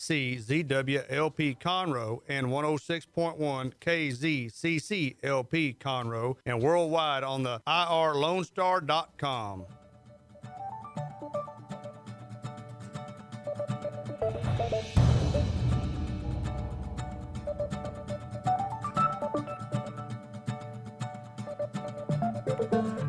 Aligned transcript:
KCZWLP 0.00 1.58
Conroe 1.58 2.22
and 2.26 2.46
106.1 2.46 3.72
KZCCLP 3.80 5.76
Conroe 5.76 6.36
and 6.46 6.62
worldwide 6.62 7.22
on 7.22 7.42
the 7.42 7.60
irlonestar.com. 7.66 9.66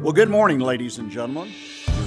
Well, 0.02 0.13
good 0.13 0.30
morning, 0.30 0.59
ladies 0.59 0.97
and 0.97 1.09
gentlemen. 1.09 1.53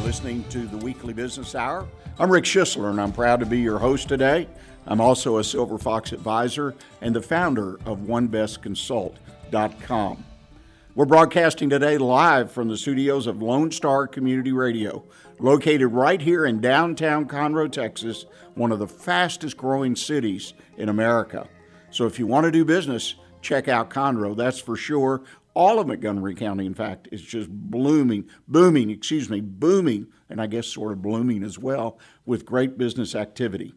Listening 0.05 0.45
to 0.51 0.67
the 0.67 0.77
Weekly 0.77 1.15
Business 1.15 1.55
Hour. 1.55 1.89
I'm 2.19 2.31
Rick 2.31 2.45
Schisler, 2.45 2.91
and 2.91 3.01
I'm 3.01 3.11
proud 3.11 3.41
to 3.41 3.47
be 3.47 3.59
your 3.59 3.79
host 3.79 4.07
today. 4.07 4.47
I'm 4.87 5.01
also 5.01 5.39
a 5.39 5.45
Silver 5.45 5.79
Fox 5.79 6.13
advisor 6.13 6.75
and 7.01 7.17
the 7.17 7.23
founder 7.23 7.77
of 7.87 8.01
OneBestConsult.com. 8.01 10.25
We're 10.95 11.07
broadcasting 11.07 11.71
today 11.71 11.97
live 11.97 12.53
from 12.53 12.69
the 12.69 12.77
studios 12.77 13.27
of 13.27 13.41
Lone 13.41 13.71
Star 13.71 14.07
Community 14.07 14.53
Radio, 14.53 15.05
located 15.39 15.89
right 15.89 16.21
here 16.21 16.45
in 16.45 16.61
downtown 16.61 17.27
Conroe, 17.27 17.73
Texas, 17.73 18.27
one 18.55 18.73
of 18.73 18.81
the 18.81 18.87
fastest 18.87 19.57
growing 19.57 19.97
cities 19.97 20.53
in 20.77 20.91
America. 20.91 21.49
So 21.91 22.05
if 22.05 22.19
you 22.19 22.27
want 22.27 22.45
to 22.45 22.53
do 22.53 22.67
business, 22.67 23.15
check 23.41 23.69
out 23.69 23.89
Conroe, 23.89 24.37
that's 24.37 24.61
for 24.61 24.77
sure. 24.77 25.23
All 25.55 25.79
of 25.79 25.87
Montgomery 25.87 26.35
County, 26.35 26.67
in 26.67 26.75
fact, 26.75 27.09
is 27.13 27.23
just 27.23 27.49
blooming, 27.49 28.29
booming, 28.49 28.91
excuse 28.91 29.31
me, 29.31 29.41
booming, 29.41 30.09
and 30.29 30.41
I 30.41 30.49
guess 30.49 30.67
sort 30.67 30.93
of 30.93 31.01
blooming 31.01 31.45
as 31.45 31.59
well, 31.59 31.99
with 32.27 32.45
great 32.45 32.77
business 32.77 33.15
activity. 33.15 33.73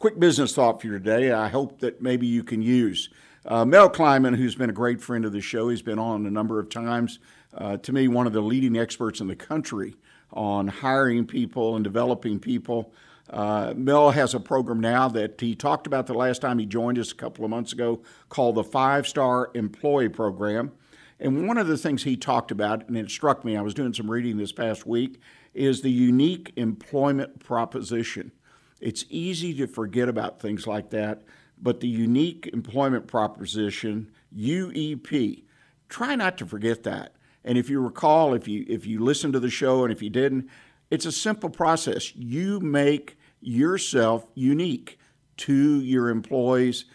Quick 0.00 0.18
business 0.18 0.54
thought 0.54 0.80
for 0.80 0.88
you 0.88 0.92
today, 0.94 1.30
I 1.30 1.48
hope 1.48 1.80
that 1.80 2.02
maybe 2.02 2.26
you 2.26 2.42
can 2.42 2.62
use. 2.62 3.10
Uh, 3.46 3.64
Mel 3.64 3.88
Kleiman, 3.88 4.34
who's 4.34 4.54
been 4.54 4.70
a 4.70 4.74
great 4.74 5.00
friend 5.00 5.24
of 5.24 5.32
the 5.32 5.40
show, 5.40 5.68
he's 5.68 5.82
been 5.82 5.98
on 5.98 6.26
a 6.26 6.30
number 6.30 6.58
of 6.58 6.68
times. 6.68 7.20
Uh, 7.54 7.76
to 7.78 7.92
me, 7.92 8.08
one 8.08 8.26
of 8.26 8.32
the 8.32 8.40
leading 8.40 8.76
experts 8.76 9.20
in 9.20 9.28
the 9.28 9.36
country 9.36 9.94
on 10.32 10.68
hiring 10.68 11.26
people 11.26 11.76
and 11.76 11.84
developing 11.84 12.38
people. 12.38 12.92
Uh, 13.28 13.72
Mel 13.76 14.10
has 14.10 14.34
a 14.34 14.40
program 14.40 14.80
now 14.80 15.08
that 15.08 15.40
he 15.40 15.54
talked 15.54 15.86
about 15.86 16.06
the 16.06 16.14
last 16.14 16.40
time 16.42 16.58
he 16.58 16.66
joined 16.66 16.98
us 16.98 17.12
a 17.12 17.14
couple 17.14 17.44
of 17.44 17.50
months 17.50 17.72
ago 17.72 18.02
called 18.28 18.56
the 18.56 18.64
Five 18.64 19.06
Star 19.06 19.50
Employee 19.54 20.08
Program. 20.08 20.72
And 21.20 21.46
one 21.46 21.58
of 21.58 21.68
the 21.68 21.76
things 21.76 22.02
he 22.02 22.16
talked 22.16 22.50
about, 22.50 22.88
and 22.88 22.96
it 22.96 23.10
struck 23.10 23.44
me, 23.44 23.54
I 23.54 23.60
was 23.60 23.74
doing 23.74 23.92
some 23.92 24.10
reading 24.10 24.38
this 24.38 24.52
past 24.52 24.86
week, 24.86 25.20
is 25.52 25.82
the 25.82 25.90
unique 25.90 26.52
employment 26.56 27.40
proposition. 27.40 28.32
It's 28.80 29.04
easy 29.10 29.52
to 29.54 29.66
forget 29.66 30.08
about 30.08 30.40
things 30.40 30.66
like 30.66 30.88
that, 30.90 31.22
but 31.60 31.80
the 31.80 31.88
unique 31.88 32.48
employment 32.54 33.06
proposition, 33.06 34.10
UEP, 34.34 35.44
try 35.90 36.14
not 36.14 36.38
to 36.38 36.46
forget 36.46 36.84
that. 36.84 37.14
And 37.44 37.58
if 37.58 37.68
you 37.68 37.80
recall, 37.80 38.32
if 38.32 38.48
you 38.48 38.64
if 38.68 38.86
you 38.86 39.00
listened 39.00 39.34
to 39.34 39.40
the 39.40 39.50
show 39.50 39.84
and 39.84 39.92
if 39.92 40.02
you 40.02 40.10
didn't, 40.10 40.48
it's 40.90 41.06
a 41.06 41.12
simple 41.12 41.50
process. 41.50 42.14
You 42.16 42.60
make 42.60 43.18
yourself 43.40 44.26
unique 44.34 44.98
to 45.38 45.80
your 45.80 46.08
employees, 46.08 46.86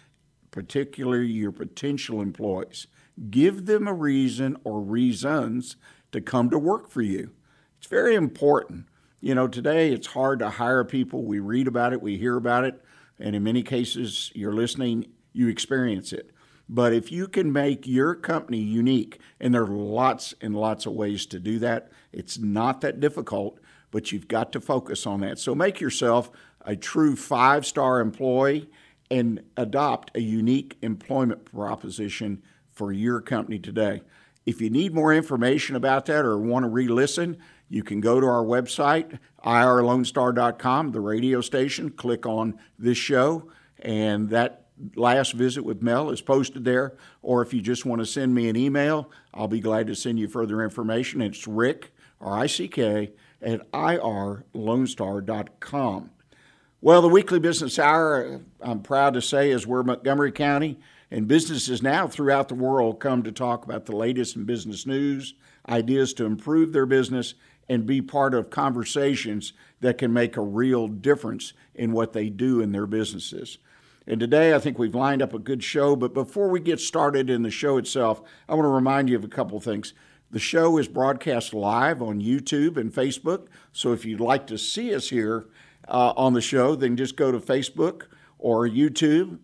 particularly 0.50 1.28
your 1.28 1.52
potential 1.52 2.22
employees. 2.22 2.88
Give 3.30 3.66
them 3.66 3.88
a 3.88 3.94
reason 3.94 4.58
or 4.64 4.82
reasons 4.82 5.78
to 6.12 6.22
come 6.22 6.50
to 6.50 6.60
work 6.60 6.90
for 6.90 7.02
you. 7.02 7.32
It's 7.78 7.88
very 7.88 8.16
important. 8.16 8.88
You 9.22 9.36
know, 9.36 9.48
today 9.48 9.92
it's 9.92 10.08
hard 10.08 10.40
to 10.40 10.50
hire 10.50 10.84
people. 10.84 11.24
We 11.24 11.40
read 11.40 11.68
about 11.68 11.94
it, 11.94 12.02
we 12.02 12.18
hear 12.18 12.36
about 12.36 12.66
it, 12.66 12.84
and 13.20 13.36
in 13.36 13.44
many 13.44 13.64
cases, 13.64 14.32
you're 14.36 14.54
listening, 14.54 15.08
you 15.34 15.48
experience 15.48 16.14
it. 16.14 16.32
But 16.68 16.94
if 16.94 17.12
you 17.12 17.28
can 17.28 17.54
make 17.54 17.88
your 17.88 18.16
company 18.16 18.58
unique, 18.60 19.20
and 19.40 19.54
there 19.54 19.64
are 19.64 19.68
lots 19.68 20.34
and 20.42 20.56
lots 20.56 20.86
of 20.86 20.94
ways 20.94 21.26
to 21.28 21.40
do 21.40 21.60
that, 21.60 21.92
it's 22.12 22.38
not 22.40 22.82
that 22.82 23.00
difficult, 23.00 23.60
but 23.92 24.12
you've 24.12 24.28
got 24.28 24.52
to 24.54 24.60
focus 24.60 25.06
on 25.06 25.22
that. 25.22 25.38
So 25.38 25.54
make 25.54 25.80
yourself 25.80 26.32
a 26.62 26.76
true 26.76 27.16
five 27.16 27.66
star 27.66 28.00
employee 28.00 28.70
and 29.12 29.44
adopt 29.56 30.12
a 30.16 30.22
unique 30.22 30.78
employment 30.82 31.46
proposition 31.46 32.42
for 32.76 32.92
your 32.92 33.22
company 33.22 33.58
today. 33.58 34.02
If 34.46 34.62
you 34.62 34.70
need 34.70 34.94
more 34.94 35.14
information 35.14 35.76
about 35.76 36.06
that 36.06 36.24
or 36.24 36.38
want 36.38 36.64
to 36.64 36.70
re 36.70 36.88
listen, 36.88 37.38
you 37.68 37.82
can 37.82 38.00
go 38.00 38.20
to 38.20 38.28
our 38.28 38.44
website, 38.44 39.18
irlonestar.com, 39.44 40.92
the 40.92 41.00
radio 41.00 41.42
station, 41.42 41.90
click 41.90 42.28
on 42.28 42.60
this 42.78 42.98
show, 42.98 43.50
and 43.80 44.30
that 44.30 44.68
last 44.96 45.34
visit 45.34 45.64
with 45.64 45.82
Mel 45.82 46.12
is 46.12 46.22
posted 46.22 46.64
there. 46.64 46.96
Or 47.24 47.42
if 47.42 47.54
you 47.54 47.62
just 47.62 47.86
want 47.86 48.02
to 48.02 48.06
send 48.06 48.36
me 48.36 48.50
an 48.50 48.56
email, 48.56 49.10
I'll 49.34 49.48
be 49.48 49.62
glad 49.62 49.88
to 49.88 49.96
send 49.96 50.20
you 50.20 50.28
further 50.28 50.64
information. 50.64 51.22
It's 51.22 51.48
Rick, 51.48 51.92
R 52.22 52.38
I 52.38 52.46
C 52.46 52.68
K, 52.68 53.14
at 53.42 53.72
irlonestar.com. 53.72 56.12
Well, 56.82 57.02
the 57.02 57.10
weekly 57.10 57.40
business 57.40 57.80
hour, 57.80 58.42
I'm 58.62 58.82
proud 58.82 59.16
to 59.16 59.22
say, 59.22 59.50
is 59.50 59.66
where 59.66 59.82
Montgomery 59.82 60.32
County 60.32 60.78
and 61.16 61.30
businesses 61.30 61.82
now 61.82 62.10
throughout 62.10 62.50
the 62.50 62.56
world 62.56 63.00
come 63.00 63.24
to 63.24 63.32
talk 63.32 63.64
about 63.64 63.86
the 63.86 63.96
latest 63.96 64.36
in 64.36 64.44
business 64.44 64.86
news, 64.86 65.34
ideas 65.70 66.14
to 66.14 66.26
improve 66.26 66.74
their 66.74 66.86
business, 66.86 67.36
and 67.70 67.86
be 67.86 68.02
part 68.02 68.34
of 68.34 68.50
conversations 68.50 69.54
that 69.80 69.98
can 69.98 70.12
make 70.12 70.36
a 70.36 70.42
real 70.42 70.90
difference 70.90 71.54
in 71.74 71.94
what 71.94 72.12
they 72.12 72.30
do 72.30 72.60
in 72.60 72.74
their 72.74 72.86
businesses. 72.86 73.60
And 74.06 74.20
today, 74.20 74.54
I 74.54 74.60
think 74.60 74.78
we've 74.78 74.94
lined 74.94 75.22
up 75.22 75.34
a 75.34 75.40
good 75.40 75.64
show. 75.64 75.96
But 75.96 76.14
before 76.14 76.50
we 76.50 76.60
get 76.60 76.82
started 76.82 77.30
in 77.30 77.44
the 77.44 77.50
show 77.50 77.78
itself, 77.78 78.22
I 78.50 78.54
want 78.56 78.66
to 78.66 78.70
remind 78.70 79.10
you 79.10 79.16
of 79.16 79.24
a 79.24 79.30
couple 79.30 79.58
of 79.58 79.64
things. 79.64 79.94
The 80.32 80.40
show 80.40 80.78
is 80.78 80.90
broadcast 80.90 81.54
live 81.54 82.02
on 82.02 82.22
YouTube 82.22 82.76
and 82.76 82.94
Facebook. 82.94 83.48
So 83.72 83.94
if 83.94 84.04
you'd 84.04 84.20
like 84.20 84.48
to 84.48 84.58
see 84.58 84.94
us 84.94 85.08
here 85.08 85.46
uh, 85.88 86.12
on 86.18 86.34
the 86.34 86.42
show, 86.42 86.76
then 86.76 86.98
just 86.98 87.16
go 87.16 87.32
to 87.32 87.40
Facebook 87.40 88.08
or 88.38 88.68
YouTube, 88.68 89.40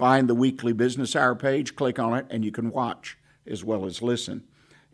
find 0.00 0.28
the 0.28 0.34
weekly 0.34 0.72
business 0.72 1.14
hour 1.14 1.34
page, 1.34 1.76
click 1.76 1.98
on 1.98 2.14
it, 2.14 2.24
and 2.30 2.42
you 2.42 2.50
can 2.50 2.70
watch 2.70 3.18
as 3.46 3.62
well 3.62 3.84
as 3.84 4.00
listen. 4.00 4.42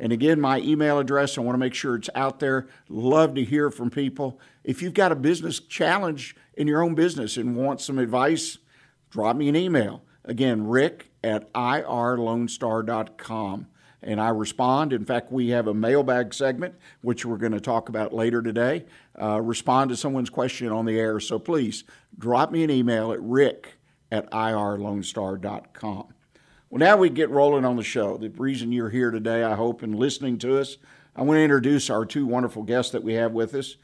And 0.00 0.12
again, 0.12 0.40
my 0.40 0.58
email 0.58 0.98
address, 0.98 1.38
I 1.38 1.42
want 1.42 1.54
to 1.54 1.60
make 1.60 1.74
sure 1.74 1.94
it's 1.94 2.10
out 2.16 2.40
there. 2.40 2.66
Love 2.88 3.36
to 3.36 3.44
hear 3.44 3.70
from 3.70 3.88
people. 3.88 4.40
If 4.64 4.82
you've 4.82 4.94
got 4.94 5.12
a 5.12 5.16
business 5.16 5.60
challenge 5.60 6.34
in 6.54 6.66
your 6.66 6.82
own 6.82 6.96
business 6.96 7.36
and 7.36 7.54
want 7.54 7.80
some 7.80 8.00
advice, 8.00 8.58
drop 9.10 9.36
me 9.36 9.48
an 9.48 9.54
email. 9.54 10.02
Again, 10.24 10.66
rick 10.66 11.12
at 11.22 11.52
irlonestar.com. 11.52 13.68
And 14.02 14.20
I 14.20 14.30
respond. 14.30 14.92
In 14.92 15.04
fact, 15.04 15.30
we 15.30 15.50
have 15.50 15.68
a 15.68 15.74
mailbag 15.74 16.34
segment, 16.34 16.74
which 17.00 17.24
we're 17.24 17.36
going 17.36 17.52
to 17.52 17.60
talk 17.60 17.88
about 17.88 18.12
later 18.12 18.42
today. 18.42 18.86
Uh, 19.20 19.40
respond 19.40 19.90
to 19.90 19.96
someone's 19.96 20.30
question 20.30 20.72
on 20.72 20.84
the 20.84 20.98
air. 20.98 21.20
So 21.20 21.38
please 21.38 21.84
drop 22.18 22.50
me 22.50 22.64
an 22.64 22.70
email 22.70 23.12
at 23.12 23.22
rick 23.22 23.75
at 24.10 24.30
irlonestar.com. 24.30 26.08
Well, 26.68 26.78
now 26.78 26.97
we 26.97 27.10
get 27.10 27.30
rolling 27.30 27.64
on 27.64 27.76
the 27.76 27.82
show. 27.82 28.16
The 28.16 28.28
reason 28.30 28.72
you're 28.72 28.91
here 28.91 29.10
today, 29.10 29.44
I 29.44 29.54
hope, 29.54 29.82
and 29.82 29.94
listening 29.94 30.38
to 30.38 30.58
us, 30.58 30.76
I 31.14 31.22
want 31.22 31.38
to 31.38 31.42
introduce 31.42 31.88
our 31.88 32.04
two 32.04 32.26
wonderful 32.26 32.62
guests 32.62 32.92
that 32.92 33.04
we 33.04 33.14
have 33.14 33.32
with 33.32 33.54
us. 33.54 33.76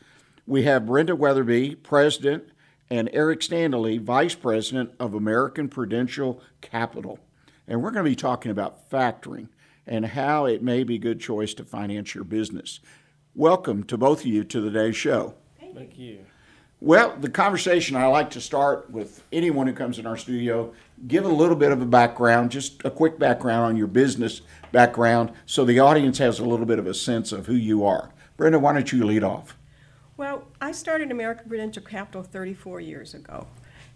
We 0.46 0.64
have 0.64 0.86
Brenda 0.86 1.14
Wetherbe, 1.14 1.82
President, 1.82 2.44
and 2.90 3.08
Eric 3.12 3.40
Standlee, 3.40 4.00
Vice 4.00 4.34
President 4.34 4.90
of 4.98 5.14
American 5.14 5.68
Prudential 5.68 6.42
Capital. 6.60 7.18
And 7.66 7.82
we're 7.82 7.92
going 7.92 8.04
to 8.04 8.10
be 8.10 8.16
talking 8.16 8.50
about 8.50 8.90
factoring 8.90 9.48
and 9.86 10.06
how 10.06 10.44
it 10.44 10.62
may 10.62 10.84
be 10.84 10.96
a 10.96 10.98
good 10.98 11.20
choice 11.20 11.54
to 11.54 11.64
finance 11.64 12.14
your 12.14 12.24
business. 12.24 12.80
Welcome 13.34 13.84
to 13.84 13.96
both 13.96 14.20
of 14.20 14.26
you 14.26 14.44
to 14.44 14.60
today's 14.60 14.96
show. 14.96 15.34
Thank 15.74 15.98
you. 15.98 16.26
Well, 16.84 17.16
the 17.20 17.30
conversation 17.30 17.94
I 17.94 18.06
like 18.06 18.30
to 18.30 18.40
start 18.40 18.90
with 18.90 19.22
anyone 19.30 19.68
who 19.68 19.72
comes 19.72 20.00
in 20.00 20.06
our 20.06 20.16
studio, 20.16 20.74
give 21.06 21.24
a 21.24 21.28
little 21.28 21.54
bit 21.54 21.70
of 21.70 21.80
a 21.80 21.86
background, 21.86 22.50
just 22.50 22.84
a 22.84 22.90
quick 22.90 23.20
background 23.20 23.66
on 23.66 23.76
your 23.76 23.86
business 23.86 24.40
background, 24.72 25.30
so 25.46 25.64
the 25.64 25.78
audience 25.78 26.18
has 26.18 26.40
a 26.40 26.44
little 26.44 26.66
bit 26.66 26.80
of 26.80 26.88
a 26.88 26.92
sense 26.92 27.30
of 27.30 27.46
who 27.46 27.54
you 27.54 27.86
are. 27.86 28.10
Brenda, 28.36 28.58
why 28.58 28.72
don't 28.72 28.90
you 28.90 29.04
lead 29.04 29.22
off? 29.22 29.56
Well, 30.16 30.48
I 30.60 30.72
started 30.72 31.12
American 31.12 31.48
Prudential 31.48 31.84
Capital 31.84 32.24
34 32.24 32.80
years 32.80 33.14
ago. 33.14 33.46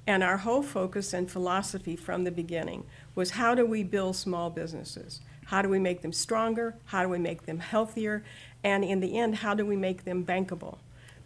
And 0.06 0.22
our 0.22 0.36
whole 0.36 0.62
focus 0.62 1.12
and 1.12 1.28
philosophy 1.28 1.96
from 1.96 2.22
the 2.22 2.30
beginning 2.30 2.86
was 3.16 3.30
how 3.30 3.56
do 3.56 3.66
we 3.66 3.82
build 3.82 4.14
small 4.14 4.48
businesses? 4.48 5.22
How 5.46 5.60
do 5.60 5.68
we 5.68 5.80
make 5.80 6.02
them 6.02 6.12
stronger? 6.12 6.76
How 6.84 7.02
do 7.02 7.08
we 7.08 7.18
make 7.18 7.46
them 7.46 7.58
healthier? 7.58 8.22
And 8.62 8.84
in 8.84 9.00
the 9.00 9.18
end, 9.18 9.34
how 9.34 9.54
do 9.54 9.66
we 9.66 9.74
make 9.74 10.04
them 10.04 10.24
bankable? 10.24 10.78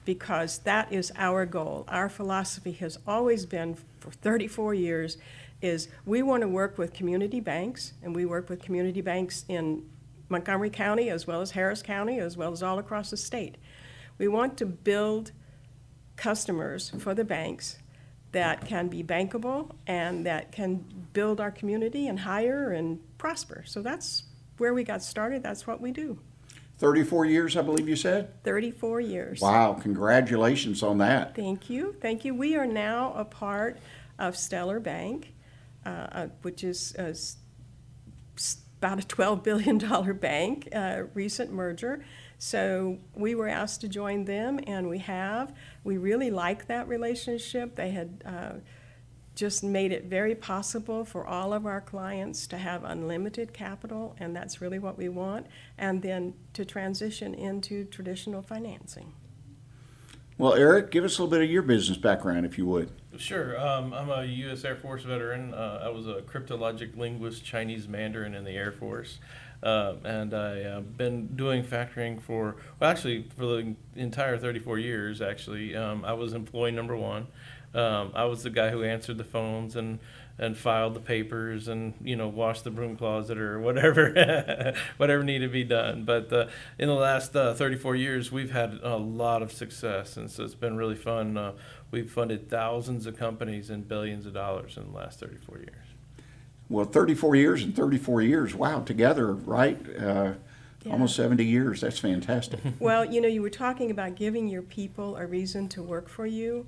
Because 0.04 0.58
that 0.60 0.92
is 0.92 1.12
our 1.16 1.46
goal. 1.46 1.84
Our 1.88 2.08
philosophy 2.08 2.72
has 2.72 2.98
always 3.06 3.46
been 3.46 3.76
for 4.00 4.10
34 4.10 4.74
years 4.74 5.18
is 5.62 5.88
we 6.06 6.22
want 6.22 6.40
to 6.40 6.48
work 6.48 6.78
with 6.78 6.92
community 6.92 7.40
banks, 7.40 7.92
and 8.02 8.16
we 8.16 8.24
work 8.24 8.48
with 8.48 8.62
community 8.62 9.02
banks 9.02 9.44
in 9.48 9.84
Montgomery 10.30 10.70
County 10.70 11.10
as 11.10 11.26
well 11.26 11.40
as 11.40 11.50
Harris 11.50 11.82
County 11.82 12.18
as 12.18 12.36
well 12.36 12.52
as 12.52 12.62
all 12.62 12.78
across 12.78 13.10
the 13.10 13.16
state. 13.16 13.56
We 14.16 14.28
want 14.28 14.56
to 14.58 14.66
build 14.66 15.32
customers 16.16 16.92
for 16.98 17.14
the 17.14 17.24
banks 17.24 17.78
that 18.32 18.64
can 18.64 18.88
be 18.88 19.02
bankable 19.02 19.72
and 19.86 20.24
that 20.24 20.52
can 20.52 20.84
build 21.12 21.40
our 21.40 21.50
community 21.50 22.06
and 22.06 22.20
hire 22.20 22.70
and 22.70 23.00
prosper. 23.18 23.64
So 23.66 23.82
that's 23.82 24.24
where 24.58 24.72
we 24.72 24.84
got 24.84 25.02
started. 25.02 25.42
That's 25.42 25.66
what 25.66 25.80
we 25.80 25.90
do. 25.90 26.18
34 26.84 27.26
years, 27.26 27.56
I 27.58 27.62
believe 27.62 27.86
you 27.88 27.94
said? 27.94 28.42
34 28.42 29.00
years. 29.02 29.40
Wow, 29.42 29.74
congratulations 29.74 30.82
on 30.82 30.96
that. 30.98 31.36
Thank 31.36 31.68
you. 31.68 31.94
Thank 32.00 32.24
you. 32.24 32.34
We 32.34 32.56
are 32.56 32.66
now 32.66 33.12
a 33.14 33.24
part 33.24 33.78
of 34.18 34.34
Stellar 34.34 34.80
Bank, 34.80 35.34
uh, 35.84 35.88
uh, 35.88 36.26
which 36.40 36.64
is 36.64 36.94
uh, 36.98 37.02
s- 37.02 37.36
s- 38.38 38.62
about 38.78 38.98
a 38.98 39.06
$12 39.06 39.42
billion 39.44 39.76
bank, 40.16 40.68
uh, 40.74 41.02
recent 41.12 41.52
merger. 41.52 42.02
So 42.38 42.96
we 43.14 43.34
were 43.34 43.48
asked 43.48 43.82
to 43.82 43.88
join 43.88 44.24
them, 44.24 44.58
and 44.66 44.88
we 44.88 44.98
have. 45.00 45.52
We 45.84 45.98
really 45.98 46.30
like 46.30 46.66
that 46.68 46.88
relationship. 46.88 47.76
They 47.76 47.90
had 47.90 48.22
uh, 48.24 48.52
just 49.40 49.64
made 49.64 49.90
it 49.90 50.04
very 50.04 50.34
possible 50.34 51.02
for 51.02 51.26
all 51.26 51.54
of 51.54 51.64
our 51.64 51.80
clients 51.80 52.46
to 52.46 52.58
have 52.58 52.84
unlimited 52.84 53.54
capital, 53.54 54.14
and 54.20 54.36
that's 54.36 54.60
really 54.60 54.78
what 54.78 54.98
we 54.98 55.08
want, 55.08 55.46
and 55.78 56.02
then 56.02 56.34
to 56.52 56.62
transition 56.62 57.32
into 57.32 57.86
traditional 57.86 58.42
financing. 58.42 59.14
Well, 60.36 60.52
Eric, 60.52 60.90
give 60.90 61.04
us 61.04 61.18
a 61.18 61.22
little 61.22 61.38
bit 61.38 61.42
of 61.42 61.50
your 61.50 61.62
business 61.62 61.96
background, 61.96 62.44
if 62.44 62.58
you 62.58 62.66
would. 62.66 62.90
Sure. 63.16 63.58
Um, 63.58 63.94
I'm 63.94 64.10
a 64.10 64.24
U.S. 64.24 64.62
Air 64.62 64.76
Force 64.76 65.04
veteran. 65.04 65.54
Uh, 65.54 65.84
I 65.84 65.88
was 65.88 66.06
a 66.06 66.20
cryptologic 66.20 66.98
linguist, 66.98 67.42
Chinese 67.42 67.88
Mandarin 67.88 68.34
in 68.34 68.44
the 68.44 68.52
Air 68.52 68.72
Force. 68.72 69.20
Uh, 69.62 69.94
and 70.04 70.34
I've 70.34 70.66
uh, 70.66 70.80
been 70.80 71.28
doing 71.28 71.64
factoring 71.64 72.20
for, 72.20 72.56
well, 72.78 72.90
actually, 72.90 73.26
for 73.36 73.46
the 73.46 73.74
entire 73.96 74.36
34 74.36 74.78
years, 74.78 75.22
actually. 75.22 75.76
Um, 75.76 76.04
I 76.04 76.12
was 76.12 76.34
employee 76.34 76.72
number 76.72 76.96
one. 76.96 77.26
Um, 77.74 78.12
I 78.14 78.24
was 78.24 78.42
the 78.42 78.50
guy 78.50 78.70
who 78.70 78.82
answered 78.82 79.18
the 79.18 79.24
phones 79.24 79.76
and, 79.76 80.00
and 80.38 80.56
filed 80.56 80.94
the 80.94 81.00
papers 81.00 81.68
and, 81.68 81.94
you 82.02 82.16
know, 82.16 82.26
washed 82.28 82.64
the 82.64 82.70
broom 82.70 82.96
closet 82.96 83.38
or 83.38 83.60
whatever, 83.60 84.74
whatever 84.96 85.22
needed 85.22 85.46
to 85.46 85.52
be 85.52 85.62
done. 85.64 86.04
But 86.04 86.32
uh, 86.32 86.46
in 86.78 86.88
the 86.88 86.94
last 86.94 87.36
uh, 87.36 87.54
34 87.54 87.94
years, 87.96 88.32
we've 88.32 88.50
had 88.50 88.80
a 88.82 88.96
lot 88.96 89.42
of 89.42 89.52
success. 89.52 90.16
And 90.16 90.30
so 90.30 90.44
it's 90.44 90.54
been 90.54 90.76
really 90.76 90.96
fun. 90.96 91.36
Uh, 91.36 91.52
we've 91.90 92.10
funded 92.10 92.50
thousands 92.50 93.06
of 93.06 93.16
companies 93.16 93.70
and 93.70 93.86
billions 93.86 94.26
of 94.26 94.32
dollars 94.34 94.76
in 94.76 94.90
the 94.90 94.96
last 94.98 95.20
34 95.20 95.58
years. 95.58 95.74
Well, 96.68 96.84
34 96.86 97.34
years 97.36 97.62
and 97.64 97.74
34 97.74 98.22
years, 98.22 98.54
wow, 98.54 98.80
together, 98.80 99.32
right? 99.32 99.78
Uh, 99.96 100.32
Yeah. 100.82 100.92
Almost 100.92 101.14
70 101.16 101.44
years. 101.44 101.82
That's 101.82 101.98
fantastic. 101.98 102.60
Well, 102.78 103.04
you 103.04 103.20
know, 103.20 103.28
you 103.28 103.42
were 103.42 103.50
talking 103.50 103.90
about 103.90 104.14
giving 104.14 104.48
your 104.48 104.62
people 104.62 105.16
a 105.16 105.26
reason 105.26 105.68
to 105.70 105.82
work 105.82 106.08
for 106.08 106.24
you. 106.26 106.66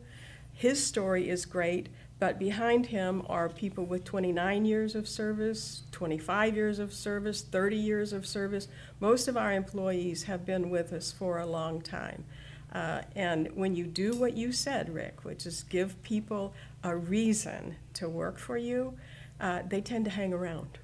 His 0.52 0.84
story 0.84 1.28
is 1.28 1.44
great, 1.44 1.88
but 2.18 2.38
behind 2.38 2.86
him 2.86 3.24
are 3.28 3.48
people 3.48 3.84
with 3.84 4.04
29 4.04 4.64
years 4.64 4.94
of 4.94 5.08
service, 5.08 5.82
25 5.90 6.54
years 6.54 6.78
of 6.78 6.92
service, 6.92 7.42
30 7.42 7.76
years 7.76 8.12
of 8.12 8.26
service. 8.26 8.68
Most 9.00 9.26
of 9.26 9.36
our 9.36 9.52
employees 9.52 10.24
have 10.24 10.46
been 10.46 10.70
with 10.70 10.92
us 10.92 11.10
for 11.10 11.40
a 11.40 11.46
long 11.46 11.80
time. 11.80 12.24
Uh, 12.72 13.02
and 13.16 13.50
when 13.54 13.74
you 13.74 13.84
do 13.84 14.14
what 14.16 14.36
you 14.36 14.52
said, 14.52 14.94
Rick, 14.94 15.24
which 15.24 15.46
is 15.46 15.64
give 15.64 16.00
people 16.02 16.54
a 16.82 16.96
reason 16.96 17.76
to 17.94 18.08
work 18.08 18.38
for 18.38 18.56
you, 18.56 18.94
uh, 19.40 19.62
they 19.68 19.80
tend 19.80 20.04
to 20.06 20.10
hang 20.12 20.32
around. 20.32 20.78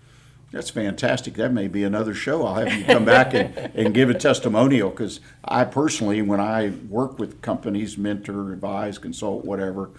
That's 0.51 0.71
fantastic. 0.71 1.35
That 1.35 1.53
may 1.53 1.69
be 1.69 1.85
another 1.85 2.15
show. 2.15 2.47
I'll 2.47 2.55
have 2.55 2.73
you 2.73 2.85
come 2.85 3.05
back 3.05 3.35
and, 3.35 3.55
and 3.75 3.93
give 3.93 4.09
a 4.09 4.15
testimonial 4.15 4.89
because 4.89 5.21
I 5.45 5.65
personally, 5.65 6.23
when 6.23 6.41
I 6.41 6.71
work 6.89 7.19
with 7.19 7.43
companies, 7.43 7.99
mentor, 7.99 8.53
advise, 8.53 8.97
consult, 8.97 9.45
whatever, 9.45 9.91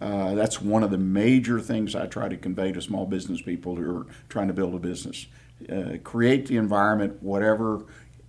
uh, 0.00 0.34
that's 0.36 0.60
one 0.62 0.84
of 0.84 0.92
the 0.92 0.98
major 0.98 1.58
things 1.60 1.96
I 1.96 2.06
try 2.06 2.28
to 2.28 2.36
convey 2.36 2.70
to 2.72 2.80
small 2.80 3.06
business 3.06 3.42
people 3.42 3.74
who 3.74 3.96
are 3.98 4.06
trying 4.28 4.46
to 4.46 4.54
build 4.54 4.74
a 4.74 4.78
business. 4.78 5.26
Uh, 5.68 5.96
create 6.04 6.46
the 6.46 6.56
environment, 6.56 7.20
whatever, 7.20 7.84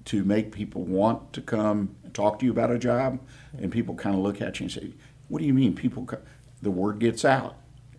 to 0.05 0.23
make 0.23 0.51
people 0.51 0.81
want 0.83 1.31
to 1.33 1.41
come 1.41 1.95
and 2.03 2.11
talk 2.15 2.39
to 2.39 2.45
you 2.45 2.51
about 2.51 2.71
a 2.71 2.79
job, 2.79 3.19
and 3.59 3.71
people 3.71 3.93
kind 3.93 4.15
of 4.15 4.21
look 4.23 4.41
at 4.41 4.59
you 4.59 4.63
and 4.63 4.71
say, 4.71 4.93
"What 5.27 5.37
do 5.37 5.45
you 5.45 5.53
mean?" 5.53 5.75
People, 5.75 6.05
co-? 6.05 6.17
the 6.63 6.71
word 6.71 6.97
gets 6.97 7.23
out. 7.23 7.57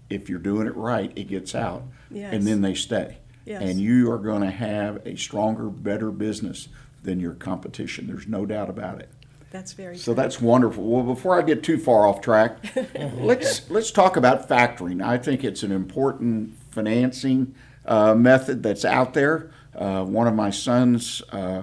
If 0.08 0.28
you're 0.28 0.40
doing 0.40 0.66
it 0.66 0.74
right, 0.74 1.12
it 1.14 1.28
gets 1.28 1.54
out, 1.54 1.84
Yes. 2.10 2.34
and 2.34 2.42
then 2.44 2.62
they 2.62 2.74
stay 2.74 3.18
Yes. 3.44 3.62
and 3.62 3.80
you 3.80 4.10
are 4.12 4.18
going 4.18 4.42
to 4.42 4.50
have 4.50 5.04
a 5.06 5.16
stronger, 5.16 5.68
better 5.70 6.10
business 6.10 6.68
than 7.02 7.18
your 7.20 7.32
competition. 7.34 8.06
There's 8.06 8.26
no 8.26 8.44
doubt 8.46 8.68
about 8.70 9.00
it. 9.00 9.08
That's 9.50 9.72
very 9.72 9.96
So 9.96 10.12
true. 10.12 10.22
that's 10.22 10.40
wonderful. 10.40 10.84
Well, 10.84 11.02
before 11.02 11.36
I 11.38 11.42
get 11.42 11.62
too 11.64 11.78
far 11.78 12.06
off 12.06 12.20
track, 12.20 12.58
let's 13.18 13.68
let's 13.68 13.90
talk 13.90 14.16
about 14.16 14.48
factoring. 14.48 15.02
I 15.04 15.18
think 15.18 15.42
it's 15.42 15.62
an 15.64 15.72
important 15.72 16.54
financing 16.70 17.54
uh, 17.84 18.14
method 18.14 18.62
that's 18.62 18.84
out 18.84 19.14
there. 19.14 19.50
Uh, 19.74 20.04
one 20.04 20.28
of 20.28 20.34
my 20.34 20.50
sons 20.50 21.20
uh, 21.32 21.62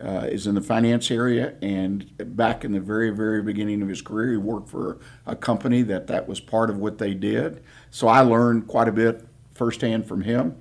uh, 0.00 0.28
is 0.30 0.46
in 0.46 0.54
the 0.54 0.60
finance 0.60 1.10
area, 1.10 1.54
and 1.60 2.08
back 2.36 2.64
in 2.64 2.70
the 2.70 2.80
very 2.80 3.10
very 3.10 3.42
beginning 3.42 3.82
of 3.82 3.88
his 3.88 4.00
career, 4.00 4.32
he 4.32 4.36
worked 4.36 4.68
for 4.68 4.98
a 5.26 5.34
company 5.34 5.82
that 5.82 6.06
that 6.06 6.28
was 6.28 6.38
part 6.38 6.70
of 6.70 6.78
what 6.78 6.98
they 6.98 7.14
did. 7.14 7.64
So 7.90 8.06
I 8.06 8.20
learned 8.20 8.68
quite 8.68 8.86
a 8.86 8.92
bit 8.92 9.26
firsthand 9.54 10.06
from 10.06 10.20
him 10.20 10.54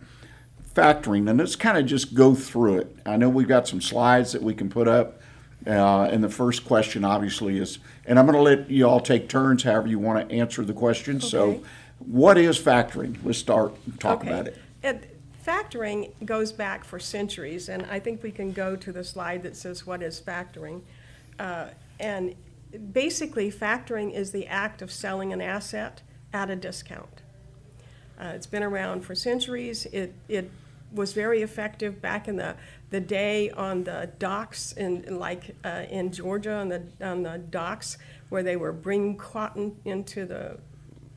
factoring, 0.74 1.30
and 1.30 1.40
let's 1.40 1.56
kind 1.56 1.78
of 1.78 1.86
just 1.86 2.14
go 2.14 2.34
through 2.36 2.80
it. 2.80 2.96
I 3.06 3.18
know 3.18 3.30
we've 3.30 3.48
got 3.48 3.68
some 3.68 3.82
slides 3.82 4.32
that 4.32 4.42
we 4.42 4.54
can 4.54 4.70
put 4.70 4.88
up. 4.88 5.20
Uh, 5.66 6.10
and 6.12 6.22
the 6.22 6.30
first 6.30 6.66
question, 6.66 7.06
obviously, 7.06 7.58
is, 7.58 7.80
and 8.06 8.20
I'm 8.20 8.26
going 8.26 8.36
to 8.36 8.42
let 8.42 8.70
you 8.70 8.86
all 8.86 9.00
take 9.00 9.30
turns, 9.30 9.64
however 9.64 9.88
you 9.88 9.98
want 9.98 10.28
to 10.30 10.36
answer 10.36 10.66
the 10.66 10.74
question. 10.74 11.18
Okay. 11.18 11.28
So, 11.28 11.64
what 12.00 12.38
is 12.38 12.60
factoring? 12.60 13.16
Let's 13.24 13.38
start 13.38 13.74
and 13.86 13.98
talk 14.00 14.22
Okay. 14.22 14.30
about 14.30 14.48
it. 14.48 14.58
It- 14.84 15.10
Factoring 15.46 16.12
goes 16.24 16.54
back 16.54 16.86
for 16.86 17.00
centuries, 17.00 17.68
and 17.68 17.86
I 17.92 18.00
think 18.00 18.24
we 18.24 18.32
can 18.32 18.54
go 18.54 18.78
to 18.78 18.94
the 18.94 19.04
slide 19.04 19.44
that 19.44 19.58
says, 19.58 19.86
what 19.86 20.02
is 20.02 20.22
factoring? 20.22 20.82
Uh, 21.38 21.68
And 22.00 22.36
basically, 22.94 23.52
factoring 23.52 24.14
is 24.14 24.32
the 24.32 24.48
act 24.48 24.82
of 24.82 24.90
selling 24.90 25.34
an 25.34 25.42
asset 25.42 26.02
at 26.32 26.50
a 26.50 26.56
discount. 26.56 27.23
Uh, 28.20 28.34
It's 28.36 28.48
been 28.48 28.64
around 28.64 29.02
for 29.02 29.16
centuries. 29.16 29.86
It, 29.88 30.14
it 30.28 30.50
was 30.92 31.14
very 31.14 31.42
effective 31.42 32.02
back 32.02 32.28
in 32.28 32.36
the, 32.38 32.56
the 32.92 33.00
day 33.00 33.50
on 33.52 33.84
the 33.84 34.10
docks 34.20 34.74
in, 34.74 35.18
like, 35.20 35.56
uh, 35.64 35.86
in 35.90 36.12
Georgia, 36.12 36.54
on 36.54 36.70
the, 36.70 36.84
on 37.02 37.24
the 37.24 37.40
docks, 37.50 37.98
where 38.30 38.44
they 38.44 38.56
were 38.56 38.72
bringing 38.72 39.18
cotton 39.18 39.76
into 39.86 40.26
the 40.26 40.58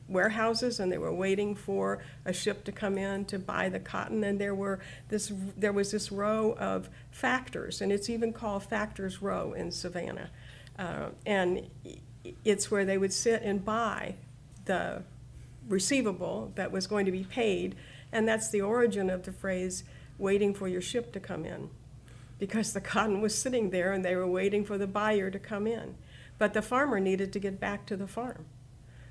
warehouses 0.07 0.79
and 0.79 0.91
they 0.91 0.97
were 0.97 1.13
waiting 1.13 1.53
for 1.53 1.99
a 2.25 2.33
ship 2.33 2.63
to 2.63 2.71
come 2.71 2.97
in 2.97 3.25
to 3.25 3.37
buy 3.37 3.67
the 3.67 3.79
cotton 3.79 4.23
and 4.23 4.39
there 4.39 4.55
were 4.55 4.79
this 5.09 5.33
there 5.57 5.73
was 5.73 5.91
this 5.91 6.11
row 6.11 6.55
of 6.59 6.89
factors 7.11 7.81
and 7.81 7.91
it's 7.91 8.09
even 8.09 8.31
called 8.31 8.63
factors 8.63 9.21
row 9.21 9.51
in 9.53 9.69
savannah 9.69 10.29
uh, 10.79 11.07
and 11.25 11.67
it's 12.45 12.71
where 12.71 12.85
they 12.85 12.97
would 12.97 13.11
sit 13.11 13.41
and 13.43 13.65
buy 13.65 14.15
the 14.65 15.01
receivable 15.67 16.51
that 16.55 16.71
was 16.71 16.87
going 16.87 17.05
to 17.05 17.11
be 17.11 17.23
paid 17.23 17.75
and 18.11 18.27
that's 18.27 18.49
the 18.49 18.61
origin 18.61 19.09
of 19.09 19.23
the 19.23 19.31
phrase 19.31 19.83
waiting 20.17 20.53
for 20.53 20.67
your 20.67 20.81
ship 20.81 21.11
to 21.13 21.19
come 21.19 21.45
in 21.45 21.69
because 22.39 22.73
the 22.73 22.81
cotton 22.81 23.21
was 23.21 23.37
sitting 23.37 23.69
there 23.69 23.91
and 23.91 24.03
they 24.03 24.15
were 24.15 24.27
waiting 24.27 24.63
for 24.63 24.77
the 24.77 24.87
buyer 24.87 25.29
to 25.29 25.39
come 25.39 25.67
in 25.67 25.95
but 26.37 26.53
the 26.53 26.61
farmer 26.61 26.99
needed 26.99 27.33
to 27.33 27.39
get 27.39 27.59
back 27.59 27.85
to 27.85 27.97
the 27.97 28.07
farm 28.07 28.45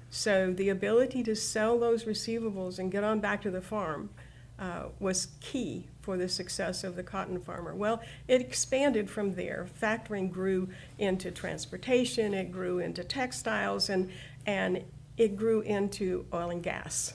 so 0.09 0.53
the 0.53 0.69
ability 0.69 1.23
to 1.25 1.37
sell 1.37 1.79
those 1.79 2.05
receivables 2.05 2.79
and 2.79 2.93
get 2.93 3.05
on 3.05 3.21
back 3.21 3.43
to 3.43 3.51
the 3.51 3.61
farm 3.61 4.11
uh, 4.59 4.85
was 4.99 5.29
key 5.41 5.87
for 6.01 6.17
the 6.17 6.29
success 6.29 6.85
of 6.85 6.97
the 6.97 7.03
cotton 7.03 7.41
farmer. 7.41 7.75
Well, 7.75 8.01
it 8.27 8.41
expanded 8.41 9.11
from 9.11 9.35
there. 9.35 9.67
Factoring 9.81 10.31
grew 10.31 10.69
into 10.99 11.31
transportation, 11.31 12.33
it 12.33 12.51
grew 12.51 12.79
into 12.79 13.05
textiles, 13.05 13.91
and, 13.91 14.11
and 14.47 14.85
it 15.17 15.37
grew 15.37 15.61
into 15.61 16.27
oil 16.33 16.51
and 16.51 16.63
gas 16.63 17.15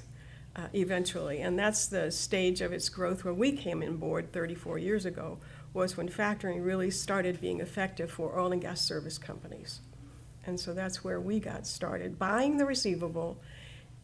uh, 0.56 0.68
eventually. 0.74 1.42
And 1.42 1.58
that's 1.58 1.88
the 1.88 2.12
stage 2.12 2.62
of 2.62 2.74
its 2.74 2.90
growth 2.90 3.24
where 3.24 3.34
we 3.34 3.52
came 3.52 3.82
on 3.82 3.98
board 3.98 4.32
34 4.34 4.78
years 4.78 5.06
ago, 5.06 5.38
was 5.74 5.96
when 5.96 6.10
factoring 6.10 6.66
really 6.66 6.92
started 6.92 7.40
being 7.40 7.62
effective 7.62 8.12
for 8.12 8.38
oil 8.38 8.52
and 8.52 8.62
gas 8.62 8.82
service 8.82 9.18
companies. 9.18 9.82
And 10.46 10.60
so 10.60 10.74
that's 10.74 11.04
where 11.04 11.20
we 11.20 11.40
got 11.40 11.68
started, 11.68 12.20
buying 12.20 12.58
the 12.58 12.66
receivable 12.66 13.40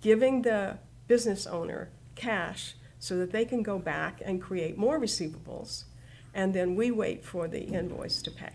giving 0.02 0.44
the 0.44 0.78
business 1.08 1.48
owner 1.48 1.90
cash 2.16 2.76
so 3.00 3.18
that 3.18 3.32
they 3.32 3.46
can 3.46 3.64
go 3.64 3.80
back 3.80 4.22
and 4.24 4.42
create 4.42 4.78
more 4.78 5.00
receivables, 5.00 5.84
and 6.34 6.54
then 6.54 6.76
we 6.76 6.92
wait 6.92 7.24
for 7.24 7.48
the 7.48 7.62
invoice 7.62 8.22
to 8.22 8.32
pay. 8.32 8.54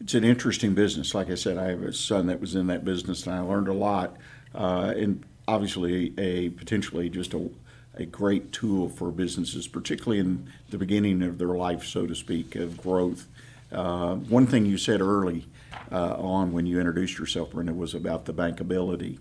It's 0.00 0.14
an 0.14 0.24
interesting 0.24 0.74
business. 0.74 1.14
Like 1.14 1.30
I 1.30 1.34
said, 1.34 1.58
I 1.58 1.68
have 1.68 1.82
a 1.82 1.92
son 1.92 2.28
that 2.28 2.40
was 2.40 2.54
in 2.54 2.68
that 2.68 2.86
business, 2.86 3.26
and 3.26 3.34
I 3.34 3.40
learned 3.40 3.68
a 3.68 3.74
lot. 3.74 4.16
Uh, 4.54 4.94
and 4.96 5.22
obviously, 5.46 6.14
a 6.16 6.48
potentially 6.50 7.10
just 7.10 7.34
a, 7.34 7.50
a 7.94 8.06
great 8.06 8.50
tool 8.50 8.88
for 8.88 9.10
businesses, 9.10 9.68
particularly 9.68 10.18
in 10.18 10.50
the 10.70 10.78
beginning 10.78 11.22
of 11.22 11.36
their 11.36 11.48
life, 11.48 11.84
so 11.84 12.06
to 12.06 12.14
speak, 12.14 12.56
of 12.56 12.78
growth. 12.78 13.28
Uh, 13.70 14.14
one 14.14 14.46
thing 14.46 14.64
you 14.64 14.78
said 14.78 15.02
early 15.02 15.46
uh, 15.92 16.14
on 16.14 16.52
when 16.52 16.64
you 16.64 16.78
introduced 16.78 17.18
yourself, 17.18 17.50
Brenda, 17.50 17.74
was 17.74 17.94
about 17.94 18.24
the 18.24 18.32
bankability. 18.32 19.18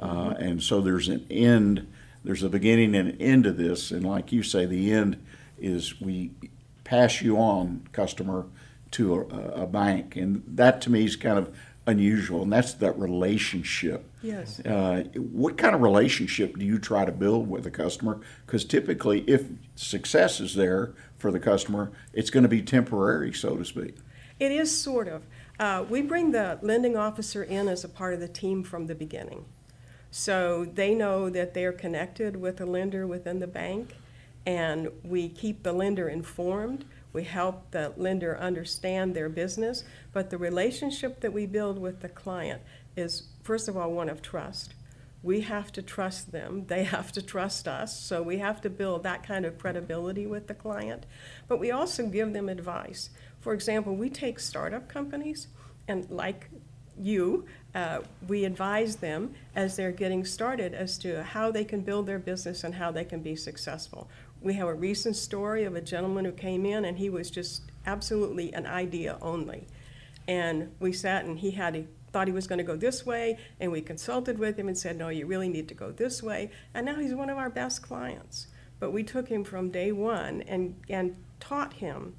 Uh, 0.00 0.34
and 0.38 0.62
so 0.62 0.80
there's 0.80 1.08
an 1.08 1.26
end, 1.30 1.86
there's 2.24 2.42
a 2.42 2.48
beginning 2.48 2.94
and 2.94 3.10
an 3.10 3.20
end 3.20 3.44
to 3.44 3.52
this. 3.52 3.90
And 3.90 4.06
like 4.06 4.32
you 4.32 4.42
say, 4.42 4.64
the 4.64 4.92
end 4.92 5.22
is 5.58 6.00
we 6.00 6.30
pass 6.84 7.20
you 7.20 7.36
on, 7.36 7.86
customer, 7.92 8.46
to 8.92 9.14
a, 9.14 9.62
a 9.62 9.66
bank. 9.66 10.16
And 10.16 10.42
that 10.46 10.80
to 10.82 10.90
me 10.90 11.04
is 11.04 11.16
kind 11.16 11.38
of 11.38 11.54
unusual. 11.86 12.42
And 12.42 12.52
that's 12.52 12.74
that 12.74 12.98
relationship. 12.98 14.08
Yes. 14.22 14.60
Uh, 14.60 15.04
what 15.16 15.58
kind 15.58 15.74
of 15.74 15.82
relationship 15.82 16.56
do 16.56 16.64
you 16.64 16.78
try 16.78 17.04
to 17.04 17.12
build 17.12 17.48
with 17.48 17.66
a 17.66 17.70
customer? 17.70 18.20
Because 18.46 18.64
typically, 18.64 19.20
if 19.26 19.46
success 19.74 20.40
is 20.40 20.54
there 20.54 20.94
for 21.18 21.30
the 21.30 21.40
customer, 21.40 21.90
it's 22.12 22.30
going 22.30 22.44
to 22.44 22.48
be 22.48 22.62
temporary, 22.62 23.32
so 23.32 23.56
to 23.56 23.64
speak. 23.64 23.96
It 24.38 24.52
is 24.52 24.76
sort 24.76 25.08
of. 25.08 25.22
Uh, 25.58 25.84
we 25.88 26.02
bring 26.02 26.32
the 26.32 26.58
lending 26.62 26.96
officer 26.96 27.42
in 27.42 27.68
as 27.68 27.84
a 27.84 27.88
part 27.88 28.14
of 28.14 28.20
the 28.20 28.28
team 28.28 28.62
from 28.62 28.86
the 28.86 28.94
beginning. 28.94 29.44
So 30.10 30.64
they 30.64 30.94
know 30.94 31.30
that 31.30 31.54
they're 31.54 31.72
connected 31.72 32.36
with 32.36 32.60
a 32.60 32.66
lender 32.66 33.06
within 33.06 33.38
the 33.38 33.46
bank, 33.46 33.96
and 34.44 34.88
we 35.02 35.28
keep 35.28 35.62
the 35.62 35.72
lender 35.72 36.08
informed. 36.08 36.84
We 37.12 37.24
help 37.24 37.70
the 37.70 37.92
lender 37.96 38.38
understand 38.38 39.14
their 39.14 39.28
business, 39.28 39.84
but 40.12 40.30
the 40.30 40.38
relationship 40.38 41.20
that 41.20 41.32
we 41.32 41.46
build 41.46 41.78
with 41.78 42.00
the 42.00 42.08
client 42.08 42.62
is, 42.96 43.24
first 43.42 43.68
of 43.68 43.76
all, 43.76 43.92
one 43.92 44.08
of 44.08 44.22
trust. 44.22 44.74
We 45.22 45.42
have 45.42 45.70
to 45.72 45.82
trust 45.82 46.32
them, 46.32 46.66
they 46.66 46.84
have 46.96 47.12
to 47.12 47.22
trust 47.22 47.68
us, 47.68 47.98
so 47.98 48.22
we 48.22 48.38
have 48.38 48.60
to 48.62 48.70
build 48.70 49.02
that 49.02 49.22
kind 49.22 49.44
of 49.44 49.58
credibility 49.58 50.26
with 50.26 50.46
the 50.46 50.54
client. 50.54 51.04
But 51.48 51.60
we 51.60 51.70
also 51.70 52.06
give 52.06 52.32
them 52.32 52.48
advice. 52.48 53.10
For 53.40 53.52
example, 53.52 53.94
we 53.94 54.08
take 54.08 54.38
startup 54.40 54.88
companies, 54.88 55.48
and 55.88 56.10
like 56.10 56.48
you, 56.98 57.46
uh, 57.74 58.00
we 58.28 58.44
advise 58.44 58.96
them 58.96 59.34
as 59.54 59.76
they're 59.76 59.92
getting 59.92 60.24
started 60.24 60.74
as 60.74 60.98
to 60.98 61.22
how 61.22 61.50
they 61.50 61.64
can 61.64 61.80
build 61.80 62.06
their 62.06 62.18
business 62.18 62.64
and 62.64 62.74
how 62.74 62.90
they 62.90 63.04
can 63.04 63.20
be 63.20 63.34
successful. 63.34 64.08
We 64.42 64.54
have 64.54 64.66
a 64.66 64.74
recent 64.74 65.14
story 65.14 65.64
of 65.64 65.76
a 65.76 65.80
gentleman 65.80 66.24
who 66.24 66.32
came 66.32 66.66
in 66.66 66.84
and 66.84 66.98
he 66.98 67.08
was 67.08 67.30
just 67.30 67.62
absolutely 67.86 68.52
an 68.52 68.66
idea 68.66 69.16
only. 69.22 69.66
And 70.26 70.72
we 70.80 70.92
sat 70.92 71.24
and 71.24 71.38
he 71.38 71.52
had, 71.52 71.76
he 71.76 71.86
thought 72.12 72.26
he 72.26 72.32
was 72.32 72.46
going 72.46 72.58
to 72.58 72.64
go 72.64 72.76
this 72.76 73.06
way, 73.06 73.38
and 73.58 73.72
we 73.72 73.80
consulted 73.80 74.38
with 74.38 74.58
him 74.58 74.68
and 74.68 74.76
said, 74.76 74.96
no, 74.96 75.08
you 75.08 75.26
really 75.26 75.48
need 75.48 75.68
to 75.68 75.74
go 75.74 75.90
this 75.90 76.22
way. 76.22 76.50
And 76.74 76.86
now 76.86 76.96
he's 76.96 77.14
one 77.14 77.30
of 77.30 77.38
our 77.38 77.50
best 77.50 77.82
clients. 77.82 78.48
But 78.78 78.92
we 78.92 79.02
took 79.02 79.28
him 79.28 79.44
from 79.44 79.70
day 79.70 79.92
one 79.92 80.42
and, 80.42 80.74
and 80.88 81.16
taught 81.40 81.74
him 81.74 82.14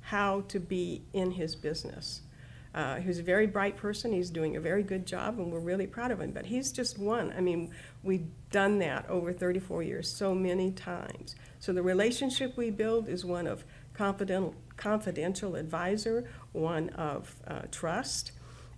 how 0.00 0.42
to 0.48 0.60
be 0.60 1.02
in 1.12 1.32
his 1.32 1.54
business. 1.56 2.22
Uh, 2.74 2.96
he 2.96 3.08
was 3.08 3.18
a 3.18 3.22
very 3.22 3.46
bright 3.46 3.76
person. 3.76 4.12
He's 4.12 4.30
doing 4.30 4.56
a 4.56 4.60
very 4.60 4.82
good 4.82 5.06
job, 5.06 5.38
and 5.38 5.52
we're 5.52 5.60
really 5.60 5.86
proud 5.86 6.10
of 6.10 6.20
him. 6.20 6.30
But 6.30 6.46
he's 6.46 6.72
just 6.72 6.98
one. 6.98 7.32
I 7.36 7.40
mean, 7.40 7.70
we've 8.02 8.26
done 8.50 8.78
that 8.78 9.08
over 9.08 9.32
34 9.32 9.82
years 9.82 10.08
so 10.08 10.34
many 10.34 10.70
times. 10.70 11.34
So 11.62 11.72
the 11.72 11.80
relationship 11.80 12.56
we 12.56 12.70
build 12.70 13.08
is 13.08 13.24
one 13.24 13.46
of 13.46 13.64
confidential, 13.94 14.56
confidential 14.76 15.54
advisor, 15.54 16.28
one 16.50 16.88
of 16.88 17.36
uh, 17.46 17.60
trust, 17.70 18.32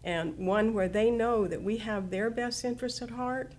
and 0.05 0.37
one 0.37 0.75
where 0.75 0.87
they 0.87 1.11
know 1.11 1.47
that 1.47 1.63
we 1.63 1.79
have 1.79 2.11
their 2.11 2.29
best 2.29 2.63
interests 2.63 3.01
at 3.01 3.09
heart, 3.09 3.55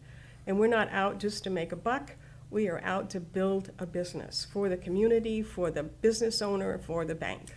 and 0.46 0.60
we're 0.60 0.68
not 0.68 0.90
out 0.92 1.18
just 1.18 1.44
to 1.46 1.50
make 1.50 1.72
a 1.72 1.76
buck. 1.76 2.12
We 2.52 2.68
are 2.70 2.80
out 2.84 3.10
to 3.10 3.20
build 3.20 3.72
a 3.80 3.88
business 3.88 4.46
for 4.54 4.70
the 4.70 4.78
community, 4.78 5.42
for 5.42 5.72
the 5.72 5.82
business 5.82 6.40
owner, 6.40 6.78
for 6.78 7.04
the 7.04 7.16
bank. 7.16 7.56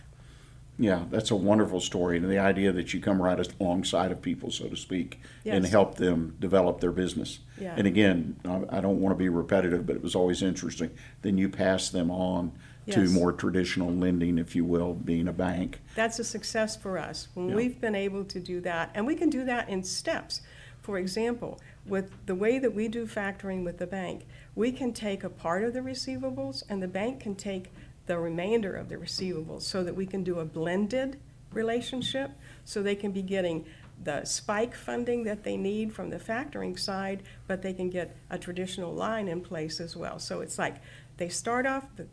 Yeah, 0.81 1.03
that's 1.11 1.29
a 1.29 1.35
wonderful 1.35 1.81
story, 1.81 2.15
and 2.17 2.31
the 2.31 2.39
idea 2.39 2.71
that 2.71 2.93
you 2.93 3.01
come 3.01 3.21
right 3.21 3.37
alongside 3.59 4.13
of 4.13 4.21
people, 4.21 4.49
so 4.49 4.69
to 4.69 4.77
speak, 4.77 5.19
and 5.45 5.65
help 5.65 5.95
them 5.95 6.37
develop 6.39 6.79
their 6.79 6.93
business. 6.93 7.39
Yeah. 7.59 7.75
And 7.75 7.85
again, 7.85 8.37
I 8.45 8.79
don't 8.79 9.01
want 9.01 9.13
to 9.13 9.19
be 9.19 9.27
repetitive, 9.27 9.85
but 9.85 9.97
it 9.97 10.01
was 10.01 10.15
always 10.15 10.41
interesting. 10.41 10.91
Then 11.21 11.37
you 11.37 11.49
pass 11.49 11.89
them 11.89 12.09
on 12.09 12.53
to 12.91 13.09
more 13.09 13.33
traditional 13.33 13.91
lending, 13.91 14.37
if 14.39 14.55
you 14.55 14.63
will, 14.63 14.93
being 14.93 15.27
a 15.27 15.33
bank. 15.33 15.81
That's 15.95 16.17
a 16.17 16.23
success 16.23 16.77
for 16.77 16.97
us, 16.97 17.27
when 17.33 17.49
Yeah. 17.49 17.55
we've 17.55 17.81
been 17.81 17.93
able 17.93 18.23
to 18.23 18.39
do 18.39 18.61
that, 18.61 18.89
and 18.95 19.05
we 19.05 19.15
can 19.15 19.29
do 19.29 19.43
that 19.43 19.67
in 19.67 19.83
steps. 19.83 20.41
For 20.81 20.97
example, 20.97 21.59
with 21.85 22.09
the 22.25 22.35
way 22.35 22.57
that 22.57 22.73
we 22.73 22.87
do 22.87 23.05
factoring 23.05 23.65
with 23.65 23.77
the 23.79 23.85
bank, 23.85 24.25
we 24.55 24.71
can 24.71 24.93
take 24.93 25.25
a 25.25 25.29
part 25.29 25.63
of 25.65 25.73
the 25.73 25.81
receivables, 25.81 26.63
and 26.69 26.81
the 26.81 26.87
bank 26.87 27.19
can 27.19 27.35
take 27.35 27.71
the 28.09 28.17
remainder 28.17 28.75
of 28.75 28.89
the 28.89 28.95
receivables, 28.95 29.61
so 29.61 29.83
that 29.83 29.95
we 29.95 30.07
can 30.07 30.23
do 30.23 30.39
a 30.39 30.45
blended 30.45 31.19
relationship, 31.53 32.31
so 32.65 32.81
they 32.81 32.95
can 32.95 33.11
be 33.11 33.21
getting 33.21 33.63
the 34.03 34.25
spike 34.25 34.73
funding 34.73 35.23
that 35.25 35.43
they 35.43 35.55
need 35.55 35.93
from 35.93 36.09
the 36.09 36.17
factoring 36.17 36.77
side, 36.77 37.21
but 37.45 37.61
they 37.61 37.71
can 37.71 37.87
get 37.87 38.17
a 38.31 38.37
traditional 38.39 38.91
line 38.91 39.27
in 39.27 39.39
place 39.41 39.79
as 39.79 39.95
well. 39.95 40.17
So 40.17 40.41
it's 40.41 40.57
like, 40.57 40.77
they 41.17 41.29
start 41.29 41.67
off 41.67 41.85
the 41.97 42.07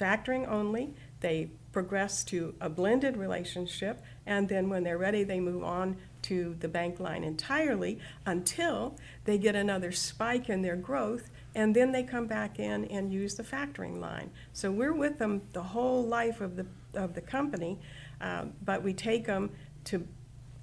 factoring 0.00 0.48
only, 0.48 0.94
they 1.20 1.48
progress 1.70 2.24
to 2.24 2.52
a 2.60 2.68
blended 2.68 3.16
relationship, 3.16 4.02
and 4.26 4.48
then 4.48 4.68
when 4.68 4.82
they're 4.82 4.98
ready, 4.98 5.22
they 5.22 5.38
move 5.38 5.62
on 5.62 5.96
to 6.22 6.56
the 6.58 6.66
bank 6.68 6.98
line 6.98 7.22
entirely 7.22 8.00
until 8.24 8.96
they 9.26 9.38
get 9.38 9.54
another 9.54 9.92
spike 9.92 10.48
in 10.48 10.62
their 10.62 10.74
growth, 10.74 11.30
and 11.56 11.74
then 11.74 11.90
they 11.90 12.02
come 12.02 12.26
back 12.26 12.58
in 12.60 12.84
and 12.84 13.10
use 13.10 13.34
the 13.34 13.42
factoring 13.42 13.98
line. 13.98 14.30
So 14.52 14.70
we're 14.70 14.92
with 14.92 15.18
them 15.18 15.40
the 15.54 15.62
whole 15.62 16.04
life 16.06 16.42
of 16.42 16.54
the, 16.54 16.66
of 16.94 17.14
the 17.14 17.22
company, 17.22 17.78
uh, 18.20 18.44
but 18.62 18.82
we 18.82 18.92
take 18.92 19.26
them 19.26 19.50
to 19.84 20.06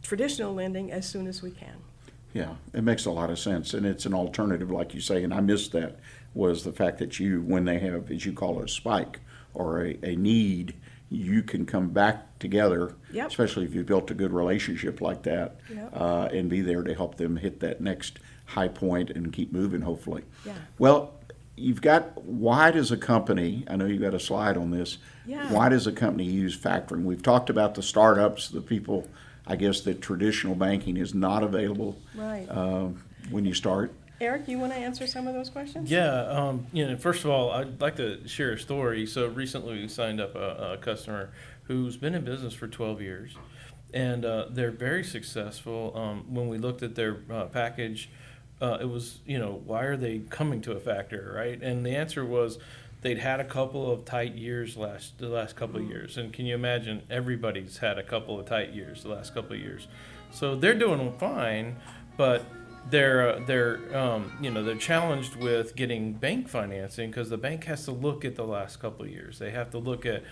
traditional 0.04 0.54
lending 0.54 0.92
as 0.92 1.10
soon 1.10 1.26
as 1.26 1.42
we 1.42 1.50
can. 1.50 1.78
Yeah, 2.34 2.54
it 2.74 2.84
makes 2.84 3.06
a 3.06 3.12
lot 3.12 3.32
of 3.32 3.40
sense, 3.40 3.74
and 3.74 3.86
it's 3.88 4.06
an 4.06 4.14
alternative, 4.14 4.70
like 4.70 4.94
you 4.94 5.02
say. 5.02 5.24
And 5.24 5.34
I 5.34 5.40
missed 5.42 5.72
that 5.72 6.00
was 6.36 6.64
the 6.64 6.72
fact 6.72 7.00
that 7.00 7.20
you, 7.20 7.42
when 7.42 7.66
they 7.66 7.80
have, 7.80 8.12
as 8.12 8.24
you 8.26 8.34
call 8.34 8.60
it, 8.60 8.66
a 8.66 8.68
spike 8.68 9.20
or 9.56 9.86
a, 9.86 9.98
a 10.04 10.16
need, 10.16 10.76
you 11.10 11.42
can 11.42 11.66
come 11.66 11.90
back 11.90 12.38
together, 12.38 12.96
Yep. 13.12 13.28
especially 13.30 13.66
if 13.66 13.74
you've 13.74 13.86
built 13.86 14.12
a 14.12 14.16
good 14.16 14.32
relationship 14.32 15.02
like 15.02 15.24
that, 15.24 15.58
Yep. 15.74 15.90
uh, 15.94 16.30
and 16.32 16.50
be 16.50 16.62
there 16.62 16.84
to 16.84 16.94
help 16.94 17.18
them 17.18 17.38
hit 17.38 17.60
that 17.62 17.82
next 17.82 18.20
high 18.46 18.68
point 18.68 19.10
and 19.10 19.32
keep 19.32 19.52
moving. 19.52 19.82
Hopefully. 19.82 20.24
Yeah. 20.46 20.54
Well, 20.78 21.14
you've 21.56 21.82
got 21.82 22.24
why 22.24 22.72
does 22.72 22.92
a 22.92 22.98
company? 22.98 23.64
I 23.68 23.76
know 23.76 23.86
you've 23.86 24.02
got 24.02 24.14
a 24.14 24.20
slide 24.20 24.58
on 24.58 24.72
this. 24.72 24.98
Yeah. 25.26 25.52
Why 25.52 25.70
does 25.70 25.88
a 25.88 25.92
company 25.92 26.26
use 26.26 26.58
factoring? 26.58 27.04
We've 27.04 27.24
talked 27.24 27.50
about 27.50 27.76
the 27.76 27.84
startups, 27.84 28.50
the 28.50 28.62
people. 28.62 29.08
I 29.46 29.58
guess 29.58 29.82
that 29.82 30.02
traditional 30.02 30.56
banking 30.56 30.96
is 30.96 31.14
not 31.14 31.44
available 31.44 31.98
Right. 32.16 32.48
um, 32.50 33.04
when 33.30 33.44
you 33.44 33.54
start. 33.54 33.92
Eric, 34.22 34.48
you 34.48 34.58
want 34.58 34.72
to 34.72 34.78
answer 34.80 35.06
some 35.06 35.28
of 35.28 35.34
those 35.34 35.50
questions? 35.50 35.92
Yeah, 35.92 36.08
um, 36.30 36.66
you 36.72 36.88
know, 36.88 36.96
first 36.96 37.26
of 37.26 37.30
all, 37.32 37.52
I'd 37.52 37.82
like 37.82 37.98
to 37.98 38.26
share 38.26 38.54
a 38.54 38.58
story. 38.60 39.06
So 39.06 39.28
recently, 39.28 39.82
we 39.82 39.88
signed 39.90 40.22
up 40.22 40.36
a, 40.36 40.74
a 40.74 40.78
customer 40.78 41.32
who's 41.64 41.98
been 41.98 42.16
in 42.16 42.24
business 42.24 42.54
for 42.54 42.70
12 42.70 43.02
years, 43.02 43.36
and 43.94 44.24
uh, 44.24 44.46
they're 44.50 44.72
very 44.72 45.04
successful. 45.04 45.92
Um, 45.94 46.34
when 46.34 46.48
we 46.48 46.58
looked 46.58 46.82
at 46.82 46.96
their 46.96 47.18
uh, 47.30 47.46
package, 47.46 48.10
uh, 48.62 48.78
it 48.80 48.90
was, 48.90 49.20
you 49.26 49.38
know, 49.38 49.62
why 49.66 49.84
are 49.84 49.98
they 49.98 50.20
coming 50.30 50.62
to 50.62 50.72
a 50.74 50.80
factor, 50.80 51.34
right? 51.36 51.62
And 51.62 51.86
the 51.86 51.96
answer 51.96 52.26
was 52.26 52.60
they'd 53.02 53.20
had 53.20 53.40
a 53.40 53.44
couple 53.44 53.92
of 53.92 54.06
tight 54.06 54.36
years 54.36 54.78
last 54.78 55.18
the 55.18 55.28
last 55.28 55.56
couple 55.56 55.80
of 55.80 55.88
years, 55.88 56.18
and 56.18 56.32
can 56.32 56.46
you 56.46 56.56
imagine? 56.56 57.04
Everybody's 57.10 57.78
had 57.78 57.98
a 57.98 58.04
couple 58.04 58.40
of 58.40 58.46
tight 58.46 58.74
years 58.74 59.04
the 59.04 59.10
last 59.10 59.34
couple 59.34 59.56
of 59.56 59.62
years, 59.62 59.88
so 60.32 60.56
they're 60.56 60.74
doing 60.74 61.14
fine, 61.20 61.76
but 62.18 62.46
they're 62.90 63.36
uh, 63.36 63.40
they're 63.46 63.96
um, 63.96 64.32
you 64.42 64.50
know 64.50 64.64
they're 64.64 64.76
challenged 64.76 65.36
with 65.36 65.76
getting 65.76 66.14
bank 66.14 66.50
financing 66.50 67.10
because 67.10 67.30
the 67.30 67.38
bank 67.38 67.66
has 67.66 67.86
to 67.86 67.92
look 67.92 68.26
at 68.26 68.36
the 68.36 68.46
last 68.46 68.80
couple 68.80 69.06
of 69.06 69.12
years. 69.12 69.40
They 69.40 69.52
have 69.52 69.70
to 69.72 69.78
look 69.78 70.06
at 70.06 70.24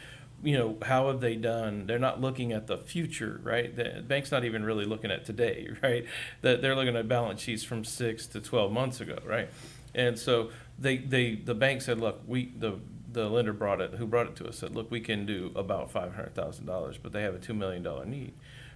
you 0.43 0.57
know 0.57 0.77
how 0.83 1.07
have 1.07 1.21
they 1.21 1.35
done. 1.35 1.85
They're 1.87 1.99
not 1.99 2.21
looking 2.21 2.51
at 2.51 2.67
the 2.67 2.77
future, 2.77 3.39
right? 3.43 3.75
The 3.75 4.03
bank's 4.05 4.31
not 4.31 4.43
even 4.43 4.63
really 4.63 4.85
looking 4.85 5.11
at 5.11 5.25
today, 5.25 5.69
right? 5.83 6.05
That 6.41 6.61
they're 6.61 6.75
looking 6.75 6.95
at 6.95 7.07
balance 7.07 7.41
sheets 7.41 7.63
from 7.63 7.83
six 7.83 8.27
to 8.27 8.41
twelve 8.41 8.71
months 8.71 9.01
ago, 9.01 9.19
right? 9.25 9.49
And 9.93 10.17
so 10.17 10.51
they 10.79 10.97
they 10.97 11.35
the 11.35 11.55
bank 11.55 11.81
said, 11.81 11.99
look, 11.99 12.21
we 12.27 12.53
the 12.57 12.79
the 13.11 13.29
lender 13.29 13.53
brought 13.53 13.81
it 13.81 13.95
who 13.95 14.07
brought 14.07 14.27
it 14.27 14.35
to 14.37 14.47
us 14.47 14.57
said, 14.59 14.75
look, 14.75 14.89
we 14.89 15.01
can 15.01 15.25
do 15.25 15.51
about 15.55 15.91
five 15.91 16.15
hundred 16.15 16.33
thousand 16.35 16.65
dollars, 16.65 16.97
but 16.97 17.11
they 17.11 17.23
have 17.23 17.35
a 17.35 17.39
two 17.39 17.53
million 17.53 17.83
dollar 17.83 18.05
need. 18.05 18.33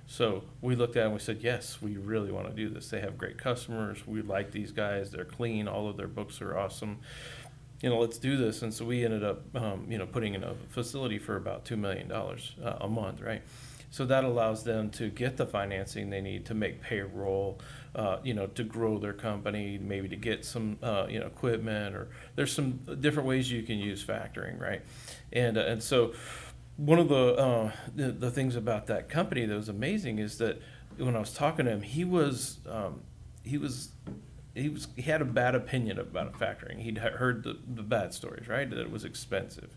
So 0.07 0.43
we 0.61 0.75
looked 0.75 0.95
at 0.97 1.01
it 1.01 1.05
and 1.05 1.13
we 1.13 1.19
said, 1.19 1.39
yes, 1.41 1.81
we 1.81 1.97
really 1.97 2.31
want 2.31 2.47
to 2.47 2.53
do 2.53 2.69
this. 2.69 2.89
They 2.89 2.99
have 2.99 3.17
great 3.17 3.37
customers. 3.37 4.05
We 4.05 4.21
like 4.21 4.51
these 4.51 4.71
guys. 4.71 5.09
They're 5.09 5.25
clean. 5.25 5.67
All 5.67 5.89
of 5.89 5.97
their 5.97 6.07
books 6.07 6.41
are 6.41 6.55
awesome. 6.57 6.99
You 7.81 7.89
know, 7.89 7.99
let's 7.99 8.17
do 8.17 8.37
this. 8.37 8.61
And 8.61 8.73
so 8.73 8.85
we 8.85 9.03
ended 9.03 9.23
up, 9.23 9.43
um, 9.55 9.85
you 9.89 9.97
know, 9.97 10.05
putting 10.05 10.33
in 10.33 10.43
a 10.43 10.55
facility 10.69 11.19
for 11.19 11.35
about 11.35 11.65
$2 11.65 11.77
million 11.77 12.11
uh, 12.11 12.77
a 12.81 12.87
month, 12.87 13.21
right? 13.21 13.41
So 13.95 14.05
that 14.05 14.25
allows 14.25 14.63
them 14.63 14.89
to 14.91 15.09
get 15.09 15.37
the 15.37 15.45
financing 15.45 16.09
they 16.09 16.19
need 16.19 16.45
to 16.47 16.53
make 16.53 16.81
payroll, 16.81 17.59
uh, 17.95 18.17
you 18.23 18.33
know, 18.33 18.47
to 18.47 18.63
grow 18.63 18.97
their 18.97 19.13
company, 19.13 19.77
maybe 19.77 20.09
to 20.09 20.17
get 20.17 20.43
some, 20.43 20.77
uh, 20.83 21.05
you 21.09 21.19
know, 21.19 21.27
equipment, 21.27 21.95
or 21.95 22.09
there's 22.35 22.51
some 22.51 22.79
different 22.99 23.27
ways 23.27 23.49
you 23.49 23.63
can 23.63 23.77
use 23.77 24.03
factoring, 24.03 24.59
right? 24.59 24.81
And 25.31 25.57
uh, 25.57 25.61
and 25.61 25.81
so 25.81 26.13
one 26.75 26.99
of 26.99 27.07
the, 27.07 27.35
uh, 27.35 27.71
the 27.95 28.11
the 28.11 28.31
things 28.31 28.57
about 28.57 28.87
that 28.87 29.07
company 29.07 29.45
that 29.45 29.55
was 29.55 29.69
amazing 29.69 30.19
is 30.19 30.39
that 30.39 30.61
when 30.97 31.15
I 31.15 31.19
was 31.19 31.33
talking 31.33 31.63
to 31.63 31.71
him, 31.71 31.81
he 31.81 32.03
was 32.03 32.57
um, 32.69 33.01
he 33.43 33.57
was 33.57 33.89
he 34.55 34.69
was 34.69 34.87
he 34.95 35.03
had 35.03 35.21
a 35.21 35.25
bad 35.25 35.53
opinion 35.53 35.99
about 35.99 36.33
factoring. 36.39 36.79
He'd 36.79 36.97
heard 36.97 37.43
the, 37.43 37.57
the 37.67 37.83
bad 37.83 38.13
stories, 38.13 38.47
right? 38.47 38.69
That 38.69 38.79
it 38.79 38.89
was 38.89 39.03
expensive. 39.03 39.75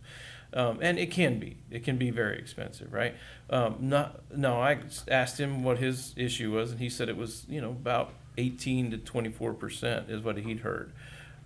Um, 0.54 0.78
and 0.80 0.98
it 0.98 1.10
can 1.10 1.38
be. 1.38 1.58
It 1.70 1.84
can 1.84 1.98
be 1.98 2.10
very 2.10 2.38
expensive, 2.38 2.92
right? 2.92 3.14
Um, 3.50 3.76
not. 3.80 4.22
No, 4.34 4.60
I 4.60 4.78
asked 5.08 5.38
him 5.38 5.62
what 5.62 5.78
his 5.78 6.14
issue 6.16 6.52
was, 6.52 6.70
and 6.70 6.80
he 6.80 6.88
said 6.88 7.08
it 7.08 7.16
was, 7.16 7.44
you 7.48 7.60
know, 7.60 7.70
about 7.70 8.12
18 8.38 8.92
to 8.92 8.98
24 8.98 9.54
percent 9.54 10.08
is 10.08 10.22
what 10.22 10.38
he'd 10.38 10.60
heard. 10.60 10.92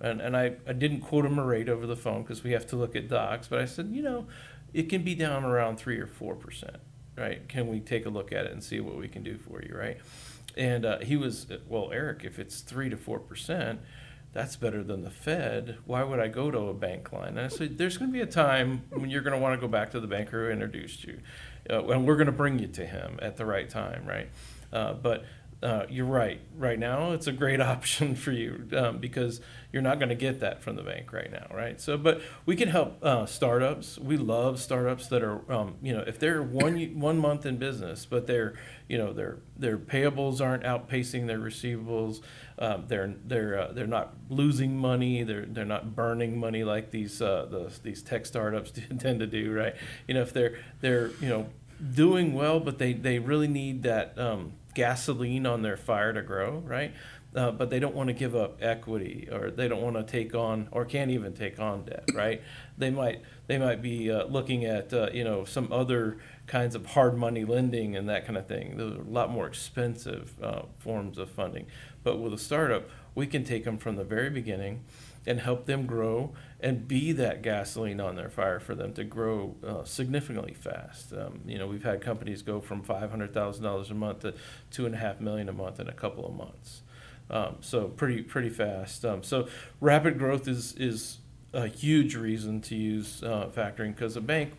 And, 0.01 0.21
and 0.21 0.37
I, 0.37 0.55
I 0.67 0.73
didn't 0.73 1.01
quote 1.01 1.25
him 1.25 1.39
a 1.39 1.45
rate 1.45 1.69
over 1.69 1.87
the 1.87 1.97
phone 1.97 2.23
because 2.23 2.43
we 2.43 2.53
have 2.53 2.67
to 2.69 2.77
look 2.77 2.97
at 2.97 3.09
docs, 3.09 3.47
but 3.47 3.61
I 3.61 3.67
said, 3.67 3.91
you 3.93 4.03
know, 4.03 4.27
it 4.75 4.89
can 4.89 5.03
be 5.03 5.15
down 5.15 5.45
around 5.45 5.77
three 5.77 5.99
or 5.99 6.09
four 6.09 6.35
percent, 6.35 6.77
right? 7.17 7.49
Can 7.49 7.69
we 7.69 7.81
take 7.81 8.05
a 8.05 8.11
look 8.11 8.33
at 8.33 8.47
it 8.47 8.53
and 8.53 8.62
see 8.62 8.81
what 8.81 8.97
we 8.97 9.09
can 9.09 9.23
do 9.23 9.39
for 9.39 9.62
you, 9.62 9.75
right? 9.77 9.99
And 10.56 10.85
uh, 10.85 10.99
he 10.99 11.16
was, 11.16 11.47
well, 11.68 11.90
Eric, 11.92 12.25
if 12.25 12.38
it's 12.38 12.61
three 12.61 12.90
to 12.90 12.97
four 12.97 13.18
percent, 13.18 13.80
that's 14.32 14.56
better 14.56 14.82
than 14.82 15.02
the 15.02 15.11
Fed. 15.11 15.76
Why 15.85 16.02
would 16.02 16.18
I 16.18 16.28
go 16.28 16.50
to 16.50 16.59
a 16.68 16.75
bank 16.75 17.12
line? 17.12 17.37
And 17.37 17.40
I 17.40 17.49
said, 17.49 17.78
there's 17.78 17.99
going 17.99 18.11
to 18.11 18.12
be 18.12 18.23
a 18.23 18.26
time 18.26 18.82
when 18.90 19.11
you're 19.11 19.23
going 19.23 19.35
to 19.35 19.38
want 19.38 19.59
to 19.59 19.61
go 19.61 19.71
back 19.71 19.90
to 19.90 20.00
the 20.00 20.06
banker 20.06 20.47
who 20.47 20.52
introduced 20.52 21.04
you, 21.04 21.21
uh, 21.68 21.85
and 21.88 22.06
we're 22.06 22.16
going 22.16 22.26
to 22.26 22.32
bring 22.32 22.59
you 22.59 22.66
to 22.68 22.87
him 22.87 23.18
at 23.21 23.37
the 23.37 23.44
right 23.44 23.68
time, 23.68 24.06
right? 24.06 24.28
Uh, 24.73 24.94
but 24.94 25.25
uh, 25.62 25.87
you're 25.88 26.07
right. 26.07 26.40
Right 26.57 26.78
now, 26.78 27.12
it's 27.12 27.26
a 27.26 27.33
great 27.33 27.61
option 27.73 28.14
for 28.14 28.33
you 28.33 28.69
um, 28.76 28.99
because 28.99 29.40
you're 29.73 29.83
not 29.83 29.99
going 29.99 30.09
to 30.09 30.14
get 30.14 30.40
that 30.40 30.62
from 30.62 30.76
the 30.76 30.83
bank 30.83 31.12
right 31.12 31.31
now, 31.31 31.47
right? 31.54 31.81
So, 31.81 31.97
but 31.97 32.21
we 32.45 32.57
can 32.57 32.69
help 32.69 33.02
uh, 33.02 33.26
startups. 33.26 33.99
We 33.99 34.16
love 34.16 34.61
startups 34.61 35.07
that 35.09 35.23
are, 35.23 35.50
um, 35.50 35.76
you 35.81 35.92
know, 35.92 36.04
if 36.07 36.19
they're 36.19 36.42
one 36.42 36.76
one 36.99 37.19
month 37.19 37.47
in 37.47 37.57
business, 37.57 38.04
but 38.04 38.26
their, 38.26 38.54
you 38.88 38.99
know, 38.99 39.12
their 39.12 39.38
their 39.57 39.78
payables 39.78 40.40
aren't 40.40 40.64
outpacing 40.64 41.26
their 41.26 41.38
receivables. 41.38 42.21
Um, 42.59 42.85
they're 42.88 43.14
they're 43.25 43.59
uh, 43.59 43.73
they're 43.73 43.87
not 43.87 44.14
losing 44.28 44.76
money. 44.76 45.23
They're 45.23 45.47
they're 45.47 45.64
not 45.64 45.95
burning 45.95 46.38
money 46.38 46.64
like 46.64 46.90
these 46.90 47.23
uh, 47.23 47.47
the, 47.49 47.73
these 47.83 48.02
tech 48.02 48.26
startups 48.26 48.73
tend 48.99 49.21
to 49.21 49.26
do, 49.26 49.52
right? 49.52 49.75
You 50.09 50.14
know, 50.14 50.23
if 50.23 50.33
they're 50.33 50.59
they're 50.81 51.11
you 51.21 51.28
know 51.28 51.49
doing 51.95 52.35
well, 52.35 52.61
but 52.61 52.78
they 52.78 52.92
they 52.92 53.19
really 53.19 53.49
need 53.49 53.83
that 53.85 54.19
um, 54.19 54.52
gasoline 54.75 55.47
on 55.47 55.62
their 55.62 55.76
fire 55.76 56.12
to 56.12 56.23
grow, 56.23 56.59
right? 56.67 56.93
Uh, 57.35 57.50
but 57.50 57.71
they 57.71 57.81
don't 57.81 57.95
want 57.95 58.09
to 58.09 58.12
give 58.12 58.37
up 58.37 58.59
equity, 58.61 59.26
or 59.33 59.50
they 59.50 59.67
don't 59.67 59.81
want 59.81 59.97
to 59.97 60.02
take 60.02 60.35
on, 60.35 60.69
or 60.71 60.85
can't 60.85 61.11
even 61.11 61.33
take 61.33 61.59
on 61.59 61.83
debt, 61.85 62.05
right? 62.14 62.43
They 62.76 62.91
might 62.91 63.23
they 63.47 63.57
might 63.57 63.81
be 63.81 64.11
uh, 64.11 64.25
looking 64.26 64.67
at 64.67 64.93
uh, 64.93 65.09
you 65.14 65.25
know 65.25 65.45
some 65.45 65.73
other 65.73 66.19
kinds 66.47 66.75
of 66.75 66.85
hard 66.85 67.17
money 67.17 67.45
lending 67.45 67.97
and 67.97 68.09
that 68.09 68.26
kind 68.26 68.37
of 68.37 68.47
thing. 68.47 68.76
Those 68.76 68.99
are 68.99 69.00
a 69.00 69.05
lot 69.05 69.31
more 69.31 69.47
expensive 69.47 70.35
uh, 70.43 70.62
forms 70.79 71.17
of 71.17 71.31
funding. 71.31 71.67
But 72.02 72.19
with 72.19 72.35
a 72.35 72.38
startup, 72.38 72.91
we 73.14 73.26
can 73.26 73.45
take 73.45 73.64
them 73.64 73.79
from 73.79 73.97
the 73.97 74.05
very 74.05 74.29
beginning 74.29 74.85
and 75.26 75.41
help 75.41 75.67
them 75.67 75.87
grow 75.87 76.33
and 76.61 76.87
be 76.87 77.12
that 77.12 77.43
gasoline 77.43 78.00
on 78.00 78.17
their 78.17 78.29
fire 78.29 78.61
for 78.61 78.75
them 78.75 78.93
to 78.95 79.05
grow 79.05 79.55
uh, 79.67 79.85
significantly 79.85 80.54
fast. 80.54 81.13
Um, 81.13 81.41
you 81.47 81.58
know, 81.58 81.67
we've 81.67 81.85
had 81.85 82.00
companies 82.00 82.43
go 82.43 82.61
from 82.61 82.82
five 82.82 83.11
hundred 83.11 83.32
thousand 83.35 83.65
dollars 83.65 83.91
a 83.91 83.95
month 83.95 84.21
to 84.21 84.35
two 84.71 84.87
and 84.87 84.95
a 84.95 84.99
half 84.99 85.21
million 85.21 85.49
a 85.49 85.52
month 85.52 85.80
in 85.80 85.89
a 85.89 85.93
couple 85.93 86.26
of 86.26 86.35
months. 86.35 86.82
Um, 87.30 87.56
so 87.61 87.89
pretty 87.89 88.23
pretty 88.23 88.50
fast. 88.50 89.04
Um, 89.04 89.23
so 89.23 89.49
rapid 89.80 90.19
growth 90.19 90.49
is 90.49 90.75
is 90.75 91.19
a 91.52 91.67
huge 91.67 92.15
reason 92.15 92.61
to 92.63 92.75
use 92.75 93.23
uh, 93.23 93.49
factoring 93.54 93.95
because 93.95 94.17
a 94.17 94.21
bank, 94.21 94.54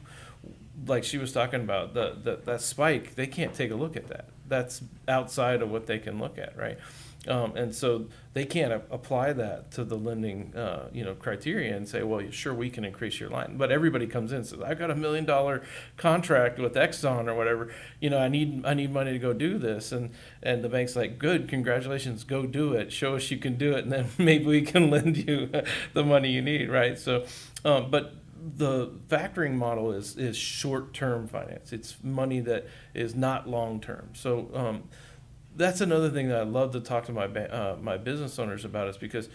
like 0.88 1.04
she 1.04 1.18
was 1.18 1.32
talking 1.32 1.62
about, 1.62 1.94
the, 1.94 2.18
the 2.22 2.40
that 2.46 2.62
spike 2.62 3.16
they 3.16 3.28
can't 3.28 3.54
take 3.54 3.72
a 3.72 3.76
look 3.76 3.96
at 3.96 4.08
that. 4.08 4.30
That's 4.48 4.82
outside 5.08 5.62
of 5.62 5.72
what 5.72 5.88
they 5.88 6.00
can 6.00 6.20
look 6.20 6.38
at, 6.38 6.58
right? 6.58 6.78
Um, 7.28 7.56
and 7.56 7.74
so 7.74 8.08
they 8.34 8.46
can't 8.46 8.74
a- 8.74 8.82
apply 8.92 9.34
that 9.34 9.72
to 9.72 9.84
the 9.84 9.96
lending, 9.96 10.54
uh, 10.56 10.90
you 10.92 11.04
know, 11.06 11.16
criteria 11.16 11.76
and 11.76 11.88
say, 11.88 12.04
well, 12.04 12.22
sure, 12.32 12.54
we 12.54 12.70
can 12.70 12.84
increase 12.84 13.20
your 13.20 13.30
line. 13.30 13.56
But 13.58 13.72
everybody 13.72 14.08
comes 14.08 14.32
in 14.32 14.40
and 14.40 14.46
says, 14.46 14.60
I've 14.62 14.80
got 14.80 14.92
a 14.92 14.96
million 14.96 15.24
dollar 15.24 15.64
contract 15.96 16.60
with 16.60 16.74
Exxon 16.74 17.28
or 17.28 17.36
whatever. 17.36 17.74
You 18.02 18.10
know, 18.10 18.20
I 18.20 18.28
need 18.28 18.66
I 18.66 18.74
need 18.74 18.92
money 18.92 19.14
to 19.14 19.20
go 19.20 19.34
do 19.34 19.58
this. 19.58 19.92
And 19.92 20.12
and 20.42 20.64
the 20.64 20.70
bank's 20.70 20.96
like, 20.96 21.18
good, 21.18 21.48
congratulations, 21.48 22.24
go 22.24 22.46
do 22.46 22.74
it. 22.74 22.92
Show 22.92 23.16
us 23.16 23.32
you 23.32 23.38
can 23.38 23.58
do 23.58 23.74
it, 23.74 23.84
and 23.84 23.92
then 23.92 24.10
maybe 24.18 24.46
we 24.46 24.62
can 24.62 24.90
lend 24.90 25.18
you 25.18 25.50
the 25.94 26.04
money 26.04 26.32
you 26.32 26.42
need, 26.42 26.70
right? 26.70 26.98
So, 27.00 27.26
um, 27.64 27.90
but 27.90 28.16
the 28.58 28.88
factoring 29.08 29.54
model 29.54 29.94
is 29.94 30.18
is 30.18 30.36
short 30.36 30.94
term 30.94 31.28
finance. 31.28 31.72
It's 31.72 31.96
money 32.04 32.42
that 32.42 32.68
is 32.94 33.16
not 33.16 33.48
long 33.48 33.80
term. 33.80 34.10
So. 34.14 34.50
Um, 34.54 34.84
that's 35.56 35.82
another 35.82 36.10
thing 36.10 36.30
that 36.30 36.40
I 36.40 36.44
love 36.44 36.72
to 36.74 36.80
talk 36.80 37.06
to 37.06 37.12
my 37.12 37.26
uh, 37.26 37.78
my 37.82 37.98
business 37.98 38.40
owners 38.40 38.66
about 38.66 38.88
is 38.88 38.98
because 38.98 39.30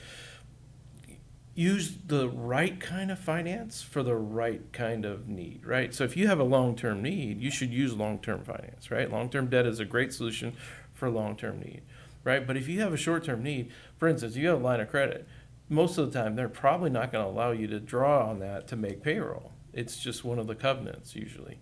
use 1.54 1.98
the 2.06 2.28
right 2.28 2.78
kind 2.78 3.10
of 3.10 3.18
finance 3.18 3.82
for 3.82 4.04
the 4.04 4.14
right 4.14 4.72
kind 4.72 5.04
of 5.04 5.28
need, 5.28 5.66
right? 5.66 5.92
So 5.92 6.04
if 6.04 6.16
you 6.16 6.28
have 6.28 6.38
a 6.38 6.44
long-term 6.44 7.02
need, 7.02 7.40
you 7.40 7.50
should 7.50 7.72
use 7.72 7.94
long-term 7.94 8.44
finance, 8.44 8.92
right? 8.92 9.10
Long-term 9.10 9.48
debt 9.48 9.66
is 9.66 9.80
a 9.80 9.84
great 9.84 10.12
solution 10.12 10.54
for 10.94 11.10
long-term 11.10 11.58
need, 11.58 11.82
right? 12.22 12.46
But 12.46 12.56
if 12.56 12.68
you 12.68 12.80
have 12.82 12.92
a 12.92 12.96
short-term 12.96 13.42
need, 13.42 13.72
for 13.98 14.06
instance, 14.06 14.36
you 14.36 14.46
have 14.46 14.60
a 14.60 14.62
line 14.62 14.78
of 14.78 14.88
credit, 14.88 15.26
most 15.68 15.98
of 15.98 16.12
the 16.12 16.16
time 16.16 16.36
they're 16.36 16.48
probably 16.48 16.90
not 16.90 17.10
going 17.10 17.24
to 17.24 17.30
allow 17.30 17.50
you 17.50 17.66
to 17.66 17.80
draw 17.80 18.28
on 18.28 18.38
that 18.38 18.68
to 18.68 18.76
make 18.76 19.02
payroll. 19.02 19.50
It's 19.72 19.96
just 19.96 20.24
one 20.24 20.38
of 20.38 20.46
the 20.46 20.54
covenants 20.54 21.16
usually 21.16 21.58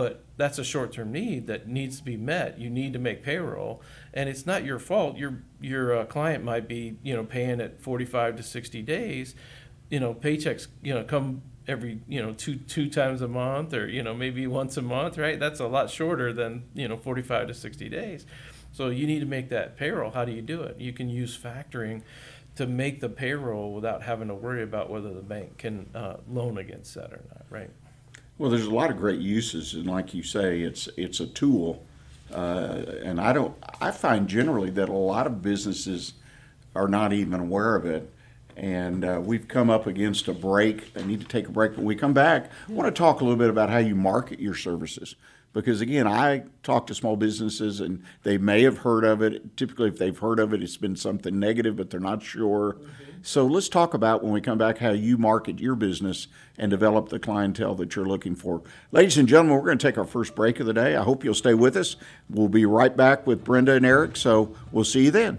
but 0.00 0.24
that's 0.38 0.58
a 0.58 0.64
short-term 0.64 1.12
need 1.12 1.46
that 1.46 1.68
needs 1.68 1.98
to 1.98 2.02
be 2.02 2.16
met. 2.16 2.58
You 2.58 2.70
need 2.70 2.94
to 2.94 2.98
make 2.98 3.22
payroll, 3.22 3.82
and 4.14 4.30
it's 4.30 4.46
not 4.46 4.64
your 4.64 4.78
fault. 4.78 5.18
Your 5.18 5.42
your 5.60 5.94
uh, 5.94 6.06
client 6.06 6.42
might 6.42 6.66
be 6.66 6.96
you 7.02 7.14
know 7.14 7.22
paying 7.22 7.60
at 7.60 7.82
45 7.82 8.36
to 8.36 8.42
60 8.42 8.80
days. 8.80 9.34
You 9.90 10.00
know 10.00 10.14
paychecks 10.14 10.68
you 10.82 10.94
know 10.94 11.04
come 11.04 11.42
every 11.68 12.00
you 12.08 12.22
know 12.22 12.32
two 12.32 12.56
two 12.56 12.88
times 12.88 13.20
a 13.20 13.28
month 13.28 13.74
or 13.74 13.88
you 13.88 14.02
know 14.02 14.14
maybe 14.14 14.46
once 14.46 14.78
a 14.78 14.82
month, 14.82 15.18
right? 15.18 15.38
That's 15.38 15.60
a 15.60 15.66
lot 15.66 15.90
shorter 15.90 16.32
than 16.32 16.64
you 16.72 16.88
know 16.88 16.96
45 16.96 17.48
to 17.48 17.52
60 17.52 17.90
days. 17.90 18.24
So 18.72 18.88
you 18.88 19.06
need 19.06 19.20
to 19.20 19.26
make 19.26 19.50
that 19.50 19.76
payroll. 19.76 20.12
How 20.12 20.24
do 20.24 20.32
you 20.32 20.40
do 20.40 20.62
it? 20.62 20.80
You 20.80 20.94
can 20.94 21.10
use 21.10 21.36
factoring 21.36 22.04
to 22.56 22.66
make 22.66 23.00
the 23.02 23.10
payroll 23.10 23.74
without 23.74 24.04
having 24.04 24.28
to 24.28 24.34
worry 24.34 24.62
about 24.62 24.88
whether 24.88 25.12
the 25.12 25.20
bank 25.20 25.58
can 25.58 25.90
uh, 25.94 26.16
loan 26.26 26.56
against 26.56 26.94
that 26.94 27.12
or 27.12 27.22
not, 27.28 27.44
right? 27.50 27.70
Well, 28.40 28.48
there's 28.48 28.64
a 28.64 28.70
lot 28.70 28.88
of 28.88 28.96
great 28.96 29.20
uses, 29.20 29.74
and 29.74 29.84
like 29.84 30.14
you 30.14 30.22
say, 30.22 30.62
it's 30.62 30.88
it's 30.96 31.20
a 31.20 31.26
tool. 31.26 31.84
Uh, 32.32 32.84
and 33.04 33.20
I 33.20 33.34
don't. 33.34 33.54
I 33.82 33.90
find 33.90 34.26
generally 34.26 34.70
that 34.70 34.88
a 34.88 34.94
lot 34.94 35.26
of 35.26 35.42
businesses 35.42 36.14
are 36.74 36.88
not 36.88 37.12
even 37.12 37.38
aware 37.38 37.76
of 37.76 37.84
it. 37.84 38.10
And 38.56 39.04
uh, 39.04 39.20
we've 39.22 39.46
come 39.46 39.68
up 39.68 39.86
against 39.86 40.26
a 40.26 40.32
break. 40.32 40.90
I 40.96 41.02
need 41.02 41.20
to 41.20 41.26
take 41.26 41.48
a 41.48 41.50
break. 41.50 41.76
When 41.76 41.84
we 41.84 41.94
come 41.94 42.14
back, 42.14 42.50
I 42.66 42.72
want 42.72 42.86
to 42.86 42.98
talk 42.98 43.20
a 43.20 43.24
little 43.24 43.38
bit 43.38 43.50
about 43.50 43.68
how 43.68 43.76
you 43.76 43.94
market 43.94 44.40
your 44.40 44.54
services. 44.54 45.16
Because 45.52 45.82
again, 45.82 46.06
I 46.06 46.44
talk 46.62 46.86
to 46.86 46.94
small 46.94 47.16
businesses 47.16 47.80
and 47.80 48.02
they 48.22 48.38
may 48.38 48.62
have 48.62 48.78
heard 48.78 49.04
of 49.04 49.20
it. 49.20 49.54
Typically, 49.58 49.88
if 49.88 49.98
they've 49.98 50.18
heard 50.18 50.38
of 50.38 50.54
it, 50.54 50.62
it's 50.62 50.78
been 50.78 50.96
something 50.96 51.38
negative, 51.38 51.76
but 51.76 51.90
they're 51.90 52.00
not 52.00 52.22
sure. 52.22 52.74
Mm-hmm. 52.74 53.09
So 53.22 53.46
let's 53.46 53.68
talk 53.68 53.92
about 53.92 54.22
when 54.22 54.32
we 54.32 54.40
come 54.40 54.56
back 54.56 54.78
how 54.78 54.92
you 54.92 55.18
market 55.18 55.58
your 55.58 55.74
business 55.74 56.26
and 56.56 56.70
develop 56.70 57.10
the 57.10 57.18
clientele 57.18 57.74
that 57.74 57.94
you're 57.94 58.08
looking 58.08 58.34
for. 58.34 58.62
Ladies 58.92 59.18
and 59.18 59.28
gentlemen, 59.28 59.56
we're 59.56 59.66
going 59.66 59.78
to 59.78 59.86
take 59.86 59.98
our 59.98 60.06
first 60.06 60.34
break 60.34 60.58
of 60.58 60.66
the 60.66 60.72
day. 60.72 60.96
I 60.96 61.02
hope 61.02 61.22
you'll 61.22 61.34
stay 61.34 61.52
with 61.52 61.76
us. 61.76 61.96
We'll 62.30 62.48
be 62.48 62.64
right 62.64 62.96
back 62.96 63.26
with 63.26 63.44
Brenda 63.44 63.72
and 63.72 63.84
Eric, 63.84 64.16
so 64.16 64.56
we'll 64.72 64.84
see 64.84 65.04
you 65.04 65.10
then. 65.10 65.38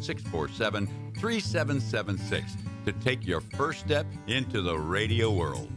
647 0.00 0.86
3776 1.18 2.56
to 2.86 2.92
take 2.92 3.26
your 3.26 3.40
first 3.40 3.80
step 3.80 4.06
into 4.26 4.62
the 4.62 4.78
radio 4.78 5.30
world. 5.30 5.70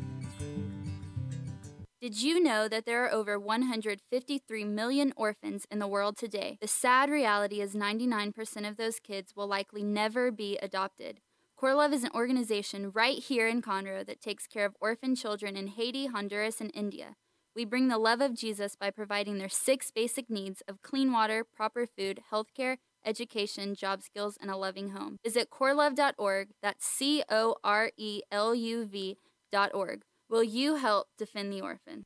Did 2.02 2.20
you 2.20 2.42
know 2.42 2.68
that 2.68 2.88
there 2.88 3.06
are 3.06 3.14
over 3.14 3.38
153 3.38 4.64
million 4.64 5.14
orphans 5.16 5.68
in 5.70 5.78
the 5.78 5.88
world 5.88 6.18
today? 6.18 6.58
The 6.60 6.68
sad 6.68 7.12
reality 7.12 7.62
is 7.62 7.76
99% 7.76 8.68
of 8.68 8.78
those 8.78 9.00
kids 9.00 9.36
will 9.36 9.46
likely 9.46 9.84
never 9.84 10.32
be 10.32 10.58
adopted. 10.64 11.20
CoreLuv 11.62 11.94
is 11.94 12.04
an 12.04 12.10
organization 12.16 12.90
right 12.90 13.20
here 13.20 13.48
in 13.48 13.62
Conroe 13.62 14.04
that 14.08 14.20
takes 14.20 14.48
care 14.48 14.66
of 14.66 14.76
orphan 14.82 15.16
children 15.16 15.56
in 15.56 15.68
Haiti, 15.68 16.08
Honduras, 16.08 16.60
and 16.60 16.72
India. 16.74 17.18
We 17.56 17.66
bring 17.66 17.88
the 17.88 18.00
love 18.00 18.20
of 18.20 18.34
Jesus 18.34 18.76
by 18.76 18.90
providing 18.90 19.38
their 19.38 19.48
six 19.48 19.92
basic 19.92 20.28
needs 20.28 20.64
of 20.68 20.82
clean 20.82 21.12
water, 21.12 21.44
proper 21.44 21.86
food, 21.86 22.22
healthcare, 22.32 22.78
education, 23.06 23.76
job 23.76 24.02
skills, 24.02 24.38
and 24.42 24.50
a 24.52 24.58
loving 24.58 24.90
home. 24.90 25.18
Visit 25.24 25.50
coreluv.org, 25.50 26.50
that's 26.62 26.86
C 26.86 27.24
O 27.30 27.56
R 27.64 27.92
E 27.98 28.22
L 28.32 28.54
U 28.56 28.86
V.org. 28.86 30.02
Will 30.30 30.44
you 30.44 30.76
help 30.76 31.08
defend 31.18 31.52
the 31.52 31.62
orphan? 31.62 32.06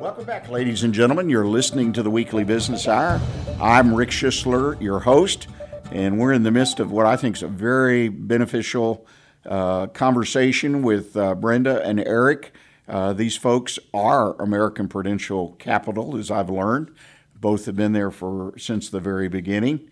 Welcome 0.00 0.24
back, 0.24 0.48
ladies 0.48 0.82
and 0.82 0.94
gentlemen. 0.94 1.28
You're 1.28 1.46
listening 1.46 1.92
to 1.92 2.02
the 2.02 2.08
Weekly 2.08 2.42
Business 2.42 2.88
Hour. 2.88 3.20
I'm 3.60 3.94
Rick 3.94 4.08
Schisler, 4.08 4.80
your 4.80 5.00
host, 5.00 5.46
and 5.92 6.18
we're 6.18 6.32
in 6.32 6.42
the 6.42 6.50
midst 6.50 6.80
of 6.80 6.90
what 6.90 7.04
I 7.04 7.16
think 7.16 7.36
is 7.36 7.42
a 7.42 7.48
very 7.48 8.08
beneficial 8.08 9.06
uh, 9.44 9.88
conversation 9.88 10.80
with 10.80 11.18
uh, 11.18 11.34
Brenda 11.34 11.84
and 11.84 12.00
Eric. 12.00 12.54
Uh, 12.88 13.12
these 13.12 13.36
folks 13.36 13.78
are 13.92 14.40
American 14.40 14.88
Prudential 14.88 15.52
Capital, 15.58 16.16
as 16.16 16.30
I've 16.30 16.48
learned. 16.48 16.94
Both 17.38 17.66
have 17.66 17.76
been 17.76 17.92
there 17.92 18.10
for 18.10 18.54
since 18.56 18.88
the 18.88 19.00
very 19.00 19.28
beginning. 19.28 19.90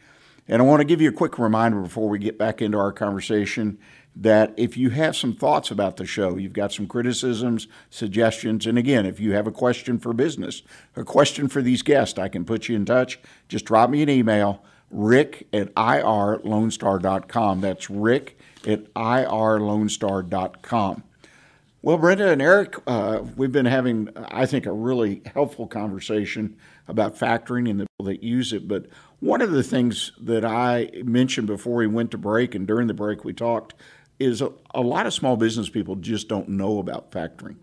And 0.48 0.62
I 0.62 0.64
want 0.64 0.80
to 0.80 0.86
give 0.86 1.02
you 1.02 1.10
a 1.10 1.12
quick 1.12 1.38
reminder 1.38 1.82
before 1.82 2.08
we 2.08 2.18
get 2.18 2.38
back 2.38 2.62
into 2.62 2.78
our 2.78 2.92
conversation 2.92 3.78
that 4.20 4.52
if 4.57 4.76
you 4.76 4.90
have 4.90 5.16
some 5.16 5.33
thoughts 5.33 5.70
about 5.70 5.96
the 5.96 6.04
show, 6.04 6.37
you've 6.37 6.52
got 6.52 6.72
some 6.72 6.88
criticisms, 6.88 7.68
suggestions, 7.88 8.66
and 8.66 8.76
again, 8.76 9.07
if 9.07 9.20
you 9.20 9.31
have 9.33 9.46
a 9.46 9.52
question 9.52 9.96
for 9.98 10.12
business, 10.12 10.62
a 10.96 11.04
question 11.04 11.46
for 11.46 11.62
these 11.62 11.83
guests, 11.83 12.18
I 12.18 12.26
can 12.28 12.44
put 12.44 12.68
you 12.68 12.74
in 12.74 12.85
touch. 12.85 13.20
Just 13.48 13.64
drop 13.64 13.90
me 13.90 14.02
an 14.02 14.09
email, 14.09 14.64
rick 14.90 15.46
at 15.52 15.72
irlonestar.com. 15.74 17.61
That's 17.61 17.88
rick 17.88 18.40
at 18.66 18.92
irlonestar.com. 18.94 21.04
Well, 21.81 21.96
Brenda 21.96 22.31
and 22.31 22.42
Eric, 22.42 22.74
uh, 22.88 23.22
we've 23.37 23.52
been 23.52 23.66
having, 23.66 24.09
I 24.16 24.46
think, 24.46 24.66
a 24.66 24.72
really 24.72 25.22
helpful 25.33 25.68
conversation 25.68 26.57
about 26.88 27.16
factoring 27.16 27.70
and 27.70 27.78
the 27.78 27.87
people 27.87 28.07
that 28.07 28.24
use 28.24 28.52
it. 28.52 28.66
But 28.66 28.87
one 29.20 29.42
of 29.42 29.52
the 29.52 29.62
things 29.62 30.11
that 30.20 30.44
I 30.44 30.90
mentioned 31.04 31.46
before 31.46 31.76
we 31.76 31.87
went 31.87 32.11
to 32.11 32.18
break 32.18 32.57
and 32.57 32.66
during 32.66 32.88
the 32.88 32.94
break 32.94 33.24
we 33.24 33.33
talked 33.33 33.74
is 34.18 34.42
a, 34.42 34.52
a 34.74 34.81
lot 34.81 35.07
of 35.07 35.14
small 35.14 35.37
business 35.37 35.68
people 35.68 35.96
just 35.96 36.28
don't 36.28 36.48
know 36.48 36.78
about 36.78 37.11
factoring. 37.11 37.57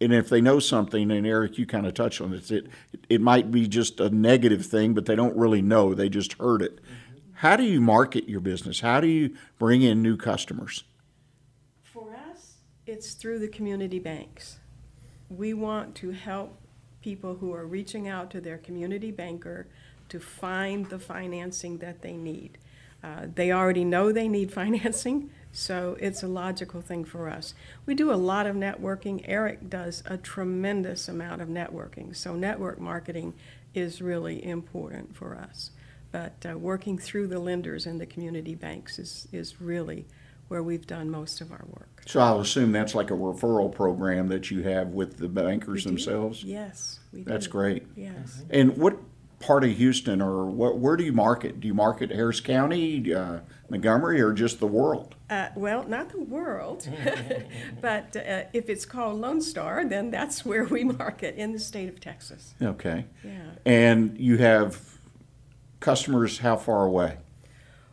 And 0.00 0.12
if 0.12 0.28
they 0.28 0.40
know 0.40 0.58
something, 0.58 1.10
and 1.10 1.26
Eric, 1.26 1.56
you 1.56 1.66
kind 1.66 1.86
of 1.86 1.94
touched 1.94 2.20
on 2.20 2.30
this, 2.30 2.50
it, 2.50 2.66
it 3.08 3.20
might 3.20 3.50
be 3.50 3.66
just 3.66 4.00
a 4.00 4.10
negative 4.10 4.66
thing, 4.66 4.92
but 4.92 5.06
they 5.06 5.14
don't 5.14 5.36
really 5.36 5.62
know. 5.62 5.94
They 5.94 6.08
just 6.08 6.34
heard 6.34 6.62
it. 6.62 6.80
How 7.34 7.56
do 7.56 7.62
you 7.62 7.80
market 7.80 8.28
your 8.28 8.40
business? 8.40 8.80
How 8.80 9.00
do 9.00 9.06
you 9.06 9.36
bring 9.58 9.82
in 9.82 10.02
new 10.02 10.16
customers? 10.16 10.84
For 11.82 12.14
us, 12.30 12.54
it's 12.86 13.14
through 13.14 13.38
the 13.38 13.48
community 13.48 13.98
banks. 13.98 14.58
We 15.30 15.54
want 15.54 15.94
to 15.96 16.10
help 16.10 16.60
people 17.00 17.36
who 17.36 17.52
are 17.52 17.66
reaching 17.66 18.08
out 18.08 18.30
to 18.30 18.40
their 18.40 18.58
community 18.58 19.10
banker 19.10 19.66
to 20.08 20.20
find 20.20 20.88
the 20.88 20.98
financing 20.98 21.78
that 21.78 22.02
they 22.02 22.16
need. 22.16 22.58
Uh, 23.02 23.26
they 23.34 23.52
already 23.52 23.84
know 23.84 24.10
they 24.10 24.28
need 24.28 24.52
financing, 24.62 25.30
so 25.54 25.96
it's 26.00 26.22
a 26.22 26.28
logical 26.28 26.80
thing 26.82 27.04
for 27.04 27.30
us. 27.30 27.54
We 27.86 27.94
do 27.94 28.12
a 28.12 28.16
lot 28.16 28.46
of 28.46 28.56
networking. 28.56 29.24
Eric 29.26 29.70
does 29.70 30.02
a 30.04 30.16
tremendous 30.18 31.08
amount 31.08 31.40
of 31.40 31.48
networking, 31.48 32.14
so 32.14 32.34
network 32.34 32.80
marketing 32.80 33.34
is 33.72 34.02
really 34.02 34.44
important 34.44 35.16
for 35.16 35.34
us. 35.36 35.70
But 36.12 36.44
uh, 36.48 36.58
working 36.58 36.98
through 36.98 37.28
the 37.28 37.38
lenders 37.38 37.86
and 37.86 38.00
the 38.00 38.06
community 38.06 38.54
banks 38.54 38.98
is, 38.98 39.26
is 39.32 39.60
really 39.60 40.06
where 40.48 40.62
we've 40.62 40.86
done 40.86 41.10
most 41.10 41.40
of 41.40 41.50
our 41.50 41.64
work. 41.70 42.02
So 42.06 42.20
I'll 42.20 42.40
assume 42.40 42.70
that's 42.70 42.94
like 42.94 43.10
a 43.10 43.14
referral 43.14 43.72
program 43.72 44.28
that 44.28 44.50
you 44.50 44.62
have 44.62 44.88
with 44.88 45.16
the 45.16 45.28
bankers 45.28 45.76
We 45.76 45.82
do. 45.82 45.88
themselves? 45.90 46.44
Yes, 46.44 47.00
we 47.12 47.20
do. 47.22 47.30
That's 47.30 47.46
great. 47.46 47.86
Yes. 47.96 48.42
And 48.50 48.76
what 48.76 48.98
part 49.44 49.62
of 49.62 49.70
Houston 49.76 50.22
or 50.22 50.46
what, 50.46 50.78
where 50.78 50.96
do 50.96 51.04
you 51.04 51.12
market? 51.12 51.60
Do 51.60 51.68
you 51.68 51.74
market 51.74 52.10
Harris 52.10 52.40
County, 52.40 53.14
uh, 53.14 53.40
Montgomery, 53.68 54.20
or 54.20 54.32
just 54.32 54.58
the 54.58 54.66
world? 54.66 55.14
Uh, 55.28 55.48
well, 55.54 55.86
not 55.86 56.08
the 56.08 56.20
world, 56.20 56.88
but 57.80 58.16
uh, 58.16 58.44
if 58.52 58.70
it's 58.70 58.86
called 58.86 59.20
Lone 59.20 59.42
Star, 59.42 59.84
then 59.84 60.10
that's 60.10 60.44
where 60.44 60.64
we 60.64 60.82
market 60.84 61.36
in 61.36 61.52
the 61.52 61.58
state 61.58 61.88
of 61.90 62.00
Texas. 62.00 62.54
Okay. 62.60 63.04
Yeah. 63.22 63.50
And 63.66 64.18
you 64.18 64.38
have 64.38 64.80
customers 65.80 66.38
how 66.38 66.56
far 66.56 66.86
away? 66.86 67.18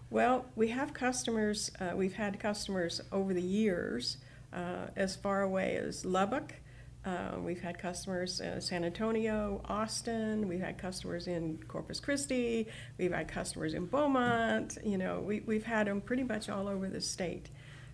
Well, 0.10 0.46
we 0.56 0.70
have 0.70 0.94
customers, 0.94 1.72
uh, 1.80 1.92
we've 1.96 2.16
had 2.16 2.40
customers 2.40 3.02
over 3.12 3.34
the 3.34 3.42
years 3.42 4.18
uh, 4.54 4.88
as 4.96 5.16
far 5.18 5.42
away 5.42 5.76
as 5.76 6.06
Lubbock. 6.06 6.56
Uh, 7.04 7.40
we've 7.40 7.62
had 7.62 7.80
customers 7.80 8.40
in 8.42 8.62
San 8.62 8.84
Antonio, 8.84 9.62
Austin. 9.68 10.48
We've 10.48 10.62
had 10.62 10.78
customers 10.78 11.28
in 11.28 11.58
Corpus 11.68 12.00
Christi. 12.00 12.68
We've 13.00 13.12
had 13.12 13.28
customers 13.28 13.74
in 13.74 13.88
Beaumont. 13.88 14.78
You 14.84 15.00
know, 15.00 15.20
we, 15.20 15.40
we've 15.42 15.64
had 15.64 15.88
them 15.88 16.00
pretty 16.02 16.24
much 16.24 16.48
all 16.48 16.68
over 16.68 16.88
the 16.88 17.02
state. 17.02 17.50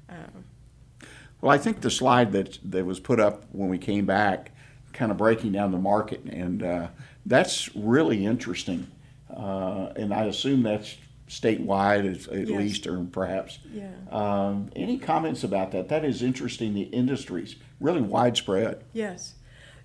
Uh, 0.09 1.07
Well, 1.39 1.51
I 1.51 1.57
think 1.57 1.81
the 1.81 1.91
slide 1.91 2.31
that, 2.33 2.59
that 2.65 2.85
was 2.85 2.99
put 2.99 3.19
up 3.19 3.45
when 3.51 3.69
we 3.69 3.77
came 3.77 4.05
back, 4.05 4.51
kind 4.91 5.11
of 5.11 5.17
breaking 5.17 5.53
down 5.53 5.71
the 5.71 5.77
market, 5.77 6.23
and 6.25 6.63
uh, 6.63 6.87
that's 7.25 7.73
really 7.75 8.25
interesting. 8.25 8.87
Uh, 9.33 9.89
and 9.95 10.13
I 10.13 10.25
assume 10.25 10.63
that's 10.63 10.97
statewide 11.27 12.09
at, 12.09 12.27
at 12.33 12.47
Yes. 12.47 12.57
least, 12.59 12.87
or 12.87 13.03
perhaps. 13.03 13.59
Yeah. 13.73 13.89
Um, 14.11 14.69
any 14.75 14.97
comments 14.97 15.43
about 15.43 15.71
that? 15.71 15.89
That 15.89 16.05
is 16.05 16.21
interesting. 16.21 16.73
The 16.73 16.83
industries 16.83 17.55
really 17.79 18.01
widespread. 18.01 18.83
Yes. 18.93 19.35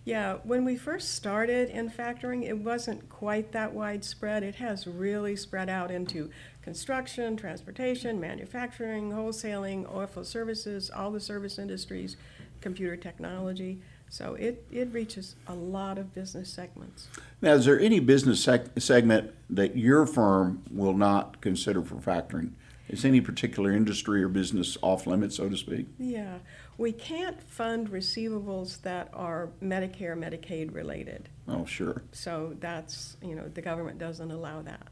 Yeah, 0.04 0.38
when 0.42 0.64
we 0.64 0.76
first 0.76 1.14
started 1.14 1.68
in 1.70 1.88
factoring, 1.88 2.42
it 2.44 2.58
wasn't 2.58 3.08
quite 3.08 3.52
that 3.52 3.72
widespread. 3.72 4.42
It 4.42 4.56
has 4.56 4.86
really 4.86 5.36
spread 5.36 5.68
out 5.68 5.92
into 5.92 6.28
construction, 6.60 7.36
transportation, 7.36 8.20
manufacturing, 8.20 9.12
wholesaling, 9.12 9.84
oilfield 9.92 10.26
services, 10.26 10.90
all 10.90 11.12
the 11.12 11.20
service 11.20 11.56
industries, 11.56 12.16
computer 12.60 12.96
technology. 12.96 13.80
So 14.12 14.34
it, 14.34 14.66
it 14.70 14.92
reaches 14.92 15.36
a 15.46 15.54
lot 15.54 15.96
of 15.96 16.12
business 16.12 16.50
segments. 16.50 17.08
Now, 17.40 17.54
is 17.54 17.64
there 17.64 17.80
any 17.80 17.98
business 17.98 18.44
sec- 18.44 18.78
segment 18.78 19.32
that 19.48 19.74
your 19.74 20.04
firm 20.04 20.62
will 20.70 20.92
not 20.92 21.40
consider 21.40 21.82
for 21.82 21.94
factoring? 21.94 22.50
Is 22.90 23.06
any 23.06 23.22
particular 23.22 23.72
industry 23.72 24.22
or 24.22 24.28
business 24.28 24.76
off 24.82 25.06
limits, 25.06 25.36
so 25.36 25.48
to 25.48 25.56
speak? 25.56 25.86
Yeah, 25.98 26.40
we 26.76 26.92
can't 26.92 27.42
fund 27.42 27.90
receivables 27.90 28.82
that 28.82 29.08
are 29.14 29.48
Medicare, 29.62 30.14
Medicaid 30.14 30.74
related. 30.74 31.30
Oh, 31.48 31.64
sure. 31.64 32.02
So 32.12 32.54
that's, 32.60 33.16
you 33.22 33.34
know, 33.34 33.48
the 33.48 33.62
government 33.62 33.98
doesn't 33.98 34.30
allow 34.30 34.60
that. 34.60 34.88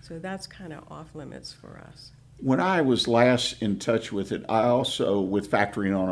So 0.00 0.18
that's 0.18 0.46
kind 0.46 0.72
of 0.72 0.90
off 0.90 1.14
limits 1.14 1.52
for 1.52 1.78
us. 1.90 2.12
When 2.38 2.58
I 2.58 2.80
was 2.80 3.06
last 3.06 3.60
in 3.60 3.78
touch 3.78 4.12
with 4.12 4.32
it, 4.32 4.46
I 4.48 4.62
also, 4.62 5.20
with 5.20 5.50
factoring 5.50 5.96
on, 5.96 6.08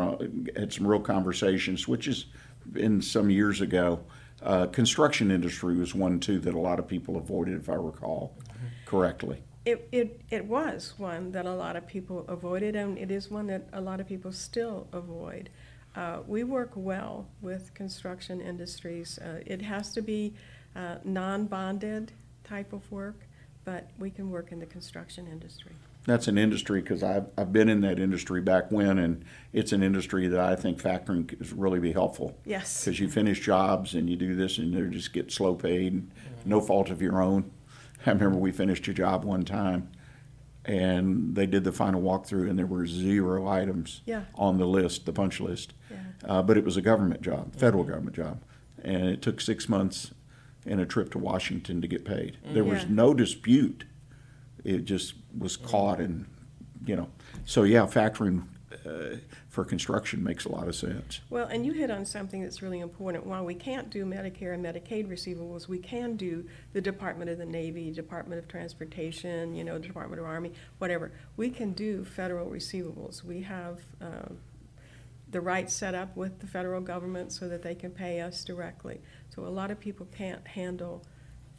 a, 0.55 0.59
had 0.59 0.71
some 0.71 0.85
real 0.85 1.01
conversations, 1.01 1.87
which 1.87 2.05
has 2.05 2.25
been 2.71 3.01
some 3.01 3.29
years 3.29 3.61
ago. 3.61 4.01
Uh, 4.41 4.65
construction 4.67 5.29
industry 5.29 5.75
was 5.77 5.93
one 5.93 6.19
too 6.19 6.39
that 6.39 6.53
a 6.53 6.59
lot 6.59 6.79
of 6.79 6.87
people 6.87 7.17
avoided, 7.17 7.59
if 7.59 7.69
I 7.69 7.75
recall 7.75 8.35
correctly. 8.85 9.41
It, 9.65 9.87
it, 9.91 10.21
it 10.31 10.45
was 10.45 10.95
one 10.97 11.31
that 11.33 11.45
a 11.45 11.53
lot 11.53 11.75
of 11.75 11.85
people 11.85 12.25
avoided, 12.27 12.75
and 12.75 12.97
it 12.97 13.11
is 13.11 13.29
one 13.29 13.45
that 13.47 13.67
a 13.73 13.81
lot 13.81 13.99
of 13.99 14.07
people 14.07 14.31
still 14.31 14.87
avoid. 14.91 15.49
Uh, 15.95 16.19
we 16.25 16.43
work 16.43 16.71
well 16.75 17.27
with 17.41 17.73
construction 17.73 18.41
industries. 18.41 19.19
Uh, 19.19 19.41
it 19.45 19.61
has 19.61 19.91
to 19.93 20.01
be 20.01 20.33
uh, 20.75 20.95
non-bonded 21.03 22.11
type 22.43 22.73
of 22.73 22.89
work, 22.91 23.27
but 23.65 23.89
we 23.99 24.09
can 24.09 24.31
work 24.31 24.51
in 24.51 24.59
the 24.59 24.65
construction 24.65 25.27
industry. 25.27 25.73
That's 26.05 26.27
an 26.27 26.37
industry, 26.37 26.81
because 26.81 27.03
I've, 27.03 27.27
I've 27.37 27.53
been 27.53 27.69
in 27.69 27.81
that 27.81 27.99
industry 27.99 28.41
back 28.41 28.71
when, 28.71 28.97
and 28.97 29.23
it's 29.53 29.71
an 29.71 29.83
industry 29.83 30.27
that 30.27 30.39
I 30.39 30.55
think 30.55 30.81
factoring 30.81 31.27
could 31.27 31.51
really 31.57 31.79
be 31.79 31.91
helpful. 31.91 32.39
Yes. 32.43 32.83
Because 32.83 32.99
you 32.99 33.07
finish 33.07 33.39
jobs 33.39 33.93
and 33.93 34.09
you 34.09 34.15
do 34.15 34.35
this 34.35 34.57
and 34.57 34.73
they 34.73 34.81
just 34.95 35.13
get 35.13 35.31
slow 35.31 35.53
paid, 35.53 36.09
no 36.43 36.59
fault 36.59 36.89
of 36.89 37.01
your 37.03 37.21
own. 37.21 37.51
I 38.05 38.09
remember 38.11 38.37
we 38.39 38.51
finished 38.51 38.87
a 38.87 38.93
job 38.93 39.23
one 39.23 39.45
time 39.45 39.91
and 40.65 41.35
they 41.35 41.45
did 41.45 41.63
the 41.63 41.71
final 41.71 42.01
walkthrough 42.01 42.49
and 42.49 42.57
there 42.57 42.65
were 42.65 42.85
zero 42.87 43.47
items 43.47 44.01
Yeah. 44.05 44.23
on 44.35 44.57
the 44.57 44.65
list, 44.65 45.05
the 45.05 45.13
punch 45.13 45.39
list. 45.39 45.73
Yeah. 45.89 45.97
Uh, 46.25 46.41
but 46.41 46.57
it 46.57 46.63
was 46.63 46.77
a 46.77 46.81
government 46.81 47.21
job, 47.21 47.55
federal 47.55 47.83
government 47.83 48.15
job. 48.15 48.41
And 48.83 49.03
it 49.05 49.21
took 49.21 49.39
six 49.39 49.69
months 49.69 50.11
and 50.65 50.79
a 50.79 50.85
trip 50.85 51.11
to 51.11 51.19
Washington 51.19 51.79
to 51.81 51.87
get 51.87 52.05
paid. 52.05 52.37
There 52.43 52.63
was 52.63 52.83
Yeah. 52.83 52.89
no 52.89 53.13
dispute. 53.13 53.85
It 54.63 54.85
just 54.85 55.20
was 55.37 55.57
caught 55.57 55.99
and, 55.99 56.25
you 56.85 56.95
know, 56.95 57.09
so 57.45 57.63
yeah, 57.63 57.81
factoring 57.81 58.43
uh, 58.85 59.17
for 59.49 59.65
construction 59.65 60.23
makes 60.23 60.45
a 60.45 60.49
lot 60.49 60.67
of 60.67 60.75
sense. 60.75 61.19
Well, 61.29 61.47
and 61.47 61.65
you 61.65 61.73
hit 61.73 61.91
on 61.91 62.05
something 62.05 62.41
that's 62.41 62.61
really 62.61 62.79
important. 62.79 63.25
While 63.25 63.45
we 63.45 63.53
can't 63.53 63.89
do 63.89 64.05
Medicare 64.05 64.53
and 64.53 64.63
Medicaid 64.63 65.07
receivables, 65.07 65.67
we 65.67 65.77
can 65.77 66.15
do 66.15 66.45
the 66.73 66.81
Department 66.81 67.29
of 67.29 67.37
the 67.37 67.45
Navy, 67.45 67.91
Department 67.91 68.39
of 68.39 68.47
Transportation, 68.47 69.53
you 69.55 69.63
know, 69.63 69.77
Department 69.77 70.21
of 70.21 70.25
Army, 70.25 70.53
whatever. 70.77 71.11
We 71.37 71.49
can 71.49 71.73
do 71.73 72.05
federal 72.05 72.49
receivables. 72.49 73.23
We 73.23 73.41
have 73.41 73.81
uh, 74.01 74.29
the 75.29 75.41
right 75.41 75.69
set 75.69 75.95
up 75.95 76.15
with 76.15 76.39
the 76.39 76.47
federal 76.47 76.81
government 76.81 77.31
so 77.31 77.47
that 77.47 77.61
they 77.61 77.75
can 77.75 77.91
pay 77.91 78.21
us 78.21 78.43
directly. 78.43 79.01
So 79.35 79.45
a 79.45 79.49
lot 79.49 79.71
of 79.71 79.79
people 79.79 80.07
can't 80.15 80.45
handle 80.47 81.05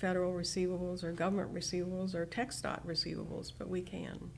federal 0.03 0.33
receivables 0.33 1.05
or 1.05 1.12
government 1.12 1.55
receivables 1.55 2.12
or 2.12 2.27
tech 2.27 2.51
dot 2.61 2.85
receivables, 2.87 3.53
but 3.57 3.71
we 3.71 3.81
can. 3.81 4.31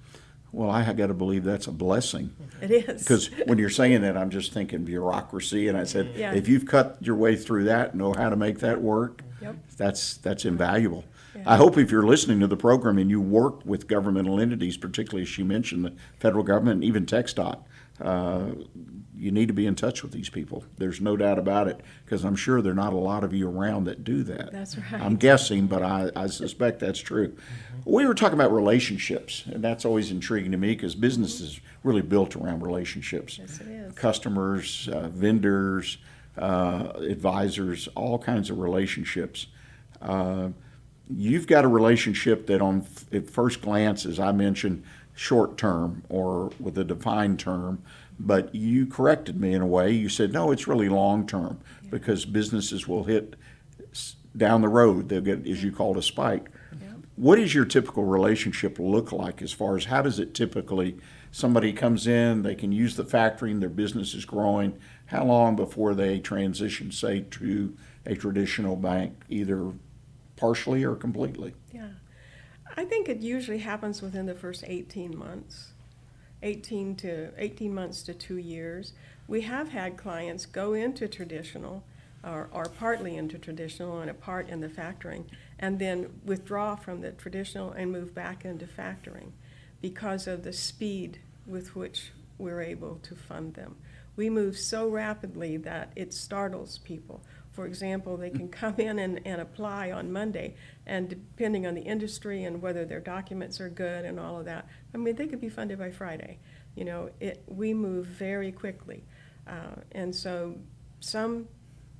Well, 0.53 0.71
I 0.71 0.93
got 0.93 1.07
to 1.07 1.15
believe 1.15 1.43
that's 1.43 1.67
a 1.67 1.73
blessing. 1.73 2.31
It 2.61 2.71
is. 2.71 3.01
Because 3.03 3.29
when 3.47 3.59
you're 3.59 3.71
saying 3.71 4.03
that, 4.03 4.17
I'm 4.17 4.29
just 4.31 4.53
thinking 4.53 4.85
bureaucracy, 4.85 5.67
and 5.67 5.77
I 5.77 5.83
said, 5.85 6.13
Yeah. 6.15 6.33
if 6.35 6.47
you've 6.47 6.67
cut 6.67 6.99
your 7.01 7.17
way 7.17 7.35
through 7.35 7.65
that, 7.65 7.95
know 7.97 8.13
how 8.13 8.29
to 8.29 8.37
make 8.37 8.59
that 8.61 8.81
work, 8.81 9.23
Yep. 9.41 9.57
that's 9.79 10.19
that's 10.19 10.45
invaluable. 10.45 11.05
Yeah. 11.35 11.43
I 11.47 11.57
hope 11.57 11.79
if 11.79 11.91
you're 11.91 12.07
listening 12.07 12.39
to 12.41 12.47
the 12.47 12.57
program 12.59 12.99
and 12.99 13.11
you 13.11 13.21
work 13.21 13.65
with 13.65 13.89
governmental 13.89 14.39
entities, 14.39 14.77
particularly 14.77 15.23
as 15.23 15.29
she 15.29 15.43
mentioned, 15.43 15.85
the 15.87 15.93
federal 16.21 16.45
government 16.45 16.75
and 16.77 16.85
even 16.85 17.07
TxDOT, 17.07 17.59
uh, 18.01 18.47
you 19.17 19.31
need 19.31 19.47
to 19.49 19.55
be 19.55 19.67
in 19.67 19.75
touch 19.77 20.03
with 20.03 20.13
these 20.13 20.29
people. 20.29 20.65
There's 20.77 21.01
no 21.01 21.17
doubt 21.17 21.39
about 21.39 21.69
it, 21.69 21.81
because 22.05 22.25
I'm 22.25 22.35
sure 22.37 22.61
there 22.61 22.73
are 22.73 22.75
not 22.75 22.93
a 22.93 22.97
lot 22.97 23.23
of 23.25 23.33
you 23.33 23.49
around 23.49 23.85
that 23.85 24.03
do 24.03 24.23
that. 24.25 24.51
That's 24.53 24.77
right. 24.77 25.01
I'm 25.01 25.17
guessing, 25.17 25.67
but 25.67 25.83
I, 25.83 26.11
I 26.17 26.27
suspect 26.27 26.81
that's 26.81 26.99
true. 26.99 27.37
We 27.85 28.07
were 28.07 28.15
talking 28.15 28.35
about 28.35 28.53
relationships, 28.53 29.45
and 29.47 29.63
that's 29.63 29.85
always 29.85 30.11
intriguing 30.11 30.51
to 30.53 30.59
me 30.59 30.75
because 30.75 30.95
business 30.95 31.41
is 31.41 31.61
really 31.85 32.03
built 32.03 32.35
around 32.35 32.63
relationships. 32.63 33.39
Yes, 33.39 33.61
it 33.61 33.69
is. 33.69 33.93
Customers, 33.95 34.89
uh, 34.89 35.09
vendors, 35.09 35.99
uh, 36.37 36.93
advisors, 37.01 37.89
all 37.95 38.19
kinds 38.19 38.51
of 38.51 38.59
relationships. 38.59 39.47
Uh, 40.03 40.49
you've 41.09 41.47
got 41.47 41.65
a 41.65 41.69
relationship 41.69 42.47
that, 42.49 42.61
on 42.61 42.81
f- 42.81 43.05
at 43.13 43.31
first 43.31 43.61
glance, 43.63 44.07
as 44.07 44.19
I 44.19 44.33
mentioned, 44.33 44.83
short 45.15 45.57
term 45.57 46.05
or 46.09 46.51
with 46.59 46.77
a 46.77 46.85
defined 46.85 47.39
term, 47.39 47.83
but 48.19 48.55
you 48.55 48.87
corrected 48.87 49.41
me 49.41 49.55
in 49.55 49.63
a 49.63 49.67
way. 49.67 49.91
You 49.91 50.09
said, 50.09 50.33
no, 50.33 50.51
it's 50.51 50.67
really 50.67 50.89
long 50.89 51.27
term 51.27 51.61
because 51.91 52.25
businesses 52.25 52.87
will 52.89 53.05
hit 53.05 53.37
down 54.37 54.61
the 54.61 54.69
road. 54.69 55.09
They'll 55.09 55.21
get, 55.21 55.47
as 55.47 55.63
you 55.63 55.73
called, 55.73 55.97
a 55.97 56.03
spike. 56.03 56.51
What 57.17 57.37
does 57.37 57.55
your 57.55 57.65
typical 57.65 58.05
relationship 58.05 58.81
look 58.81 59.13
like 59.13 59.41
as 59.41 59.53
far 59.53 59.77
as 59.77 59.85
how 59.85 60.03
does 60.03 60.19
it 60.19 60.35
typically, 60.35 60.97
somebody 61.31 61.73
comes 61.73 62.09
in, 62.09 62.43
they 62.43 62.57
can 62.57 62.73
use 62.73 62.97
the 62.97 63.05
factoring, 63.05 63.61
their 63.61 63.69
business 63.69 64.15
is 64.15 64.25
growing. 64.25 64.77
How 65.07 65.25
long 65.25 65.55
before 65.55 65.95
they 65.95 66.19
transition, 66.19 66.91
say, 66.91 67.21
to 67.21 67.77
a 68.05 68.17
traditional 68.17 68.75
bank, 68.75 69.15
either 69.29 69.71
partially 70.35 70.83
or 70.83 70.97
completely? 70.97 71.55
Yeah. 71.73 71.91
I 72.77 72.85
think 72.85 73.09
it 73.09 73.21
usually 73.21 73.59
happens 73.59 74.03
within 74.03 74.27
the 74.27 74.35
first 74.35 74.65
18 74.67 75.17
months, 75.17 75.73
18 76.43 76.97
to 76.97 77.31
18 77.39 77.73
months 77.73 78.03
to 78.03 78.15
two 78.15 78.37
years. 78.37 78.93
We 79.29 79.43
have 79.43 79.69
had 79.69 79.97
clients 79.97 80.45
go 80.45 80.73
into 80.73 81.07
traditional 81.07 81.85
or, 82.25 82.49
or 82.53 82.65
partly 82.65 83.17
into 83.17 83.39
traditional 83.39 84.01
and 84.01 84.11
a 84.11 84.15
part 84.15 84.49
in 84.49 84.61
the 84.61 84.69
factoring 84.69 85.25
and 85.59 85.79
then 85.79 86.21
withdraw 86.25 86.75
from 86.75 87.01
the 87.01 87.13
traditional 87.13 87.71
and 87.71 87.93
move 87.93 88.13
back 88.13 88.45
into 88.45 88.67
factoring 88.67 89.31
because 89.81 90.27
of 90.27 90.43
the 90.43 90.53
speed 90.53 91.21
with 91.47 91.77
which 91.77 92.13
we're 92.39 92.61
able 92.63 92.97
to 92.97 93.15
fund 93.15 93.55
them. 93.55 93.77
We 94.17 94.31
move 94.31 94.59
so 94.59 94.89
rapidly 94.89 95.57
that 95.59 95.93
it 95.95 96.13
startles 96.13 96.79
people. 96.79 97.23
For 97.55 97.67
example, 97.67 98.17
they 98.17 98.31
can 98.31 98.49
come 98.49 98.75
in 98.79 98.99
and, 98.99 99.21
and 99.25 99.41
apply 99.41 99.93
on 99.93 100.13
Monday, 100.13 100.57
and 100.87 101.09
depending 101.09 101.67
on 101.67 101.75
the 101.75 101.83
industry 101.83 102.43
and 102.45 102.61
whether 102.61 102.85
their 102.85 103.01
documents 103.01 103.61
are 103.61 103.69
good 103.69 104.05
and 104.05 104.19
all 104.19 104.39
of 104.39 104.45
that, 104.47 104.67
I 104.93 104.99
mean, 104.99 105.15
they 105.15 105.29
could 105.29 105.41
be 105.41 105.49
funded 105.49 105.79
by 105.79 105.93
Friday. 105.93 106.41
You 106.75 106.85
know, 106.85 107.11
it, 107.21 107.45
we 107.47 107.73
move 107.73 108.07
very 108.07 108.51
quickly. 108.51 109.05
Uh, 109.47 109.77
and 109.93 110.15
so 110.15 110.57
some 110.99 111.47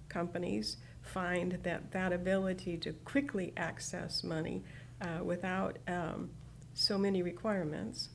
companies 0.09 0.79
find 1.03 1.53
that 1.63 1.93
that 1.93 2.13
ability 2.13 2.77
to 2.79 2.93
quickly 2.93 3.53
access 3.57 4.25
money 4.25 4.65
uh, 5.01 5.23
without 5.23 5.79
um, 5.87 6.31
so 6.73 6.99
many 6.99 7.23
requirements 7.23 8.09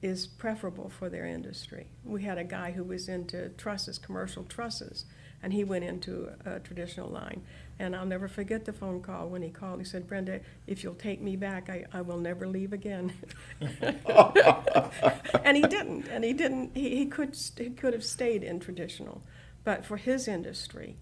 is 0.00 0.26
preferable 0.26 0.88
for 0.88 1.10
their 1.10 1.26
industry. 1.26 1.88
We 2.04 2.22
had 2.22 2.38
a 2.38 2.44
guy 2.44 2.70
who 2.70 2.84
was 2.84 3.08
into 3.08 3.48
trusses, 3.50 3.98
commercial 3.98 4.44
trusses, 4.44 5.04
and 5.42 5.52
he 5.52 5.64
went 5.64 5.84
into 5.84 6.30
a 6.44 6.58
traditional 6.60 7.08
line. 7.08 7.42
And 7.78 7.94
I'll 7.94 8.06
never 8.06 8.26
forget 8.26 8.64
the 8.64 8.72
phone 8.72 9.00
call 9.00 9.28
when 9.28 9.42
he 9.42 9.50
called. 9.50 9.78
He 9.78 9.84
said, 9.84 10.08
Brenda, 10.08 10.40
if 10.66 10.82
you'll 10.82 10.94
take 10.94 11.20
me 11.20 11.36
back, 11.36 11.70
I, 11.70 11.84
I 11.92 12.00
will 12.00 12.18
never 12.18 12.48
leave 12.48 12.72
again. 12.72 13.12
and 13.60 15.56
he 15.56 15.62
didn't. 15.62 16.08
And 16.08 16.24
he 16.24 16.32
didn't. 16.32 16.76
He, 16.76 16.96
he 16.96 17.06
could 17.06 17.36
he 17.56 17.70
could 17.70 17.92
have 17.92 18.04
stayed 18.04 18.42
in 18.42 18.58
traditional, 18.58 19.22
but 19.62 19.86
for 19.86 19.96
his 19.96 20.26
industry, 20.26 20.96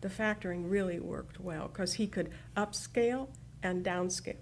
the 0.00 0.08
factoring 0.08 0.70
really 0.70 0.98
worked 0.98 1.38
well 1.38 1.68
because 1.68 1.94
he 1.94 2.06
could 2.06 2.30
upscale 2.56 3.28
and 3.62 3.84
downscale. 3.84 4.36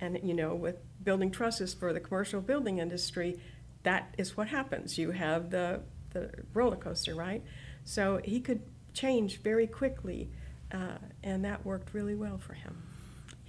And 0.00 0.20
you 0.22 0.34
know, 0.34 0.54
with 0.54 0.76
building 1.02 1.32
trusses 1.32 1.74
for 1.74 1.92
the 1.92 2.00
commercial 2.00 2.40
building 2.40 2.78
industry, 2.78 3.40
that 3.82 4.14
is 4.16 4.36
what 4.36 4.46
happens. 4.46 4.96
You 4.96 5.10
have 5.10 5.50
the 5.50 5.80
the 6.12 6.30
roller 6.54 6.76
coaster, 6.76 7.16
right? 7.16 7.42
So 7.84 8.20
he 8.24 8.40
could 8.40 8.62
change 9.00 9.40
very 9.42 9.66
quickly, 9.66 10.28
uh, 10.72 10.96
and 11.22 11.44
that 11.44 11.64
worked 11.64 11.94
really 11.94 12.14
well 12.14 12.38
for 12.38 12.54
him. 12.54 12.82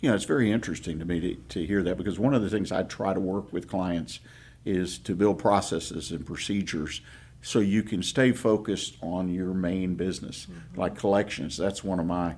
You 0.02 0.10
know, 0.10 0.16
it's 0.16 0.26
very 0.26 0.52
interesting 0.52 1.00
to 1.00 1.06
me 1.06 1.20
to, 1.22 1.36
to 1.36 1.66
hear 1.66 1.82
that 1.84 1.98
because 1.98 2.20
one 2.20 2.36
of 2.36 2.42
the 2.44 2.50
things 2.50 2.72
I 2.72 2.84
try 2.84 3.14
to 3.14 3.20
work 3.20 3.52
with 3.52 3.68
clients 3.68 4.20
is 4.66 5.00
to 5.00 5.16
build 5.16 5.40
processes 5.40 6.12
and 6.12 6.26
procedures 6.26 7.02
so 7.42 7.60
you 7.60 7.82
can 7.82 8.04
stay 8.04 8.32
focused 8.32 8.98
on 9.02 9.30
your 9.30 9.54
main 9.54 9.96
business, 9.96 10.48
like 10.76 10.98
collections. 10.98 11.56
That's 11.58 11.84
one 11.84 12.00
of 12.00 12.06
my. 12.06 12.36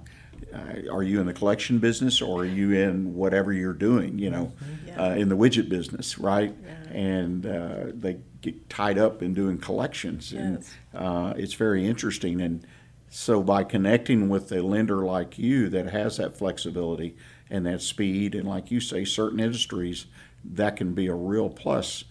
Uh, 0.54 0.89
are 0.91 1.04
you 1.04 1.19
in 1.19 1.26
the 1.26 1.34
collection 1.34 1.80
business 1.80 2.22
or 2.22 2.41
are 2.41 2.45
you 2.45 2.72
in 2.72 3.13
whatever 3.13 3.52
you're 3.52 3.74
doing? 3.74 4.17
You 4.19 4.30
know, 4.30 4.54
Yeah. 4.88 5.04
uh, 5.10 5.15
in 5.15 5.28
the 5.28 5.36
widget 5.36 5.67
business, 5.67 6.17
right? 6.17 6.56
Yeah. 6.63 6.98
And 6.98 7.45
uh, 7.45 7.76
they 7.93 8.19
get 8.41 8.69
tied 8.69 8.98
up 8.98 9.22
in 9.22 9.34
doing 9.34 9.58
collections, 9.58 10.32
and 10.32 10.58
Yes. 10.60 10.74
uh, 10.93 11.34
it's 11.36 11.54
very 11.56 11.86
interesting. 11.86 12.39
And 12.39 12.65
so, 13.10 13.41
by 13.41 13.63
connecting 13.63 14.30
with 14.30 14.52
a 14.52 14.62
lender 14.62 15.04
like 15.04 15.39
you 15.39 15.67
that 15.69 15.88
has 15.88 16.17
that 16.17 16.38
flexibility 16.38 17.15
and 17.50 17.65
that 17.65 17.82
speed, 17.82 18.36
and 18.36 18.48
like 18.48 18.69
you 18.69 18.80
say, 18.80 19.04
certain 19.04 19.39
industries, 19.39 20.06
that 20.43 20.76
can 20.76 20.93
be 20.93 21.08
a 21.08 21.15
real 21.15 21.50
plus. 21.50 22.04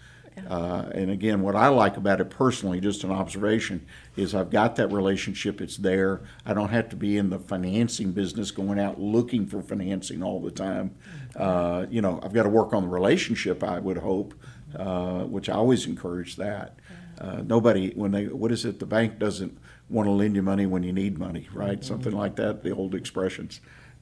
Uh, 0.48 0.88
and 0.92 1.10
again, 1.10 1.42
what 1.42 1.56
I 1.56 1.68
like 1.68 1.96
about 1.96 2.20
it 2.20 2.30
personally, 2.30 2.80
just 2.80 3.04
an 3.04 3.10
observation, 3.10 3.86
is 4.16 4.34
I've 4.34 4.50
got 4.50 4.76
that 4.76 4.92
relationship. 4.92 5.60
It's 5.60 5.76
there. 5.76 6.20
I 6.46 6.54
don't 6.54 6.68
have 6.68 6.88
to 6.90 6.96
be 6.96 7.16
in 7.16 7.30
the 7.30 7.38
financing 7.38 8.12
business, 8.12 8.50
going 8.50 8.78
out 8.78 9.00
looking 9.00 9.46
for 9.46 9.62
financing 9.62 10.22
all 10.22 10.40
the 10.40 10.50
time. 10.50 10.94
Uh, 11.34 11.86
you 11.90 12.00
know, 12.00 12.20
I've 12.22 12.32
got 12.32 12.44
to 12.44 12.48
work 12.48 12.72
on 12.72 12.82
the 12.82 12.88
relationship. 12.88 13.62
I 13.62 13.78
would 13.78 13.98
hope, 13.98 14.34
uh, 14.76 15.24
which 15.24 15.48
I 15.48 15.54
always 15.54 15.86
encourage 15.86 16.36
that. 16.36 16.78
Uh, 17.20 17.42
nobody, 17.44 17.90
when 17.94 18.12
they, 18.12 18.26
what 18.26 18.52
is 18.52 18.64
it? 18.64 18.78
The 18.78 18.86
bank 18.86 19.18
doesn't 19.18 19.58
want 19.90 20.06
to 20.06 20.12
lend 20.12 20.36
you 20.36 20.42
money 20.42 20.66
when 20.66 20.82
you 20.82 20.92
need 20.92 21.18
money, 21.18 21.48
right? 21.52 21.82
Something 21.84 22.12
like 22.12 22.36
that. 22.36 22.62
The 22.62 22.70
old 22.72 22.94
expressions. 22.94 23.60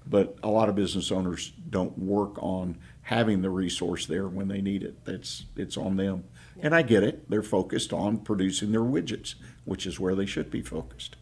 but 0.08 0.38
a 0.42 0.48
lot 0.48 0.68
of 0.68 0.74
business 0.76 1.10
owners 1.10 1.52
don't 1.70 1.98
work 1.98 2.40
on 2.40 2.78
having 3.02 3.42
the 3.42 3.50
resource 3.50 4.06
there 4.06 4.28
when 4.28 4.48
they 4.48 4.60
need 4.60 4.82
it. 4.82 5.04
That's 5.04 5.46
it's 5.56 5.76
on 5.76 5.96
them. 5.96 6.24
And 6.60 6.74
I 6.74 6.82
get 6.82 7.02
it. 7.02 7.28
They're 7.28 7.42
focused 7.42 7.92
on 7.92 8.18
producing 8.18 8.72
their 8.72 8.82
widgets, 8.82 9.34
which 9.64 9.86
is 9.86 9.98
where 10.00 10.14
they 10.14 10.26
should 10.26 10.50
be 10.50 10.62
focused. 10.62 11.16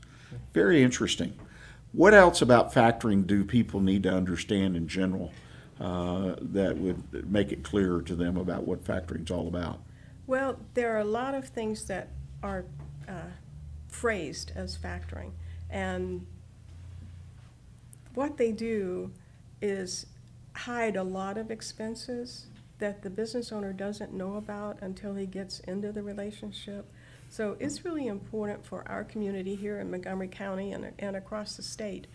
Very 0.52 0.82
interesting. 0.82 1.38
What 1.92 2.12
else 2.14 2.42
about 2.42 2.72
factoring 2.72 3.26
do 3.26 3.44
people 3.44 3.80
need 3.80 4.02
to 4.02 4.12
understand 4.12 4.76
in 4.76 4.86
general 4.88 5.32
uh, 5.80 6.34
that 6.40 6.76
would 6.76 7.30
make 7.30 7.52
it 7.52 7.62
clearer 7.62 8.02
to 8.02 8.14
them 8.14 8.36
about 8.36 8.66
what 8.66 8.84
factoring 8.84 9.24
is 9.24 9.30
all 9.30 9.48
about? 9.48 9.80
Well, 10.26 10.58
there 10.74 10.94
are 10.94 11.00
a 11.00 11.04
lot 11.04 11.34
of 11.34 11.48
things 11.48 11.84
that 11.86 12.08
are 12.42 12.64
uh, 13.08 13.12
phrased 13.94 14.50
as 14.56 14.76
factoring. 14.76 15.30
And 15.70 16.26
what 18.14 18.36
they 18.36 18.50
do 18.50 19.12
is 19.62 20.06
hide 20.52 20.96
a 20.96 21.02
lot 21.02 21.38
of 21.38 21.50
expenses 21.50 22.46
that 22.78 23.02
the 23.02 23.10
business 23.10 23.52
owner 23.52 23.72
doesn't 23.72 24.12
know 24.12 24.34
about 24.34 24.78
until 24.82 25.14
he 25.14 25.26
gets 25.26 25.60
into 25.60 25.92
the 25.92 26.02
relationship. 26.02 26.90
So 27.30 27.56
it's 27.60 27.84
really 27.84 28.08
important 28.08 28.66
for 28.66 28.86
our 28.88 29.04
community 29.04 29.54
here 29.54 29.78
in 29.78 29.90
Montgomery 29.90 30.28
County 30.28 30.72
and, 30.72 30.92
and 30.98 31.16
across 31.16 31.56
the 31.56 31.62
state 31.62 32.08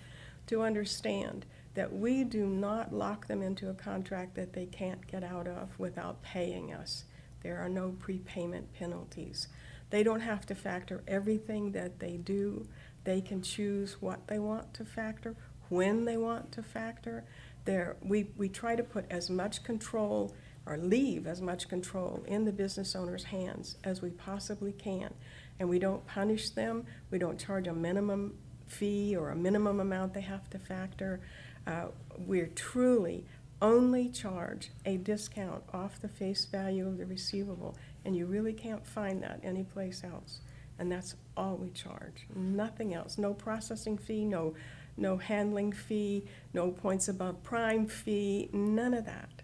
to 0.47 0.61
understand 0.61 1.45
that 1.75 1.93
we 1.93 2.23
do 2.25 2.45
not 2.45 2.93
lock 2.93 3.27
them 3.27 3.41
into 3.41 3.69
a 3.69 3.73
contract 3.73 4.35
that 4.35 4.51
they 4.51 4.65
can't 4.65 5.07
get 5.07 5.23
out 5.23 5.47
of 5.47 5.79
without 5.79 6.21
paying 6.21 6.73
us. 6.73 7.05
There 7.41 7.57
are 7.57 7.69
no 7.69 7.95
prepayment 7.99 8.73
penalties. 8.73 9.47
They 9.89 10.03
don't 10.03 10.21
have 10.21 10.45
to 10.47 10.55
factor 10.55 11.03
everything 11.07 11.71
that 11.71 11.99
they 11.99 12.17
do. 12.17 12.67
They 13.03 13.21
can 13.21 13.41
choose 13.41 14.01
what 14.01 14.27
they 14.27 14.39
want 14.39 14.73
to 14.75 14.85
factor, 14.85 15.35
when 15.69 16.05
they 16.05 16.17
want 16.17 16.51
to 16.53 16.63
factor. 16.63 17.23
There, 17.65 17.97
we, 18.01 18.29
we 18.37 18.49
try 18.49 18.75
to 18.75 18.83
put 18.83 19.05
as 19.09 19.29
much 19.29 19.63
control 19.63 20.35
or 20.65 20.77
leave 20.77 21.25
as 21.25 21.41
much 21.41 21.67
control 21.67 22.23
in 22.27 22.45
the 22.45 22.51
business 22.51 22.95
owner's 22.95 23.23
hands 23.23 23.77
as 23.83 24.01
we 24.01 24.11
possibly 24.11 24.71
can. 24.71 25.13
And 25.59 25.67
we 25.67 25.79
don't 25.79 26.05
punish 26.05 26.51
them. 26.51 26.85
We 27.09 27.17
don't 27.17 27.39
charge 27.39 27.67
a 27.67 27.73
minimum 27.73 28.35
fee 28.67 29.15
or 29.15 29.31
a 29.31 29.35
minimum 29.35 29.79
amount 29.79 30.13
they 30.13 30.21
have 30.21 30.49
to 30.51 30.59
factor. 30.59 31.21
Uh, 31.65 31.87
we're 32.17 32.47
truly 32.47 33.25
only 33.61 34.09
charge 34.09 34.71
a 34.85 34.97
discount 34.97 35.63
off 35.73 35.99
the 35.99 36.07
face 36.07 36.45
value 36.45 36.87
of 36.87 36.97
the 36.97 37.05
receivable, 37.05 37.75
and 38.05 38.15
you 38.15 38.25
really 38.25 38.53
can't 38.53 38.85
find 38.85 39.21
that 39.23 39.39
anyplace 39.43 40.03
else. 40.03 40.41
And 40.77 40.91
that's 40.91 41.15
all 41.35 41.57
we 41.57 41.71
charge, 41.71 42.25
nothing 42.35 42.93
else. 42.93 43.17
No 43.17 43.33
processing 43.33 43.97
fee, 43.97 44.23
no, 44.23 44.53
no 44.95 45.17
handling 45.17 45.73
fee, 45.73 46.25
no 46.53 46.71
points 46.71 47.07
above 47.07 47.43
prime 47.43 47.87
fee, 47.87 48.49
none 48.53 48.93
of 48.93 49.05
that. 49.05 49.41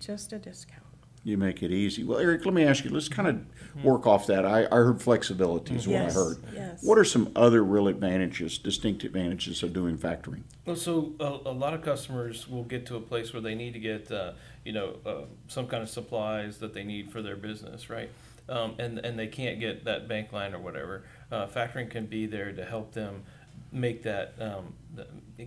Just 0.00 0.32
a 0.32 0.38
discount. 0.38 0.83
You 1.24 1.38
make 1.38 1.62
it 1.62 1.72
easy. 1.72 2.04
Well, 2.04 2.18
Eric, 2.18 2.44
let 2.44 2.52
me 2.52 2.64
ask 2.64 2.84
you, 2.84 2.90
let's 2.90 3.08
kind 3.08 3.28
of 3.28 3.82
work 3.84 4.06
off 4.06 4.26
that. 4.26 4.44
I, 4.44 4.66
I 4.66 4.76
heard 4.76 5.00
flexibility 5.00 5.74
is 5.74 5.88
what 5.88 6.02
I 6.02 6.12
heard. 6.12 6.36
yes. 6.52 6.82
What 6.82 6.98
are 6.98 7.04
some 7.04 7.32
other 7.34 7.64
real 7.64 7.88
advantages, 7.88 8.58
distinct 8.58 9.04
advantages 9.04 9.62
of 9.62 9.72
doing 9.72 9.96
factoring? 9.96 10.42
Well, 10.66 10.76
so 10.76 11.14
a, 11.18 11.48
a 11.48 11.52
lot 11.52 11.72
of 11.72 11.80
customers 11.80 12.46
will 12.46 12.64
get 12.64 12.84
to 12.86 12.96
a 12.96 13.00
place 13.00 13.32
where 13.32 13.40
they 13.40 13.54
need 13.54 13.72
to 13.72 13.78
get, 13.78 14.12
uh, 14.12 14.32
you 14.66 14.72
know, 14.72 14.96
uh, 15.06 15.22
some 15.48 15.66
kind 15.66 15.82
of 15.82 15.88
supplies 15.88 16.58
that 16.58 16.74
they 16.74 16.84
need 16.84 17.10
for 17.10 17.22
their 17.22 17.36
business, 17.36 17.88
right? 17.88 18.10
Um, 18.46 18.74
and 18.78 18.98
and 18.98 19.18
they 19.18 19.26
can't 19.26 19.58
get 19.58 19.86
that 19.86 20.06
bank 20.06 20.30
line 20.30 20.54
or 20.54 20.58
whatever. 20.58 21.04
Uh, 21.32 21.46
factoring 21.46 21.88
can 21.88 22.04
be 22.04 22.26
there 22.26 22.52
to 22.52 22.66
help 22.66 22.92
them 22.92 23.22
make 23.72 24.02
that, 24.02 24.34
um, 24.38 24.74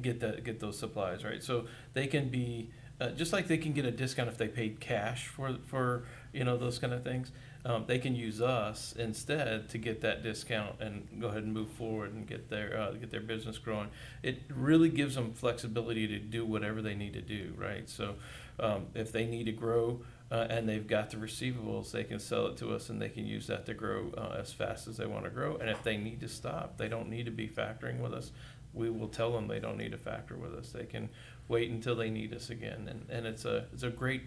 get 0.01 0.19
that 0.21 0.43
get 0.43 0.59
those 0.59 0.79
supplies, 0.79 1.23
right? 1.23 1.43
So 1.43 1.67
they 1.93 2.07
can 2.07 2.29
be 2.29 2.71
uh, 2.99 3.10
just 3.10 3.33
like 3.33 3.47
they 3.47 3.57
can 3.57 3.73
get 3.73 3.86
a 3.86 3.91
discount 3.91 4.29
if 4.29 4.38
they 4.38 4.47
paid 4.47 4.79
cash 4.79 5.27
for 5.27 5.55
for 5.65 6.03
you 6.33 6.43
know 6.43 6.57
those 6.57 6.79
kind 6.79 6.93
of 6.93 7.03
things. 7.03 7.31
Um, 7.65 7.83
they 7.86 7.99
can 7.99 8.15
use 8.15 8.41
us 8.41 8.93
instead 8.97 9.67
to 9.69 9.77
get 9.77 9.99
that 10.01 10.23
discount 10.23 10.79
and 10.79 11.05
go 11.19 11.27
ahead 11.27 11.43
and 11.43 11.53
move 11.53 11.69
forward 11.69 12.13
and 12.13 12.25
get 12.25 12.49
their 12.49 12.79
uh, 12.79 12.91
get 12.91 13.12
their 13.12 13.21
business 13.21 13.57
growing. 13.57 13.89
It 14.23 14.41
really 14.49 14.89
gives 14.89 15.15
them 15.15 15.33
flexibility 15.33 16.07
to 16.07 16.19
do 16.19 16.45
whatever 16.45 16.81
they 16.81 16.95
need 16.95 17.13
to 17.13 17.21
do, 17.21 17.53
right? 17.57 17.89
So 17.89 18.15
um, 18.60 18.88
if 18.93 19.12
they 19.12 19.25
need 19.25 19.45
to 19.45 19.51
grow 19.51 20.01
uh, 20.31 20.47
and 20.49 20.67
they've 20.67 20.88
got 20.88 21.10
the 21.10 21.17
receivables, 21.17 21.91
they 21.91 22.03
can 22.03 22.19
sell 22.19 22.47
it 22.47 22.57
to 22.57 22.73
us 22.73 22.89
and 22.89 23.01
they 23.01 23.10
can 23.10 23.25
use 23.25 23.47
that 23.47 23.65
to 23.65 23.73
grow 23.73 24.12
uh, 24.17 24.38
as 24.39 24.53
fast 24.53 24.88
as 24.88 24.97
they 24.97 25.05
want 25.05 25.25
to 25.25 25.29
grow. 25.29 25.57
And 25.57 25.69
if 25.69 25.83
they 25.83 25.97
need 25.97 26.19
to 26.21 26.29
stop, 26.29 26.77
they 26.77 26.88
don't 26.88 27.10
need 27.10 27.25
to 27.25 27.31
be 27.31 27.47
factoring 27.47 27.99
with 27.99 28.13
us. 28.13 28.31
We 28.73 28.89
will 28.89 29.07
tell 29.07 29.31
them 29.31 29.47
they 29.47 29.60
don't 29.60 29.77
need 29.77 29.91
to 29.91 29.97
factor 29.97 30.36
with 30.36 30.53
us. 30.53 30.71
They 30.71 30.86
can 30.86 31.10
wait 31.47 31.69
until 31.69 31.95
they 31.95 32.10
need 32.10 32.33
us 32.33 32.49
again, 32.49 32.88
and, 32.89 33.05
and 33.10 33.25
it's 33.25 33.45
a 33.45 33.65
it's 33.73 33.83
a 33.83 33.89
great 33.89 34.23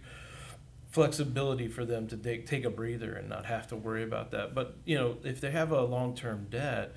flexibility 0.90 1.68
for 1.68 1.84
them 1.84 2.08
to 2.08 2.16
take, 2.16 2.46
take 2.46 2.64
a 2.64 2.70
breather 2.70 3.12
and 3.12 3.28
not 3.28 3.46
have 3.46 3.68
to 3.68 3.76
worry 3.76 4.02
about 4.02 4.32
that. 4.32 4.54
But 4.54 4.76
you 4.84 4.98
know, 4.98 5.16
if 5.22 5.40
they 5.40 5.52
have 5.52 5.70
a 5.70 5.82
long 5.82 6.14
term 6.14 6.48
debt, 6.50 6.94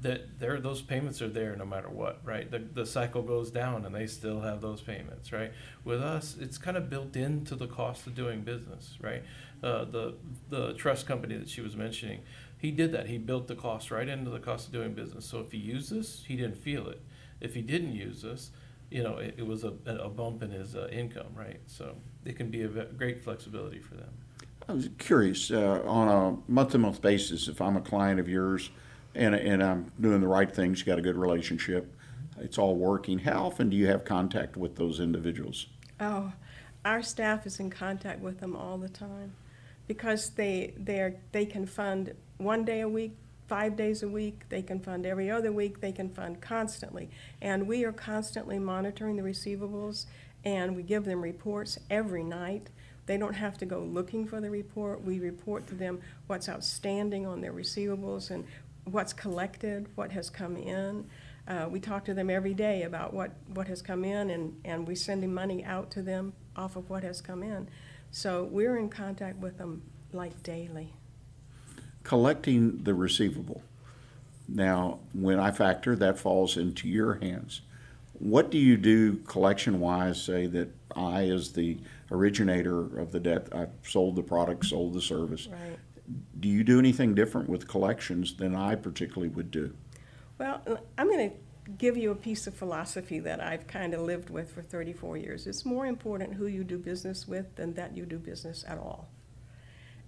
that 0.00 0.40
there 0.40 0.60
those 0.60 0.82
payments 0.82 1.22
are 1.22 1.28
there 1.28 1.54
no 1.56 1.64
matter 1.64 1.88
what, 1.88 2.20
right? 2.24 2.50
The 2.50 2.58
the 2.58 2.86
cycle 2.86 3.22
goes 3.22 3.50
down 3.50 3.84
and 3.84 3.94
they 3.94 4.06
still 4.06 4.40
have 4.40 4.60
those 4.60 4.80
payments, 4.80 5.32
right? 5.32 5.52
With 5.84 6.02
us, 6.02 6.36
it's 6.40 6.58
kind 6.58 6.76
of 6.76 6.90
built 6.90 7.16
into 7.16 7.54
the 7.54 7.68
cost 7.68 8.06
of 8.06 8.14
doing 8.14 8.42
business, 8.42 8.98
right? 9.00 9.22
Uh, 9.62 9.84
the 9.84 10.14
the 10.50 10.74
trust 10.74 11.06
company 11.06 11.36
that 11.36 11.48
she 11.48 11.60
was 11.60 11.76
mentioning, 11.76 12.22
he 12.58 12.70
did 12.72 12.92
that. 12.92 13.08
He 13.08 13.18
built 13.18 13.46
the 13.46 13.54
cost 13.54 13.90
right 13.90 14.08
into 14.08 14.30
the 14.30 14.40
cost 14.40 14.66
of 14.66 14.72
doing 14.72 14.92
business. 14.92 15.24
So 15.24 15.40
if 15.40 15.52
he 15.52 15.58
used 15.58 15.92
us, 15.92 16.24
he 16.26 16.36
didn't 16.36 16.58
feel 16.58 16.88
it. 16.88 17.00
If 17.40 17.54
he 17.54 17.62
didn't 17.62 17.92
use 17.92 18.24
us, 18.24 18.50
you 18.92 19.02
know, 19.02 19.16
it, 19.16 19.34
it 19.38 19.46
was 19.46 19.64
a, 19.64 19.72
a 19.86 20.08
bump 20.08 20.42
in 20.42 20.50
his 20.50 20.76
uh, 20.76 20.88
income, 20.92 21.34
right? 21.34 21.60
So 21.66 21.96
it 22.24 22.36
can 22.36 22.50
be 22.50 22.62
a 22.62 22.68
ve- 22.68 22.92
great 22.96 23.24
flexibility 23.24 23.80
for 23.80 23.94
them. 23.94 24.10
I 24.68 24.74
was 24.74 24.88
curious, 24.98 25.50
uh, 25.50 25.82
on 25.84 26.08
a 26.08 26.52
month-to-month 26.52 27.00
basis, 27.00 27.48
if 27.48 27.60
I'm 27.60 27.76
a 27.76 27.80
client 27.80 28.20
of 28.20 28.28
yours 28.28 28.70
and, 29.14 29.34
and 29.34 29.62
I'm 29.62 29.90
doing 30.00 30.20
the 30.20 30.28
right 30.28 30.54
things, 30.54 30.80
you 30.80 30.86
got 30.86 30.98
a 30.98 31.02
good 31.02 31.16
relationship, 31.16 31.92
it's 32.38 32.58
all 32.58 32.76
working, 32.76 33.18
how 33.18 33.46
often 33.46 33.70
do 33.70 33.76
you 33.76 33.86
have 33.86 34.04
contact 34.04 34.56
with 34.56 34.76
those 34.76 35.00
individuals? 35.00 35.66
Oh, 36.00 36.32
our 36.84 37.02
staff 37.02 37.46
is 37.46 37.60
in 37.60 37.70
contact 37.70 38.20
with 38.20 38.40
them 38.40 38.54
all 38.54 38.78
the 38.78 38.88
time 38.88 39.32
because 39.86 40.30
they 40.30 40.74
they're 40.76 41.16
they 41.32 41.44
can 41.44 41.66
fund 41.66 42.12
one 42.38 42.64
day 42.64 42.80
a 42.80 42.88
week, 42.88 43.16
five 43.52 43.76
days 43.76 44.02
a 44.02 44.08
week, 44.08 44.48
they 44.48 44.62
can 44.62 44.80
fund 44.80 45.04
every 45.04 45.30
other 45.30 45.52
week, 45.52 45.78
they 45.82 45.92
can 45.92 46.08
fund 46.08 46.40
constantly. 46.40 47.10
And 47.42 47.68
we 47.68 47.84
are 47.84 47.92
constantly 47.92 48.58
monitoring 48.58 49.16
the 49.16 49.22
receivables 49.22 50.06
and 50.42 50.74
we 50.74 50.82
give 50.82 51.04
them 51.04 51.20
reports 51.20 51.78
every 51.90 52.24
night. 52.24 52.70
They 53.04 53.18
don't 53.18 53.34
have 53.34 53.58
to 53.58 53.66
go 53.66 53.80
looking 53.80 54.26
for 54.26 54.40
the 54.40 54.48
report. 54.48 55.04
We 55.04 55.20
report 55.20 55.66
to 55.66 55.74
them 55.74 56.00
what's 56.28 56.48
outstanding 56.48 57.26
on 57.26 57.42
their 57.42 57.52
receivables 57.52 58.30
and 58.30 58.46
what's 58.84 59.12
collected, 59.12 59.86
what 59.96 60.12
has 60.12 60.30
come 60.30 60.56
in. 60.56 61.04
Uh, 61.46 61.68
we 61.70 61.78
talk 61.78 62.06
to 62.06 62.14
them 62.14 62.30
every 62.30 62.54
day 62.54 62.84
about 62.84 63.12
what, 63.12 63.32
what 63.52 63.68
has 63.68 63.82
come 63.82 64.02
in, 64.02 64.30
and, 64.30 64.58
and 64.64 64.88
we 64.88 64.94
sending 64.94 65.34
money 65.34 65.62
out 65.62 65.90
to 65.90 66.00
them 66.00 66.32
off 66.56 66.76
of 66.76 66.88
what 66.88 67.02
has 67.02 67.20
come 67.20 67.42
in. 67.42 67.68
So 68.12 68.44
we're 68.44 68.78
in 68.78 68.88
contact 68.88 69.36
with 69.40 69.58
them 69.58 69.82
like 70.10 70.42
daily. 70.42 70.94
Collecting 72.04 72.82
the 72.84 72.94
receivable. 72.94 73.62
Now, 74.48 74.98
when 75.12 75.38
I 75.38 75.50
factor, 75.50 75.96
that 75.96 76.18
falls 76.18 76.56
into 76.56 76.88
your 76.88 77.14
hands. 77.14 77.62
What 78.14 78.50
do 78.50 78.58
you 78.58 78.76
do 78.76 79.16
collection-wise, 79.16 80.22
say 80.22 80.46
that 80.46 80.68
I, 80.94 81.28
as 81.28 81.52
the 81.52 81.78
originator 82.10 82.98
of 82.98 83.12
the 83.12 83.20
debt, 83.20 83.48
I've 83.52 83.70
sold 83.84 84.16
the 84.16 84.22
product, 84.22 84.66
sold 84.66 84.94
the 84.94 85.00
service. 85.00 85.48
Right. 85.48 85.78
Do 86.38 86.48
you 86.48 86.64
do 86.64 86.78
anything 86.78 87.14
different 87.14 87.48
with 87.48 87.68
collections 87.68 88.34
than 88.34 88.54
I 88.54 88.74
particularly 88.74 89.28
would 89.28 89.50
do? 89.50 89.74
Well, 90.38 90.60
I'm 90.98 91.08
going 91.08 91.30
to 91.30 91.36
give 91.78 91.96
you 91.96 92.10
a 92.10 92.16
piece 92.16 92.46
of 92.46 92.54
philosophy 92.54 93.20
that 93.20 93.40
I've 93.40 93.66
kind 93.66 93.94
of 93.94 94.00
lived 94.00 94.28
with 94.28 94.52
for 94.52 94.62
34 94.62 95.16
years. 95.16 95.46
It's 95.46 95.64
more 95.64 95.86
important 95.86 96.34
who 96.34 96.46
you 96.46 96.64
do 96.64 96.78
business 96.78 97.26
with 97.28 97.54
than 97.56 97.74
that 97.74 97.96
you 97.96 98.04
do 98.04 98.18
business 98.18 98.64
at 98.66 98.78
all. 98.78 99.08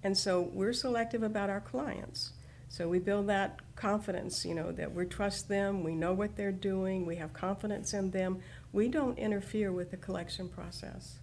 And 0.04 0.16
so 0.16 0.42
we're 0.52 0.74
selective 0.74 1.22
about 1.22 1.48
our 1.50 1.60
clients. 1.60 2.34
So 2.68 2.88
we 2.88 2.98
build 2.98 3.28
that 3.28 3.60
confidence, 3.74 4.44
you 4.44 4.54
know, 4.54 4.70
that 4.72 4.92
we 4.92 5.06
trust 5.06 5.48
them, 5.48 5.82
we 5.82 5.94
know 5.94 6.12
what 6.12 6.36
they're 6.36 6.52
doing, 6.52 7.06
we 7.06 7.16
have 7.16 7.32
confidence 7.32 7.94
in 7.94 8.10
them. 8.10 8.40
We 8.72 8.88
don't 8.88 9.18
interfere 9.18 9.72
with 9.72 9.90
the 9.90 9.96
collection 9.96 10.48
process 10.48 11.18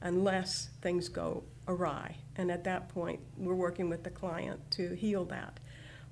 unless 0.00 0.68
things 0.80 1.08
go 1.08 1.44
awry. 1.66 2.16
And 2.36 2.50
at 2.50 2.64
that 2.64 2.88
point, 2.90 3.20
we're 3.36 3.54
working 3.54 3.88
with 3.88 4.04
the 4.04 4.10
client 4.10 4.70
to 4.72 4.94
heal 4.94 5.24
that. 5.26 5.58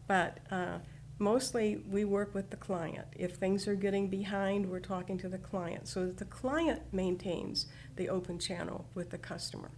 But 0.09 0.39
uh, 0.51 0.79
mostly, 1.19 1.83
we 1.89 2.05
work 2.05 2.35
with 2.35 2.51
the 2.51 2.57
client. 2.57 3.07
If 3.15 3.37
things 3.37 3.69
are 3.69 3.75
getting 3.75 4.09
behind, 4.09 4.69
we're 4.69 4.81
talking 4.81 5.19
to 5.19 5.29
the 5.29 5.39
client 5.39 5.87
so 5.87 6.07
that 6.07 6.17
the 6.17 6.25
client 6.25 6.83
maintains 6.93 7.67
the 7.97 8.09
open 8.09 8.39
channel 8.39 8.87
with 8.95 9.11
the 9.11 9.19
customer. 9.19 9.71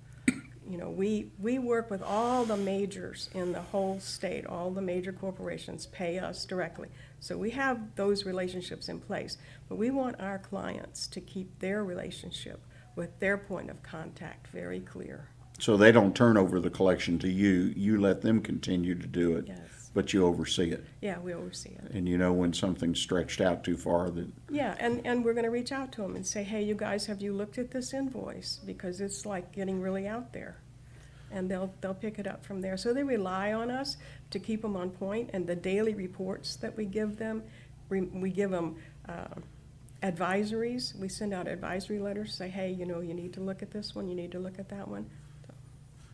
You 0.72 0.78
know, 0.78 0.88
we, 0.88 1.30
we 1.38 1.58
work 1.58 1.90
with 1.90 2.02
all 2.02 2.46
the 2.46 2.56
majors 2.56 3.28
in 3.34 3.52
the 3.52 3.60
whole 3.60 4.00
state, 4.00 4.46
all 4.46 4.70
the 4.70 4.80
major 4.80 5.12
corporations 5.12 5.84
pay 5.84 6.18
us 6.18 6.46
directly. 6.46 6.88
So 7.20 7.36
we 7.36 7.50
have 7.50 7.94
those 7.94 8.24
relationships 8.24 8.88
in 8.88 8.98
place, 8.98 9.36
but 9.68 9.76
we 9.76 9.90
want 9.90 10.18
our 10.18 10.38
clients 10.38 11.06
to 11.08 11.20
keep 11.20 11.58
their 11.58 11.84
relationship 11.84 12.64
with 12.96 13.18
their 13.18 13.36
point 13.36 13.68
of 13.68 13.82
contact 13.82 14.46
very 14.46 14.80
clear. 14.80 15.28
So 15.58 15.76
they 15.76 15.92
don't 15.92 16.16
turn 16.16 16.38
over 16.38 16.58
the 16.58 16.70
collection 16.70 17.18
to 17.18 17.28
you, 17.28 17.74
you 17.76 18.00
let 18.00 18.22
them 18.22 18.40
continue 18.40 18.94
to 18.94 19.06
do 19.06 19.36
it, 19.36 19.44
Yes. 19.48 19.81
But 19.94 20.12
you 20.12 20.26
oversee 20.26 20.70
it. 20.70 20.84
Yeah, 21.00 21.18
we 21.18 21.34
oversee 21.34 21.70
it. 21.70 21.90
And 21.92 22.08
you 22.08 22.16
know 22.18 22.32
when 22.32 22.52
something's 22.52 23.00
stretched 23.00 23.40
out 23.40 23.64
too 23.64 23.76
far 23.76 24.10
that, 24.10 24.28
Yeah, 24.50 24.74
and, 24.78 25.06
and 25.06 25.24
we're 25.24 25.34
gonna 25.34 25.50
reach 25.50 25.72
out 25.72 25.92
to 25.92 26.02
them 26.02 26.16
and 26.16 26.26
say, 26.26 26.42
hey, 26.42 26.62
you 26.62 26.74
guys, 26.74 27.06
have 27.06 27.20
you 27.20 27.32
looked 27.32 27.58
at 27.58 27.70
this 27.70 27.92
invoice? 27.92 28.60
Because 28.64 29.00
it's 29.00 29.26
like 29.26 29.52
getting 29.52 29.80
really 29.80 30.06
out 30.06 30.32
there. 30.32 30.56
And 31.30 31.50
they'll, 31.50 31.72
they'll 31.80 31.94
pick 31.94 32.18
it 32.18 32.26
up 32.26 32.44
from 32.44 32.60
there. 32.60 32.76
So 32.76 32.92
they 32.92 33.02
rely 33.02 33.52
on 33.52 33.70
us 33.70 33.96
to 34.30 34.38
keep 34.38 34.62
them 34.62 34.76
on 34.76 34.90
point, 34.90 35.30
and 35.32 35.46
the 35.46 35.56
daily 35.56 35.94
reports 35.94 36.56
that 36.56 36.76
we 36.76 36.84
give 36.84 37.16
them, 37.16 37.42
we, 37.88 38.02
we 38.02 38.30
give 38.30 38.50
them, 38.50 38.76
uh, 39.08 39.40
advisories. 40.02 40.98
We 40.98 41.08
send 41.08 41.32
out 41.32 41.46
advisory 41.46 41.98
letters, 42.00 42.34
say, 42.34 42.48
hey, 42.48 42.72
you 42.72 42.84
know, 42.84 43.00
you 43.00 43.14
need 43.14 43.32
to 43.34 43.40
look 43.40 43.62
at 43.62 43.70
this 43.70 43.94
one, 43.94 44.08
you 44.08 44.14
need 44.14 44.32
to 44.32 44.38
look 44.38 44.58
at 44.58 44.68
that 44.70 44.88
one. 44.88 45.08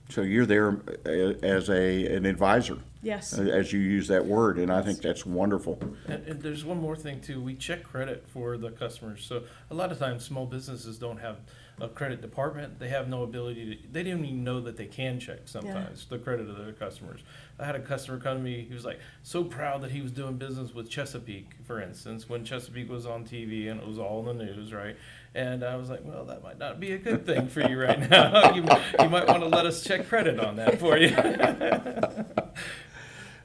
So 0.09 0.23
you're 0.23 0.47
there 0.47 0.81
uh, 1.07 1.11
as 1.45 1.69
a, 1.69 2.07
an 2.15 2.25
advisor. 2.27 2.79
Yes. 3.03 3.39
uh, 3.39 3.43
As 3.43 3.73
you 3.73 3.79
use 3.79 4.09
that 4.09 4.25
word, 4.25 4.59
and 4.59 4.73
I 4.73 4.83
think 4.83 5.01
that's 5.01 5.25
wonderful. 5.25 5.79
And, 6.09 6.27
and 6.27 6.43
there's 6.43 6.65
one 6.65 6.81
more 6.81 6.97
thing 6.97 7.21
too. 7.21 7.41
We 7.41 7.55
check 7.55 7.85
credit 7.85 8.25
for 8.29 8.57
the 8.57 8.71
customers. 8.71 9.25
So 9.25 9.43
a 9.71 9.75
lot 9.75 9.93
of 9.93 9.99
times, 9.99 10.25
small 10.25 10.47
businesses 10.47 10.99
don't 10.99 11.19
have 11.19 11.37
a 11.81 11.89
credit 11.89 12.21
department. 12.21 12.81
They 12.81 12.89
have 12.89 13.09
no 13.09 13.23
ability 13.23 13.77
to. 13.77 13.93
They 13.93 14.03
didn't 14.03 14.25
even 14.25 14.43
know 14.43 14.61
that 14.63 14.77
they 14.77 14.87
can 14.87 15.21
check 15.21 15.43
sometimes 15.45 16.07
the 16.07 16.19
credit 16.19 16.49
of 16.51 16.59
their 16.59 16.73
customers. 16.73 17.21
I 17.61 17.67
had 17.67 17.77
a 17.77 17.81
customer 17.81 18.19
come 18.19 18.39
to 18.39 18.43
me. 18.43 18.65
He 18.67 18.75
was 18.75 18.85
like 18.85 18.99
so 19.23 19.45
proud 19.45 19.83
that 19.83 19.93
he 19.93 20.01
was 20.01 20.11
doing 20.11 20.37
business 20.37 20.75
with 20.75 20.91
Chesapeake, 20.91 21.53
for 21.65 21.81
instance, 21.81 22.29
when 22.29 22.45
Chesapeake 22.45 22.91
was 22.91 23.07
on 23.07 23.25
TV 23.25 23.71
and 23.71 23.81
it 23.81 23.87
was 23.87 23.99
all 23.99 24.29
in 24.29 24.39
the 24.39 24.45
news, 24.45 24.73
right? 24.73 24.97
And 25.35 25.63
I 25.63 25.77
was 25.77 25.89
like, 25.91 26.01
well, 26.05 26.25
that 26.25 26.43
might 26.43 26.59
not 26.59 26.81
be 26.81 26.93
a 26.93 26.99
good 26.99 27.25
thing 27.27 27.49
for 27.49 27.61
you 27.69 27.81
right 27.81 28.11
now. 28.11 28.51
you, 28.55 28.63
you 28.63 29.09
might 29.09 29.27
want 29.29 29.41
to 29.43 29.49
let 29.49 29.67
us 29.67 29.85
check 29.85 30.09
credit 30.09 30.41
on 30.41 30.57
that 30.57 30.79
for 30.81 30.97
you. 30.97 31.15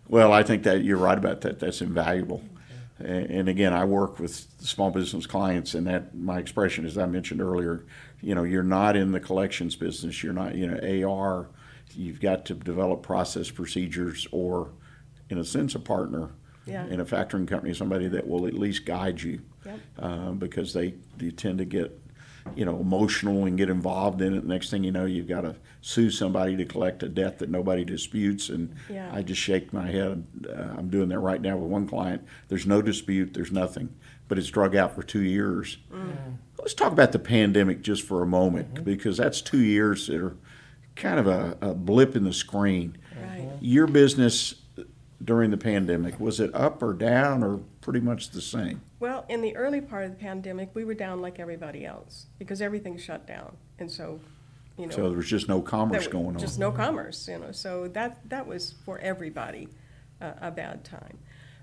Well, 0.07 0.33
I 0.33 0.43
think 0.43 0.63
that 0.63 0.83
you're 0.83 0.97
right 0.97 1.17
about 1.17 1.41
that. 1.41 1.59
That's 1.59 1.81
invaluable. 1.81 2.43
A- 2.99 3.03
And 3.05 3.47
again, 3.49 3.73
I 3.73 3.85
work 3.85 4.19
with 4.19 4.35
small 4.59 4.91
business 4.91 5.25
clients, 5.25 5.73
and 5.73 5.87
that 5.87 6.13
my 6.13 6.39
expression, 6.39 6.85
as 6.85 6.97
I 6.97 7.05
mentioned 7.05 7.41
earlier, 7.41 7.85
you 8.21 8.35
know, 8.35 8.43
you're 8.43 8.63
not 8.63 8.95
in 8.95 9.11
the 9.13 9.19
collections 9.19 9.75
business. 9.75 10.21
You're 10.21 10.33
not, 10.33 10.55
you 10.55 10.67
know, 10.67 11.09
AR. 11.09 11.47
You've 11.95 12.19
got 12.19 12.45
to 12.47 12.53
develop 12.53 13.01
process 13.01 13.49
procedures, 13.49 14.27
or, 14.31 14.71
in 15.29 15.37
a 15.37 15.43
sense, 15.45 15.73
a 15.73 15.79
partner 15.79 16.31
Yeah. 16.65 16.85
in 16.87 16.99
a 16.99 17.05
factoring 17.05 17.47
company, 17.47 17.73
somebody 17.73 18.07
that 18.09 18.27
will 18.27 18.45
at 18.45 18.53
least 18.53 18.85
guide 18.85 19.21
you, 19.21 19.39
Yep. 19.65 19.79
uh, 19.99 20.31
because 20.31 20.73
they, 20.73 20.95
they 21.17 21.31
tend 21.31 21.57
to 21.59 21.65
get, 21.65 21.99
you 22.55 22.65
know, 22.65 22.77
emotional 22.79 23.45
and 23.45 23.57
get 23.57 23.69
involved 23.69 24.21
in 24.21 24.33
it. 24.35 24.45
Next 24.45 24.69
thing 24.69 24.83
you 24.83 24.91
know, 24.91 25.05
you've 25.05 25.27
got 25.29 25.41
to 25.41 25.55
sue 25.81 26.09
somebody 26.09 26.57
to 26.57 26.65
collect 26.65 27.01
a 27.03 27.07
debt 27.09 27.39
that 27.39 27.49
nobody 27.49 27.83
disputes, 27.85 28.49
and 28.49 28.75
Yeah. 28.89 29.09
I 29.13 29.21
just 29.21 29.39
shake 29.41 29.71
my 29.73 29.89
head. 29.89 30.25
Uh, 30.49 30.73
I'm 30.77 30.89
doing 30.89 31.09
that 31.09 31.19
right 31.19 31.41
now 31.41 31.55
with 31.57 31.69
one 31.69 31.87
client. 31.87 32.21
There's 32.49 32.65
no 32.67 32.81
dispute. 32.81 33.33
There's 33.33 33.51
nothing, 33.51 33.93
but 34.27 34.37
it's 34.37 34.49
drug 34.49 34.75
out 34.75 34.93
for 34.95 35.03
two 35.03 35.21
years. 35.23 35.77
Let's 36.59 36.73
talk 36.73 36.93
about 36.93 37.11
the 37.11 37.19
pandemic 37.19 37.81
just 37.81 38.03
for 38.03 38.21
a 38.21 38.25
moment, 38.27 38.85
because 38.85 39.17
that's 39.17 39.41
two 39.41 39.59
years 39.61 40.07
that 40.07 40.21
are 40.21 40.35
kind 40.95 41.19
of 41.19 41.27
a, 41.27 41.57
a 41.61 41.73
blip 41.73 42.15
in 42.15 42.23
the 42.23 42.31
screen. 42.33 42.97
Right. 43.21 43.49
Your 43.59 43.87
business 43.87 44.55
during 45.23 45.51
the 45.51 45.57
pandemic 45.57 46.19
was 46.19 46.39
it 46.39 46.53
up 46.53 46.81
or 46.81 46.93
down 46.93 47.43
or 47.43 47.59
pretty 47.81 47.99
much 47.99 48.29
the 48.29 48.41
same? 48.41 48.81
Well, 48.99 49.25
in 49.29 49.41
the 49.41 49.55
early 49.55 49.81
part 49.81 50.05
of 50.05 50.11
the 50.11 50.17
pandemic, 50.17 50.69
we 50.73 50.85
were 50.85 50.93
down 50.93 51.21
like 51.21 51.39
everybody 51.39 51.85
else 51.85 52.27
because 52.39 52.61
everything 52.61 52.97
shut 52.97 53.27
down. 53.27 53.55
And 53.79 53.89
so, 53.91 54.19
you 54.77 54.87
know. 54.87 54.95
So 54.95 55.09
there 55.09 55.17
was 55.17 55.29
just 55.29 55.49
no 55.49 55.61
commerce 55.61 56.07
going 56.07 56.27
on. 56.27 56.39
Just 56.39 56.59
no 56.59 56.71
commerce, 56.71 57.27
you 57.27 57.37
know, 57.37 57.51
so 57.51 57.87
that, 57.89 58.17
that 58.29 58.47
was 58.47 58.75
for 58.85 58.99
everybody 58.99 59.67
uh, 60.21 60.33
a 60.41 60.51
bad 60.51 60.83
time. 60.83 61.17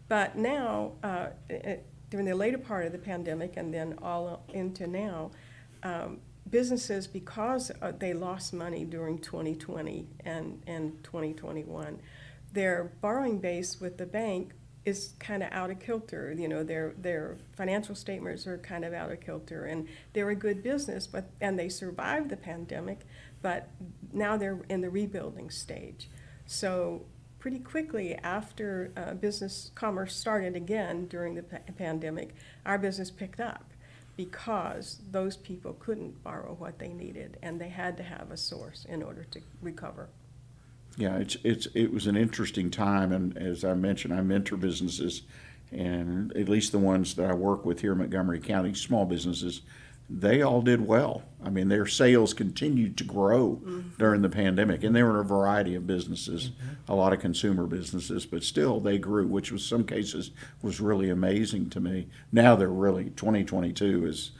But 0.08 0.36
now, 0.36 0.92
uh, 1.02 1.28
it- 1.48 1.86
during 2.10 2.26
the 2.26 2.34
later 2.34 2.58
part 2.58 2.84
of 2.84 2.92
the 2.92 2.98
pandemic 2.98 3.56
and 3.56 3.72
then 3.72 3.94
all 4.02 4.42
into 4.52 4.86
now, 4.86 5.30
um, 5.84 6.18
businesses, 6.50 7.06
because 7.06 7.70
uh, 7.80 7.92
they 7.96 8.12
lost 8.12 8.52
money 8.52 8.84
during 8.84 9.18
2020 9.18 10.08
and, 10.24 10.60
and 10.66 11.02
2021, 11.04 12.00
their 12.52 12.92
borrowing 13.00 13.38
base 13.38 13.80
with 13.80 13.98
the 13.98 14.06
bank 14.06 14.52
is 14.84 15.14
kind 15.18 15.42
of 15.42 15.52
out 15.52 15.70
of 15.70 15.78
kilter. 15.78 16.34
You 16.36 16.48
know, 16.48 16.62
their 16.62 16.94
their 16.98 17.38
financial 17.56 17.94
statements 17.94 18.46
are 18.46 18.58
kind 18.58 18.84
of 18.84 18.92
out 18.92 19.12
of 19.12 19.20
kilter, 19.20 19.64
and 19.64 19.88
they're 20.12 20.30
a 20.30 20.34
good 20.34 20.62
business, 20.62 21.06
but 21.06 21.30
and 21.40 21.58
they 21.58 21.68
survived 21.68 22.30
the 22.30 22.36
pandemic, 22.36 23.00
but 23.42 23.68
now 24.12 24.36
they're 24.36 24.60
in 24.68 24.80
the 24.80 24.90
rebuilding 24.90 25.50
stage. 25.50 26.08
So 26.46 27.06
pretty 27.38 27.58
quickly 27.58 28.14
after 28.16 28.92
uh, 28.96 29.14
business 29.14 29.70
commerce 29.74 30.14
started 30.14 30.56
again 30.56 31.06
during 31.06 31.34
the 31.34 31.42
pa- 31.42 31.58
pandemic, 31.76 32.34
our 32.66 32.78
business 32.78 33.10
picked 33.10 33.40
up 33.40 33.70
because 34.16 35.00
those 35.10 35.36
people 35.36 35.72
couldn't 35.74 36.22
borrow 36.22 36.54
what 36.58 36.78
they 36.78 36.88
needed, 36.88 37.38
and 37.42 37.60
they 37.60 37.68
had 37.68 37.96
to 37.96 38.02
have 38.02 38.30
a 38.30 38.36
source 38.36 38.84
in 38.88 39.02
order 39.02 39.24
to 39.24 39.40
recover. 39.62 40.08
Yeah, 41.00 41.16
it's 41.16 41.38
it's 41.42 41.66
it 41.74 41.94
was 41.94 42.06
an 42.06 42.16
interesting 42.16 42.70
time, 42.70 43.10
and 43.10 43.36
as 43.38 43.64
I 43.64 43.72
mentioned, 43.72 44.12
I 44.12 44.20
mentor 44.20 44.58
businesses, 44.58 45.22
and 45.72 46.30
at 46.36 46.46
least 46.46 46.72
the 46.72 46.78
ones 46.78 47.14
that 47.14 47.30
I 47.30 47.32
work 47.32 47.64
with 47.64 47.80
here 47.80 47.92
in 47.92 47.98
Montgomery 47.98 48.38
County, 48.38 48.74
small 48.74 49.06
businesses, 49.06 49.62
they 50.10 50.42
all 50.42 50.60
did 50.60 50.86
well. 50.86 51.22
I 51.42 51.48
mean, 51.48 51.68
their 51.68 51.86
sales 51.86 52.34
continued 52.34 52.98
to 52.98 53.04
grow 53.04 53.62
mm-hmm. 53.64 53.88
during 53.96 54.20
the 54.20 54.28
pandemic, 54.28 54.84
and 54.84 54.94
they 54.94 55.02
were 55.02 55.20
in 55.20 55.24
a 55.24 55.28
variety 55.28 55.74
of 55.74 55.86
businesses, 55.86 56.50
mm-hmm. 56.50 56.92
a 56.92 56.94
lot 56.94 57.14
of 57.14 57.20
consumer 57.20 57.66
businesses, 57.66 58.26
but 58.26 58.44
still 58.44 58.78
they 58.78 58.98
grew, 58.98 59.26
which 59.26 59.50
was 59.50 59.64
some 59.64 59.84
cases 59.84 60.32
was 60.60 60.82
really 60.82 61.08
amazing 61.08 61.70
to 61.70 61.80
me. 61.80 62.08
Now 62.30 62.56
they're 62.56 62.68
really 62.68 63.04
2022 63.04 64.04
is 64.04 64.32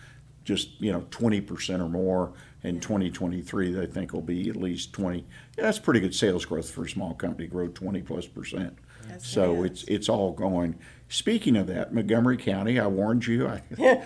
just 0.44 0.78
you 0.78 0.92
know 0.92 1.06
20% 1.10 1.80
or 1.80 1.88
more 1.88 2.32
in 2.62 2.80
2023 2.80 3.72
they 3.72 3.86
think 3.86 4.12
will 4.12 4.20
be 4.20 4.48
at 4.50 4.56
least 4.56 4.92
20 4.92 5.18
yeah, 5.18 5.24
that's 5.56 5.78
pretty 5.78 6.00
good 6.00 6.14
sales 6.14 6.44
growth 6.44 6.70
for 6.70 6.84
a 6.84 6.88
small 6.88 7.14
company 7.14 7.46
grow 7.46 7.68
20 7.68 8.02
plus 8.02 8.26
percent. 8.26 8.76
Yes, 9.08 9.26
so 9.26 9.62
it 9.62 9.72
it's 9.72 9.82
it's 9.84 10.08
all 10.08 10.32
going. 10.32 10.78
Speaking 11.08 11.56
of 11.56 11.66
that 11.66 11.92
montgomery 11.92 12.36
county 12.36 12.78
i 12.78 12.86
warned 12.86 13.26
you 13.26 13.48
i 13.48 13.62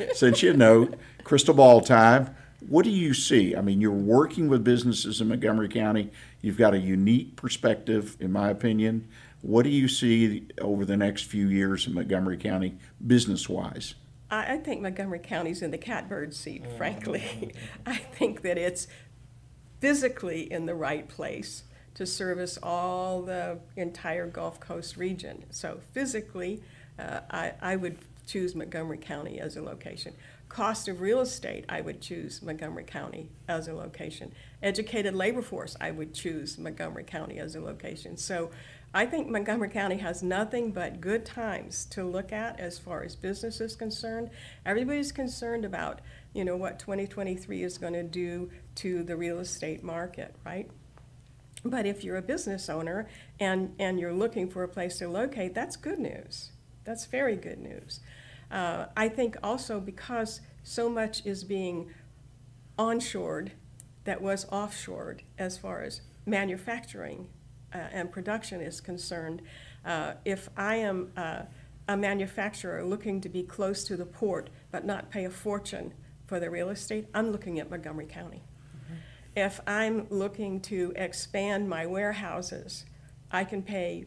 sent 0.15 0.43
you 0.43 0.51
a 0.53 0.57
note 0.57 0.95
crystal 1.25 1.55
ball 1.55 1.81
time 1.81 2.35
what 2.69 2.85
do 2.85 2.91
you 2.91 3.13
see? 3.13 3.55
I 3.55 3.61
mean 3.61 3.81
you're 3.81 3.91
working 3.91 4.49
with 4.49 4.65
businesses 4.65 5.21
in 5.21 5.29
montgomery 5.29 5.69
county. 5.69 6.11
You've 6.41 6.57
got 6.57 6.75
a 6.75 6.79
unique 6.79 7.37
perspective 7.37 8.17
in 8.21 8.33
my 8.33 8.51
opinion. 8.51 9.09
What 9.43 9.65
do 9.65 9.69
you 9.69 9.89
see 9.89 10.47
over 10.61 10.85
the 10.87 10.97
next 10.97 11.25
few 11.25 11.49
years 11.49 11.87
in 11.87 11.95
montgomery 11.95 12.39
county 12.39 12.77
business 13.07 13.49
wise 13.49 13.95
I, 14.35 14.55
I 14.55 14.57
think 14.59 14.83
Montgomery 14.83 15.21
County's 15.21 15.63
in 15.63 15.71
the 15.71 15.79
catbird 15.79 16.35
seat, 16.35 16.65
frankly. 16.77 17.53
I 17.87 17.97
think 17.97 18.43
that 18.43 18.59
it's 18.59 18.89
physically 19.81 20.51
in 20.53 20.67
the 20.67 20.75
right 20.75 21.09
place 21.09 21.65
to 21.95 22.07
service 22.07 22.59
all 22.63 23.23
the 23.23 23.61
entire 23.77 24.27
Gulf 24.27 24.59
Coast 24.59 24.97
region. 24.97 25.45
So 25.51 25.81
physically, 25.93 26.63
uh, 26.99 27.21
I, 27.31 27.53
I 27.61 27.77
would 27.77 27.99
choose 28.27 28.55
Montgomery 28.55 28.99
County 28.99 29.39
as 29.39 29.57
a 29.57 29.63
location. 29.63 30.15
Cost 30.49 30.89
of 30.89 31.01
real 31.01 31.21
estate, 31.21 31.65
I 31.69 31.81
would 31.81 32.01
choose 32.01 32.43
Montgomery 32.43 32.85
County 32.85 33.29
as 33.49 33.69
a 33.69 33.75
location. 33.75 34.33
Educated 34.63 35.15
labor 35.15 35.43
force, 35.43 35.77
I 35.81 35.91
would 35.91 36.15
choose 36.15 36.59
Montgomery 36.59 37.05
County 37.05 37.39
as 37.39 37.55
a 37.55 37.61
location. 37.61 38.17
So 38.17 38.51
I 38.97 39.07
think 39.07 39.29
Montgomery 39.29 39.71
County 39.71 39.97
has 39.97 40.23
nothing 40.23 40.71
but 40.71 41.01
good 41.01 41.27
times 41.27 41.85
to 41.87 42.05
look 42.05 42.33
at 42.33 42.61
as 42.61 42.79
far 42.79 43.03
as 43.03 43.17
business 43.17 43.61
is 43.61 43.75
concerned. 43.75 44.31
Everybody's 44.65 45.11
concerned 45.11 45.65
about, 45.65 46.01
you 46.33 46.45
know, 46.45 46.57
what 46.57 46.79
2023 46.79 47.65
is 47.65 47.77
going 47.77 47.95
to 47.95 48.05
do 48.05 48.53
to 48.77 49.03
the 49.03 49.17
real 49.17 49.41
estate 49.41 49.83
market, 49.83 50.37
right? 50.47 50.71
But 51.65 51.87
if 51.87 52.05
you're 52.05 52.19
a 52.19 52.23
business 52.23 52.69
owner 52.69 53.09
and, 53.41 53.75
and 53.81 53.99
you're 53.99 54.13
looking 54.13 54.49
for 54.49 54.63
a 54.63 54.69
place 54.69 54.99
to 54.99 55.09
locate, 55.09 55.55
that's 55.55 55.75
good 55.75 55.99
news. 55.99 56.53
That's 56.85 57.07
very 57.07 57.35
good 57.35 57.59
news. 57.59 57.99
Uh, 58.49 58.87
I 58.97 59.09
think 59.09 59.37
also 59.43 59.81
because 59.81 60.41
so 60.63 60.89
much 60.89 61.27
is 61.27 61.43
being 61.43 61.93
onshored 62.79 63.51
that 64.05 64.23
was 64.23 64.45
offshored 64.47 65.23
as 65.37 65.59
far 65.59 65.83
as 65.83 66.03
manufacturing 66.27 67.27
uh, 67.75 67.79
and 67.93 68.11
production 68.11 68.61
is 68.61 68.81
concerned. 68.81 69.43
Uh, 69.85 70.15
if 70.25 70.49
I 70.57 70.77
am 70.77 71.11
uh, 71.17 71.43
a 71.89 71.97
manufacturer 71.97 72.85
looking 72.85 73.21
to 73.21 73.29
be 73.29 73.43
close 73.43 73.85
to 73.85 73.97
the 73.97 74.07
port 74.07 74.49
but 74.71 74.85
not 74.85 75.11
pay 75.11 75.25
a 75.25 75.31
fortune 75.31 75.93
for 76.27 76.41
the 76.41 76.49
real 76.51 76.71
estate, 76.71 77.07
I'm 77.13 77.31
looking 77.31 77.59
at 77.59 77.71
Montgomery 77.71 78.07
County. 78.07 78.43
if 79.37 79.61
I'm 79.67 80.07
looking 80.11 80.61
to 80.63 80.93
expand 80.97 81.69
my 81.69 81.87
warehouses, 81.87 82.85
I 83.31 83.45
can 83.45 83.63
pay 83.63 84.07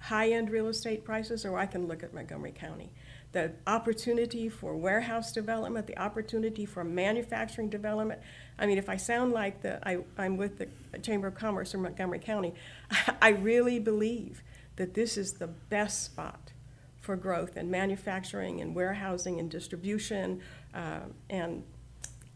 high-end 0.00 0.50
real 0.50 0.68
estate 0.68 1.04
prices, 1.04 1.46
or 1.46 1.58
I 1.58 1.64
can 1.64 1.86
look 1.86 2.02
at 2.02 2.12
Montgomery 2.12 2.52
County. 2.52 2.90
The 3.34 3.50
opportunity 3.66 4.48
for 4.48 4.76
warehouse 4.76 5.32
development, 5.32 5.88
the 5.88 5.98
opportunity 5.98 6.64
for 6.64 6.84
manufacturing 6.84 7.68
development. 7.68 8.20
I 8.60 8.66
mean, 8.66 8.78
if 8.78 8.88
I 8.88 8.96
sound 8.96 9.32
like 9.32 9.60
the, 9.60 9.86
I, 9.86 9.98
I'm 10.16 10.36
with 10.36 10.58
the 10.58 10.68
Chamber 11.00 11.26
of 11.26 11.34
Commerce 11.34 11.74
in 11.74 11.82
Montgomery 11.82 12.20
County, 12.20 12.54
I 13.20 13.30
really 13.30 13.80
believe 13.80 14.44
that 14.76 14.94
this 14.94 15.16
is 15.16 15.32
the 15.32 15.48
best 15.48 16.04
spot 16.04 16.52
for 17.00 17.16
growth 17.16 17.56
in 17.56 17.72
manufacturing 17.72 18.60
and 18.60 18.72
warehousing 18.72 19.40
and 19.40 19.50
distribution. 19.50 20.40
uh, 20.72 21.00
And 21.28 21.64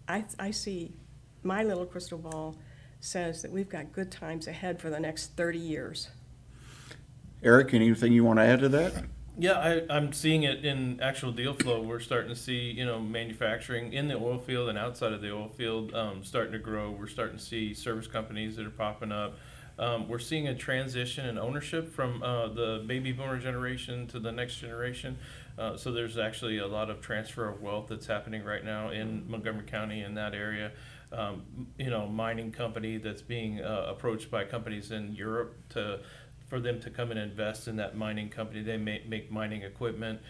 I, 0.08 0.24
I 0.36 0.50
see, 0.50 0.94
my 1.44 1.62
little 1.62 1.86
crystal 1.86 2.18
ball 2.18 2.56
says 2.98 3.40
that 3.42 3.52
we've 3.52 3.68
got 3.68 3.92
good 3.92 4.10
times 4.10 4.48
ahead 4.48 4.80
for 4.80 4.90
the 4.90 4.98
next 4.98 5.36
30 5.36 5.60
years. 5.60 6.08
Eric, 7.40 7.72
anything 7.72 8.12
you 8.12 8.24
want 8.24 8.40
to 8.40 8.42
add 8.42 8.58
to 8.58 8.68
that? 8.70 9.04
Yeah, 9.40 9.52
I, 9.52 9.82
I'm 9.88 10.12
seeing 10.12 10.42
it 10.42 10.64
in 10.64 10.98
actual 11.00 11.30
deal 11.30 11.54
flow. 11.54 11.80
We're 11.80 12.00
starting 12.00 12.28
to 12.28 12.34
see, 12.34 12.72
you 12.72 12.84
know, 12.84 12.98
manufacturing 12.98 13.92
in 13.92 14.08
the 14.08 14.16
oil 14.16 14.38
field 14.38 14.68
and 14.68 14.76
outside 14.76 15.12
of 15.12 15.20
the 15.22 15.32
oil 15.32 15.48
field 15.48 15.94
um, 15.94 16.24
starting 16.24 16.52
to 16.54 16.58
grow. 16.58 16.90
We're 16.90 17.06
starting 17.06 17.38
to 17.38 17.42
see 17.42 17.72
service 17.72 18.08
companies 18.08 18.56
that 18.56 18.66
are 18.66 18.70
popping 18.70 19.12
up. 19.12 19.38
Um, 19.78 20.08
we're 20.08 20.18
seeing 20.18 20.48
a 20.48 20.56
transition 20.56 21.24
in 21.24 21.38
ownership 21.38 21.94
from 21.94 22.20
uh, 22.20 22.48
the 22.48 22.82
baby 22.84 23.12
boomer 23.12 23.38
generation 23.38 24.08
to 24.08 24.18
the 24.18 24.32
next 24.32 24.56
generation. 24.56 25.18
Uh, 25.56 25.76
so 25.76 25.92
there's 25.92 26.18
actually 26.18 26.58
a 26.58 26.66
lot 26.66 26.90
of 26.90 27.00
transfer 27.00 27.48
of 27.48 27.62
wealth 27.62 27.86
that's 27.90 28.06
happening 28.08 28.42
right 28.42 28.64
now 28.64 28.90
in 28.90 29.24
Montgomery 29.30 29.66
County 29.66 30.02
in 30.02 30.14
that 30.14 30.34
area. 30.34 30.72
Um, 31.12 31.68
you 31.78 31.90
know, 31.90 32.08
mining 32.08 32.50
company 32.50 32.98
that's 32.98 33.22
being 33.22 33.60
uh, 33.60 33.86
approached 33.88 34.32
by 34.32 34.44
companies 34.44 34.90
in 34.90 35.14
Europe 35.14 35.54
to 35.70 36.00
for 36.48 36.60
them 36.60 36.80
to 36.80 36.90
come 36.90 37.10
and 37.10 37.20
invest 37.20 37.68
in 37.68 37.76
that 37.76 37.96
mining 37.96 38.28
company. 38.28 38.62
They 38.62 38.76
make, 38.76 39.08
make 39.08 39.30
mining 39.30 39.62
equipment. 39.62 40.20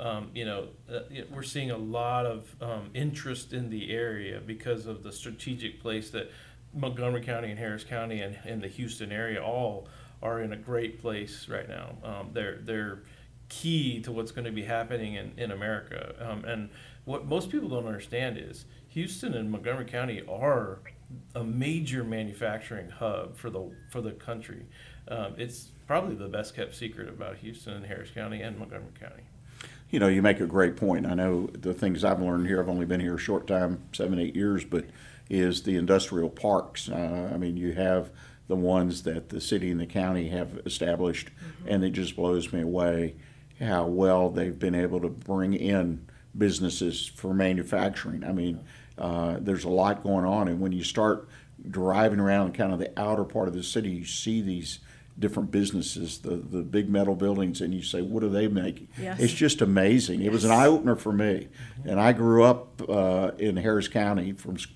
Um, 0.00 0.30
you 0.34 0.44
know, 0.44 0.68
uh, 0.92 1.00
we're 1.30 1.42
seeing 1.42 1.70
a 1.70 1.76
lot 1.76 2.26
of 2.26 2.54
um, 2.60 2.90
interest 2.94 3.52
in 3.52 3.70
the 3.70 3.90
area 3.90 4.40
because 4.44 4.86
of 4.86 5.02
the 5.02 5.12
strategic 5.12 5.80
place 5.80 6.10
that 6.10 6.30
Montgomery 6.74 7.22
County 7.22 7.50
and 7.50 7.58
Harris 7.58 7.84
County 7.84 8.20
and, 8.20 8.38
and 8.44 8.62
the 8.62 8.68
Houston 8.68 9.10
area 9.10 9.42
all 9.42 9.88
are 10.22 10.42
in 10.42 10.52
a 10.52 10.56
great 10.56 11.00
place 11.00 11.48
right 11.48 11.68
now. 11.68 11.96
Um, 12.04 12.30
they're 12.32 12.58
they're 12.62 13.00
key 13.48 14.00
to 14.02 14.12
what's 14.12 14.30
going 14.30 14.44
to 14.44 14.52
be 14.52 14.64
happening 14.64 15.14
in, 15.14 15.32
in 15.36 15.50
America. 15.50 16.14
Um, 16.20 16.44
and 16.44 16.68
what 17.04 17.26
most 17.26 17.50
people 17.50 17.68
don't 17.68 17.86
understand 17.86 18.36
is 18.38 18.66
Houston 18.88 19.34
and 19.34 19.50
Montgomery 19.50 19.86
County 19.86 20.22
are 20.28 20.80
a 21.34 21.42
major 21.42 22.04
manufacturing 22.04 22.90
hub 22.90 23.36
for 23.36 23.50
the 23.50 23.70
for 23.90 24.00
the 24.00 24.12
country. 24.12 24.66
Um, 25.10 25.34
it's 25.38 25.68
probably 25.86 26.14
the 26.14 26.28
best 26.28 26.54
kept 26.54 26.74
secret 26.74 27.08
about 27.08 27.36
Houston 27.38 27.74
and 27.74 27.86
Harris 27.86 28.10
County 28.10 28.42
and 28.42 28.58
Montgomery 28.58 28.92
County. 29.00 29.22
You 29.90 30.00
know, 30.00 30.08
you 30.08 30.20
make 30.20 30.40
a 30.40 30.46
great 30.46 30.76
point. 30.76 31.06
I 31.06 31.14
know 31.14 31.46
the 31.46 31.72
things 31.72 32.04
I've 32.04 32.20
learned 32.20 32.46
here, 32.46 32.60
I've 32.60 32.68
only 32.68 32.84
been 32.84 33.00
here 33.00 33.14
a 33.14 33.18
short 33.18 33.46
time, 33.46 33.82
seven, 33.92 34.18
eight 34.18 34.36
years, 34.36 34.64
but 34.64 34.84
is 35.30 35.62
the 35.62 35.76
industrial 35.76 36.28
parks. 36.28 36.88
Uh, 36.88 37.30
I 37.32 37.38
mean, 37.38 37.56
you 37.56 37.72
have 37.72 38.10
the 38.48 38.56
ones 38.56 39.02
that 39.04 39.30
the 39.30 39.40
city 39.40 39.70
and 39.70 39.80
the 39.80 39.86
county 39.86 40.28
have 40.28 40.60
established, 40.66 41.30
and 41.66 41.84
it 41.84 41.90
just 41.90 42.16
blows 42.16 42.52
me 42.52 42.62
away 42.62 43.14
how 43.60 43.86
well 43.86 44.30
they've 44.30 44.58
been 44.58 44.74
able 44.74 45.00
to 45.00 45.08
bring 45.08 45.54
in 45.54 46.06
businesses 46.36 47.06
for 47.06 47.34
manufacturing. 47.34 48.24
I 48.24 48.32
mean, 48.32 48.60
uh, 48.96 49.36
there's 49.40 49.64
a 49.64 49.70
lot 49.70 50.02
going 50.02 50.24
on, 50.24 50.48
and 50.48 50.60
when 50.60 50.72
you 50.72 50.82
start 50.82 51.28
driving 51.70 52.20
around 52.20 52.54
kind 52.54 52.72
of 52.72 52.78
the 52.78 52.98
outer 52.98 53.24
part 53.24 53.48
of 53.48 53.54
the 53.54 53.62
city, 53.62 53.90
you 53.90 54.04
see 54.04 54.40
these 54.40 54.78
different 55.18 55.50
businesses, 55.50 56.18
the, 56.18 56.36
the 56.36 56.62
big 56.62 56.88
metal 56.88 57.14
buildings, 57.16 57.60
and 57.60 57.74
you 57.74 57.82
say, 57.82 58.02
what 58.02 58.20
do 58.20 58.28
they 58.28 58.46
make? 58.48 58.88
Yes. 59.00 59.18
It's 59.18 59.32
just 59.32 59.60
amazing. 59.60 60.22
It 60.22 60.30
was 60.30 60.44
an 60.44 60.50
eye 60.52 60.66
opener 60.66 60.94
for 60.96 61.12
me. 61.12 61.48
And 61.84 61.98
I 62.00 62.12
grew 62.12 62.44
up 62.44 62.80
uh, 62.88 63.32
in 63.38 63.56
Harris 63.56 63.88
County. 63.88 64.32
From 64.32 64.54
s- 64.56 64.66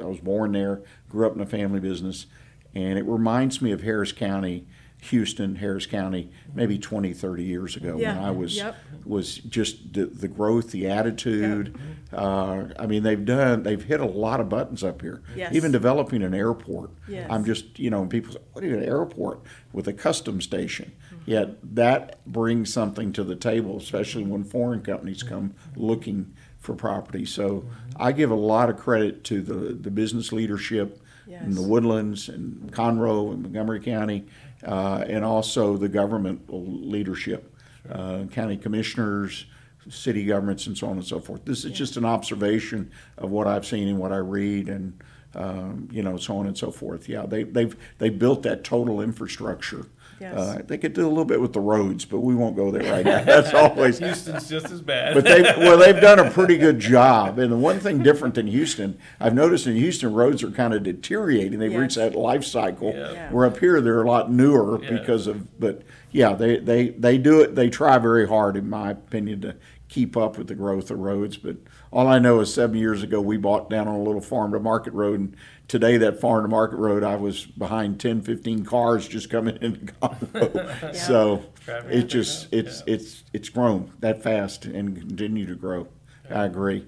I 0.00 0.04
was 0.04 0.20
born 0.20 0.52
there, 0.52 0.82
grew 1.08 1.26
up 1.26 1.34
in 1.34 1.40
a 1.40 1.46
family 1.46 1.80
business, 1.80 2.26
and 2.74 2.98
it 2.98 3.04
reminds 3.04 3.60
me 3.60 3.72
of 3.72 3.82
Harris 3.82 4.12
County, 4.12 4.66
Houston, 5.06 5.56
Harris 5.56 5.84
County, 5.86 6.30
maybe 6.54 6.78
20, 6.78 7.12
30 7.12 7.42
years 7.42 7.76
ago 7.76 7.96
Yeah. 7.98 8.14
when 8.16 8.24
I 8.24 8.30
was 8.30 8.56
Yep. 8.56 8.76
was 9.04 9.34
just 9.38 9.92
the, 9.94 10.06
the 10.06 10.28
growth, 10.28 10.70
the 10.70 10.86
attitude. 10.86 11.76
Uh, 12.12 12.66
I 12.78 12.86
mean, 12.86 13.02
they've 13.02 13.24
done, 13.24 13.64
they've 13.64 13.82
hit 13.82 13.98
a 14.00 14.04
lot 14.06 14.38
of 14.38 14.48
buttons 14.48 14.84
up 14.84 15.02
here. 15.02 15.22
Yes. 15.34 15.54
Even 15.54 15.72
developing 15.72 16.22
an 16.22 16.34
airport. 16.34 16.90
Yes. 17.08 17.26
I'm 17.30 17.44
just, 17.44 17.80
you 17.80 17.90
know, 17.90 18.06
people 18.06 18.32
say, 18.34 18.38
what 18.52 18.64
is 18.64 18.72
an 18.72 18.84
airport 18.84 19.40
with 19.72 19.88
a 19.88 19.92
custom 19.92 20.40
station? 20.40 20.92
Mm-hmm. 21.12 21.30
Yet 21.30 21.74
that 21.74 22.24
brings 22.24 22.72
something 22.72 23.12
to 23.14 23.24
the 23.24 23.34
table, 23.36 23.78
especially 23.78 24.22
when 24.24 24.44
foreign 24.44 24.82
companies 24.82 25.24
come 25.24 25.54
looking 25.74 26.32
for 26.60 26.76
property. 26.76 27.24
So 27.24 27.64
I 27.96 28.12
give 28.12 28.30
a 28.30 28.36
lot 28.36 28.70
of 28.70 28.76
credit 28.78 29.24
to 29.24 29.42
the, 29.42 29.74
the 29.74 29.90
business 29.90 30.30
leadership 30.32 31.00
in 31.28 31.54
the 31.54 31.62
Woodlands 31.62 32.28
and 32.28 32.70
Conroe 32.72 33.32
and 33.32 33.42
Montgomery 33.42 33.80
County, 33.80 34.26
uh, 34.64 35.04
and 35.06 35.24
also 35.24 35.76
the 35.76 35.88
government 35.88 36.42
leadership, 36.48 37.54
uh, 37.90 38.24
county 38.30 38.56
commissioners, 38.56 39.46
city 39.88 40.24
governments, 40.24 40.66
and 40.66 40.76
so 40.76 40.86
on 40.86 40.96
and 40.96 41.04
so 41.04 41.18
forth. 41.18 41.44
This 41.44 41.64
is 41.64 41.72
just 41.72 41.96
an 41.96 42.04
observation 42.04 42.90
of 43.18 43.30
what 43.30 43.46
I've 43.46 43.66
seen 43.66 43.88
and 43.88 43.98
what 43.98 44.12
I 44.12 44.18
read, 44.18 44.68
and 44.68 45.02
um, 45.34 45.88
you 45.90 46.02
know, 46.02 46.16
so 46.16 46.36
on 46.36 46.46
and 46.46 46.56
so 46.56 46.70
forth. 46.70 47.08
Yeah, 47.08 47.26
they, 47.26 47.42
they've 47.42 47.76
they 47.98 48.10
built 48.10 48.42
that 48.42 48.64
total 48.64 49.00
infrastructure. 49.00 49.86
Yes. 50.22 50.38
Uh, 50.38 50.62
they 50.66 50.78
could 50.78 50.92
do 50.92 51.06
a 51.06 51.08
little 51.10 51.24
bit 51.24 51.40
with 51.40 51.52
the 51.52 51.60
roads, 51.60 52.04
but 52.04 52.20
we 52.20 52.34
won't 52.34 52.54
go 52.56 52.70
there 52.70 52.90
right 52.92 53.04
now. 53.04 53.24
That's 53.24 53.52
always 53.62 53.98
Houston's 53.98 54.48
just 54.48 54.70
as 54.70 54.80
bad. 54.80 55.14
but 55.14 55.24
they 55.24 55.42
well 55.42 55.76
they've 55.76 56.00
done 56.00 56.18
a 56.20 56.30
pretty 56.30 56.56
good 56.58 56.78
job. 56.78 57.38
And 57.38 57.50
the 57.52 57.56
one 57.56 57.80
thing 57.80 58.02
different 58.02 58.36
than 58.36 58.46
Houston, 58.46 58.98
I've 59.20 59.34
noticed 59.34 59.66
in 59.66 59.74
Houston 59.76 60.14
roads 60.14 60.42
are 60.42 60.50
kind 60.50 60.72
of 60.74 60.82
deteriorating. 60.84 61.58
They've 61.58 61.74
reached 61.74 61.96
that 61.96 62.14
life 62.14 62.44
cycle. 62.44 62.92
Yeah. 62.94 63.12
Yeah. 63.12 63.30
Where 63.32 63.46
up 63.46 63.58
here 63.58 63.80
they're 63.80 64.02
a 64.02 64.06
lot 64.08 64.30
newer 64.30 64.82
Yeah. 64.82 64.90
because 64.98 65.26
of 65.26 65.58
but 65.58 65.82
yeah, 66.12 66.34
they, 66.34 66.58
they, 66.58 66.88
they 66.90 67.18
do 67.18 67.40
it 67.40 67.54
they 67.54 67.68
try 67.68 67.98
very 67.98 68.28
hard 68.28 68.56
in 68.56 68.70
my 68.70 68.90
opinion 68.92 69.40
to 69.42 69.56
keep 69.88 70.16
up 70.16 70.38
with 70.38 70.46
the 70.46 70.54
growth 70.54 70.90
of 70.90 70.98
roads. 71.00 71.36
But 71.36 71.56
all 71.92 72.08
I 72.08 72.18
know 72.18 72.40
is 72.40 72.52
seven 72.52 72.76
years 72.76 73.02
ago 73.02 73.20
we 73.20 73.36
bought 73.36 73.68
down 73.68 73.86
on 73.86 73.94
a 73.94 74.02
little 74.02 74.20
farm 74.20 74.52
to 74.52 74.60
market 74.60 74.94
road 74.94 75.20
and 75.20 75.36
today 75.68 75.98
that 75.98 76.20
farm 76.20 76.42
to 76.42 76.48
market 76.48 76.76
road 76.76 77.04
I 77.04 77.16
was 77.16 77.44
behind 77.44 78.00
10, 78.00 78.22
15 78.22 78.64
cars 78.64 79.06
just 79.06 79.30
coming 79.30 79.58
into 79.60 79.92
Conroe. 79.92 80.94
So 80.94 81.44
Traffic 81.64 81.92
it 81.92 82.02
just 82.04 82.46
up, 82.46 82.54
it's 82.54 82.82
yeah. 82.86 82.94
it's 82.94 83.24
it's 83.32 83.48
grown 83.48 83.92
that 84.00 84.22
fast 84.22 84.64
and 84.64 84.96
continue 84.96 85.46
to 85.46 85.54
grow. 85.54 85.86
I 86.30 86.46
agree. 86.46 86.86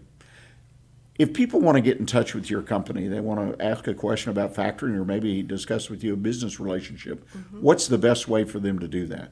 If 1.19 1.33
people 1.33 1.61
want 1.61 1.77
to 1.77 1.83
get 1.83 1.99
in 1.99 2.07
touch 2.07 2.35
with 2.35 2.51
your 2.51 2.63
company, 2.63 3.07
they 3.07 3.21
want 3.21 3.59
to 3.59 3.65
ask 3.65 3.87
a 3.87 3.95
question 3.95 4.31
about 4.31 4.55
factoring 4.55 4.97
or 4.97 5.05
maybe 5.05 5.43
discuss 5.43 5.89
with 5.89 6.03
you 6.03 6.15
a 6.15 6.17
business 6.17 6.59
relationship, 6.59 7.29
what's 7.53 7.87
the 7.87 7.99
best 7.99 8.27
way 8.27 8.43
for 8.45 8.59
them 8.59 8.81
to 8.81 8.89
do 8.89 9.07
that? 9.07 9.31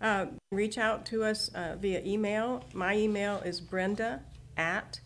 Uh, 0.00 0.26
Reach 0.52 0.78
out 0.78 1.04
to 1.06 1.24
us 1.24 1.48
uh, 1.54 1.76
via 1.80 2.00
email. 2.04 2.64
My 2.74 2.96
email 2.96 3.38
is 3.38 3.60
brenda 3.60 4.22
at 4.60 5.00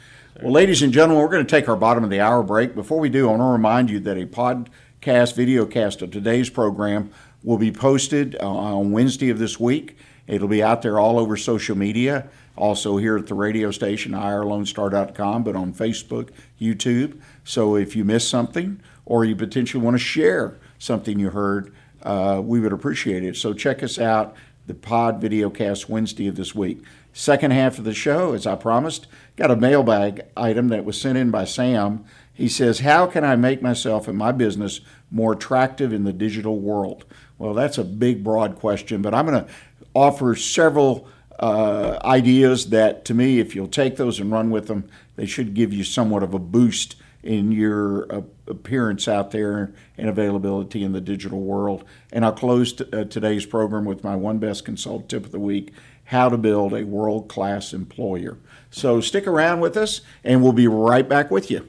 Well, 0.43 0.53
ladies 0.53 0.81
and 0.81 0.93
gentlemen, 0.93 1.23
we're 1.23 1.29
going 1.29 1.45
to 1.45 1.51
take 1.51 1.69
our 1.69 1.77
bottom 1.77 2.03
of 2.03 2.09
the 2.09 2.21
hour 2.21 2.43
break. 2.43 2.75
Before 2.75 2.99
we 2.99 3.11
do, 3.11 3.27
I 3.29 3.33
want 3.33 3.41
to 3.41 3.47
remind 3.47 3.91
you 3.91 4.01
that 4.01 4.17
a 4.17 4.25
podcast, 4.25 5.35
video 5.35 5.67
cast 5.67 6.01
of 6.01 6.11
today's 6.11 6.49
program 6.49 7.11
will 7.43 7.59
be 7.59 7.71
posted 7.71 8.37
uh, 8.41 8.49
on 8.49 8.93
Wednesday 8.93 9.29
of 9.29 9.39
this 9.39 9.61
week. 9.61 9.99
It'll 10.27 10.49
be 10.49 10.63
out 10.63 10.81
there 10.81 10.99
all 10.99 11.19
over 11.19 11.37
social 11.37 11.77
media, 11.77 12.29
also 12.57 12.97
here 12.97 13.19
at 13.19 13.27
the 13.27 13.35
radio 13.35 13.71
station, 13.71 14.13
irlonestar.com, 14.13 15.43
but 15.43 15.57
on 15.57 15.75
Facebook, 15.75 16.31
YouTube. 16.59 17.21
So 17.45 17.77
if 17.77 17.95
you 17.95 18.05
missed 18.05 18.31
something 18.31 18.81
or 19.05 19.25
you 19.25 19.37
potentially 19.37 19.83
want 19.83 19.95
to 19.95 20.03
share 20.03 20.59
something 20.79 21.19
you 21.19 21.31
heard, 21.31 21.75
uh, 22.03 22.41
we 22.45 22.61
would 22.61 22.73
appreciate 22.73 23.25
it. 23.25 23.37
So 23.37 23.53
check 23.53 23.83
us 23.83 23.99
out, 23.99 24.35
the 24.67 24.75
pod 24.75 25.21
video 25.21 25.51
cast 25.51 25.89
Wednesday 25.89 26.29
of 26.29 26.37
this 26.37 26.55
week. 26.55 26.83
Second 27.13 27.51
half 27.53 27.79
of 27.79 27.85
the 27.85 27.95
show, 27.95 28.35
as 28.35 28.47
I 28.47 28.55
promised, 28.55 29.09
got 29.37 29.51
a 29.51 29.57
mailbag 29.57 30.23
item 30.37 30.69
that 30.69 30.85
was 30.85 31.01
sent 31.01 31.19
in 31.19 31.31
by 31.31 31.45
Sam. 31.45 32.05
He 32.33 32.49
says, 32.49 32.81
How 32.81 33.07
can 33.07 33.25
I 33.25 33.37
make 33.37 33.63
myself 33.63 34.07
and 34.07 34.17
my 34.17 34.33
business 34.33 34.81
more 35.11 35.33
attractive 35.33 35.93
in 35.93 36.05
the 36.05 36.13
digital 36.13 36.59
world? 36.59 37.05
Well, 37.37 37.55
that's 37.55 37.79
a 37.79 37.85
big, 37.85 38.23
broad 38.23 38.57
question, 38.57 39.03
but 39.03 39.15
I'm 39.15 39.27
going 39.27 39.45
to 39.45 39.51
offer 39.95 40.37
several 40.37 41.09
uh, 41.41 41.99
ideas 42.05 42.69
that, 42.69 43.05
to 43.07 43.15
me, 43.15 43.41
if 43.41 43.55
you'll 43.55 43.67
take 43.67 43.97
those 43.97 44.21
and 44.21 44.31
run 44.31 44.51
with 44.51 44.69
them, 44.69 44.89
they 45.17 45.27
should 45.27 45.55
give 45.55 45.73
you 45.73 45.83
somewhat 45.83 46.23
of 46.23 46.35
a 46.35 46.39
boost 46.39 46.97
in 47.23 47.53
your 47.53 48.13
uh, 48.13 48.23
appearance 48.47 49.07
out 49.09 49.31
there 49.31 49.73
and 49.97 50.09
availability 50.09 50.83
in 50.83 50.93
the 50.93 51.01
digital 51.01 51.41
world. 51.41 51.85
And 52.13 52.25
I'll 52.25 52.33
close 52.33 52.73
t- 52.73 52.85
uh, 52.93 53.05
today's 53.05 53.47
program 53.47 53.85
with 53.85 54.03
my 54.03 54.17
one 54.17 54.39
best 54.39 54.65
consult 54.65 55.09
tip 55.09 55.27
of 55.27 55.33
the 55.33 55.41
week 55.41 55.73
how 56.05 56.29
to 56.29 56.37
build 56.37 56.75
a 56.75 56.85
world 56.85 57.29
class 57.29 57.73
employer. 57.73 58.37
So 58.71 59.01
stick 59.01 59.29
around 59.29 59.61
with 59.61 59.77
us, 59.77 60.01
and 60.25 60.43
we'll 60.43 60.53
be 60.53 60.67
right 60.67 61.09
back 61.09 61.31
with 61.31 61.53
you. 61.53 61.69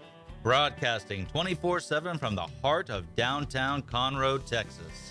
broadcasting 0.43 1.25
24 1.27 1.79
7 1.79 2.17
from 2.17 2.35
the 2.35 2.47
heart 2.61 2.89
of 2.89 3.15
downtown 3.15 3.81
Conroe, 3.81 4.43
Texas. 4.45 5.10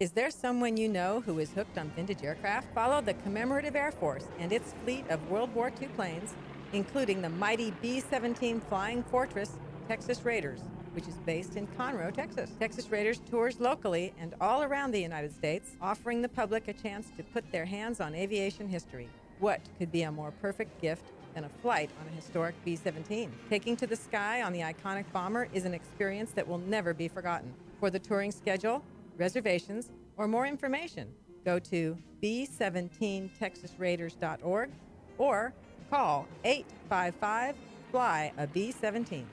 Is 0.00 0.12
there 0.12 0.30
someone 0.30 0.78
you 0.78 0.88
know 0.88 1.20
who 1.26 1.40
is 1.40 1.50
hooked 1.50 1.76
on 1.76 1.90
vintage 1.90 2.24
aircraft? 2.24 2.74
Follow 2.74 3.02
the 3.02 3.12
Commemorative 3.12 3.76
Air 3.76 3.92
Force 3.92 4.24
and 4.38 4.50
its 4.50 4.72
fleet 4.82 5.04
of 5.10 5.28
World 5.28 5.54
War 5.54 5.70
II 5.78 5.88
planes, 5.88 6.32
including 6.72 7.20
the 7.20 7.28
mighty 7.28 7.74
B 7.82 8.00
17 8.00 8.62
Flying 8.62 9.02
Fortress 9.02 9.58
Texas 9.88 10.24
Raiders, 10.24 10.60
which 10.94 11.06
is 11.06 11.18
based 11.26 11.56
in 11.56 11.66
Conroe, 11.78 12.14
Texas. 12.14 12.48
Texas 12.58 12.90
Raiders 12.90 13.20
tours 13.30 13.60
locally 13.60 14.14
and 14.18 14.34
all 14.40 14.62
around 14.62 14.92
the 14.92 15.02
United 15.02 15.34
States, 15.34 15.72
offering 15.82 16.22
the 16.22 16.30
public 16.30 16.66
a 16.68 16.72
chance 16.72 17.08
to 17.18 17.22
put 17.22 17.52
their 17.52 17.66
hands 17.66 18.00
on 18.00 18.14
aviation 18.14 18.70
history. 18.70 19.10
What 19.38 19.60
could 19.76 19.92
be 19.92 20.04
a 20.04 20.10
more 20.10 20.30
perfect 20.40 20.80
gift 20.80 21.04
than 21.34 21.44
a 21.44 21.50
flight 21.60 21.90
on 22.00 22.10
a 22.10 22.16
historic 22.16 22.54
B 22.64 22.74
17? 22.74 23.30
Taking 23.50 23.76
to 23.76 23.86
the 23.86 23.96
sky 23.96 24.40
on 24.40 24.54
the 24.54 24.60
iconic 24.60 25.04
bomber 25.12 25.48
is 25.52 25.66
an 25.66 25.74
experience 25.74 26.30
that 26.30 26.48
will 26.48 26.56
never 26.56 26.94
be 26.94 27.06
forgotten. 27.06 27.52
For 27.80 27.90
the 27.90 27.98
touring 27.98 28.32
schedule, 28.32 28.82
reservations, 29.20 29.92
or 30.16 30.26
more 30.26 30.46
information, 30.46 31.06
go 31.44 31.60
to 31.60 31.96
b17texasraiders.org 32.22 34.70
or 35.18 35.52
call 35.88 36.26
855 36.44 37.54
Fly 37.90 38.32
a 38.38 38.46
B 38.46 38.72
17. 38.72 39.26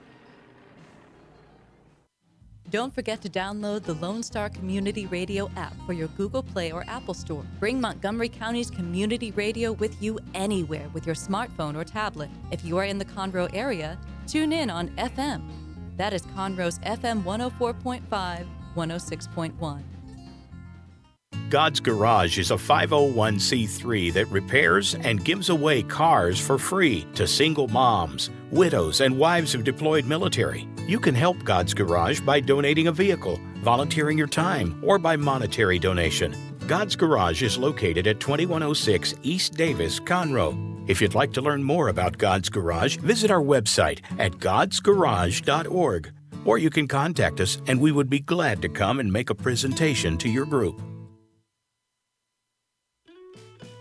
Don't 2.69 2.93
forget 2.93 3.21
to 3.21 3.29
download 3.29 3.83
the 3.83 3.93
Lone 3.93 4.21
Star 4.21 4.49
Community 4.49 5.05
Radio 5.05 5.49
app 5.55 5.73
for 5.85 5.93
your 5.93 6.09
Google 6.09 6.43
Play 6.43 6.73
or 6.73 6.83
Apple 6.89 7.13
Store. 7.13 7.45
Bring 7.61 7.79
Montgomery 7.79 8.27
County's 8.27 8.69
community 8.69 9.31
radio 9.31 9.71
with 9.71 10.03
you 10.03 10.19
anywhere 10.33 10.89
with 10.93 11.05
your 11.05 11.15
smartphone 11.15 11.77
or 11.77 11.85
tablet. 11.85 12.29
If 12.51 12.65
you 12.65 12.77
are 12.77 12.83
in 12.83 12.97
the 12.97 13.05
Conroe 13.05 13.49
area, 13.53 13.97
tune 14.27 14.51
in 14.51 14.69
on 14.69 14.89
FM. 14.97 15.43
That 15.95 16.11
is 16.11 16.23
Conroe's 16.23 16.79
FM 16.79 17.23
104.5, 17.23 18.45
106.1. 18.77 19.81
God's 21.49 21.79
Garage 21.79 22.39
is 22.39 22.51
a 22.51 22.55
501c3 22.55 24.11
that 24.13 24.25
repairs 24.27 24.95
and 24.95 25.23
gives 25.23 25.49
away 25.49 25.81
cars 25.81 26.39
for 26.39 26.57
free 26.57 27.07
to 27.15 27.25
single 27.25 27.69
moms, 27.69 28.29
widows, 28.51 28.99
and 28.99 29.17
wives 29.17 29.55
of 29.55 29.63
deployed 29.63 30.05
military. 30.05 30.67
You 30.87 30.99
can 30.99 31.15
help 31.15 31.41
God's 31.45 31.73
Garage 31.73 32.19
by 32.19 32.41
donating 32.41 32.87
a 32.87 32.91
vehicle, 32.91 33.39
volunteering 33.57 34.17
your 34.17 34.27
time, 34.27 34.81
or 34.83 34.99
by 34.99 35.15
monetary 35.15 35.79
donation. 35.79 36.35
God's 36.67 36.97
Garage 36.97 37.43
is 37.43 37.57
located 37.57 38.07
at 38.07 38.19
2106 38.19 39.15
East 39.23 39.53
Davis, 39.53 40.01
Conroe. 40.01 40.53
If 40.89 41.01
you'd 41.01 41.15
like 41.15 41.31
to 41.33 41.41
learn 41.41 41.63
more 41.63 41.87
about 41.87 42.17
God's 42.17 42.49
Garage, 42.49 42.97
visit 42.97 43.31
our 43.31 43.41
website 43.41 44.01
at 44.19 44.33
godsgarage.org. 44.33 46.11
Or 46.47 46.57
you 46.57 46.69
can 46.69 46.87
contact 46.87 47.41
us 47.41 47.61
and 47.67 47.81
we 47.81 47.91
would 47.91 48.09
be 48.09 48.21
glad 48.21 48.61
to 48.61 48.69
come 48.69 49.01
and 49.01 49.11
make 49.11 49.29
a 49.29 49.35
presentation 49.35 50.17
to 50.19 50.29
your 50.29 50.45
group. 50.45 50.81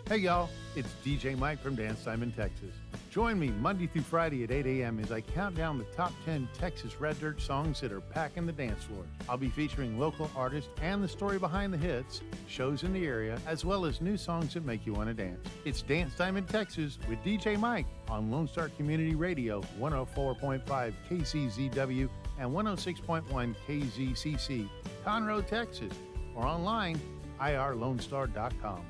Hey 0.09 0.19
y'all, 0.19 0.51
it's 0.75 0.95
DJ 1.05 1.39
Mike 1.39 1.61
from 1.61 1.75
Dance 1.75 2.05
Time 2.05 2.23
in 2.23 2.33
Texas. 2.33 2.75
Join 3.11 3.39
me 3.39 3.49
Monday 3.49 3.87
through 3.87 4.03
Friday 4.03 4.45
at 4.45 4.51
8 4.51 4.67
a.m. 4.67 5.01
as 5.01 5.11
I 5.11 5.21
count 5.21 5.57
down 5.57 5.79
the 5.79 5.85
top 5.97 6.13
10 6.25 6.49
Texas 6.57 7.01
Red 7.01 7.19
Dirt 7.19 7.41
songs 7.41 7.81
that 7.81 7.91
are 7.91 8.01
packing 8.01 8.47
the 8.47 8.53
dance 8.53 8.85
floor. 8.85 9.05
I'll 9.29 9.37
be 9.37 9.49
featuring 9.49 9.99
local 9.99 10.31
artists 10.37 10.71
and 10.81 11.03
the 11.03 11.09
story 11.09 11.39
behind 11.39 11.73
the 11.73 11.79
hits, 11.79 12.21
shows 12.47 12.83
in 12.83 12.93
the 12.93 13.07
area, 13.07 13.39
as 13.47 13.65
well 13.65 13.85
as 13.85 14.01
new 14.01 14.17
songs 14.17 14.55
that 14.55 14.65
make 14.65 14.87
you 14.87 14.93
want 14.93 15.09
to 15.09 15.15
dance. 15.15 15.41
It's 15.65 15.83
Dance 15.83 16.15
Time 16.15 16.37
in 16.37 16.45
Texas 16.45 16.99
with 17.09 17.19
DJ 17.25 17.59
Mike 17.59 17.87
on 18.09 18.31
Lone 18.31 18.47
Star 18.47 18.69
Community 18.69 19.15
Radio, 19.15 19.63
104.5 19.81 20.93
KCZW 21.09 22.09
and 22.39 22.51
106.1 22.51 23.55
KZCC, 23.67 24.69
Conroe, 25.05 25.47
Texas, 25.47 25.93
or 26.35 26.47
online 26.47 27.01
irlonestar.com. 27.41 28.81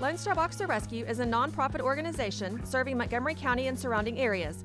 Lone 0.00 0.18
Star 0.18 0.34
Boxer 0.34 0.66
Rescue 0.66 1.04
is 1.04 1.20
a 1.20 1.24
nonprofit 1.24 1.80
organization 1.80 2.64
serving 2.66 2.96
Montgomery 2.96 3.34
County 3.34 3.68
and 3.68 3.78
surrounding 3.78 4.18
areas, 4.18 4.64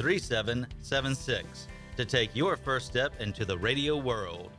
3776 0.00 1.68
to 1.94 2.06
take 2.06 2.34
your 2.34 2.56
first 2.56 2.86
step 2.86 3.12
into 3.20 3.44
the 3.44 3.58
radio 3.58 3.98
world. 3.98 4.50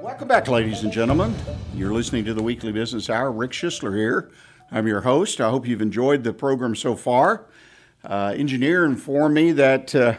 Welcome 0.00 0.26
back, 0.26 0.48
ladies 0.48 0.82
and 0.82 0.92
gentlemen. 0.92 1.36
You're 1.72 1.94
listening 1.94 2.24
to 2.24 2.34
the 2.34 2.42
Weekly 2.42 2.72
Business 2.72 3.08
Hour. 3.08 3.30
Rick 3.30 3.52
Schisler 3.52 3.96
here. 3.96 4.32
I'm 4.72 4.88
your 4.88 5.02
host. 5.02 5.40
I 5.40 5.50
hope 5.50 5.68
you've 5.68 5.82
enjoyed 5.82 6.24
the 6.24 6.32
program 6.32 6.74
so 6.74 6.96
far. 6.96 7.46
Uh, 8.02 8.34
engineer 8.36 8.84
informed 8.84 9.36
me 9.36 9.52
that 9.52 9.94
uh, 9.94 10.16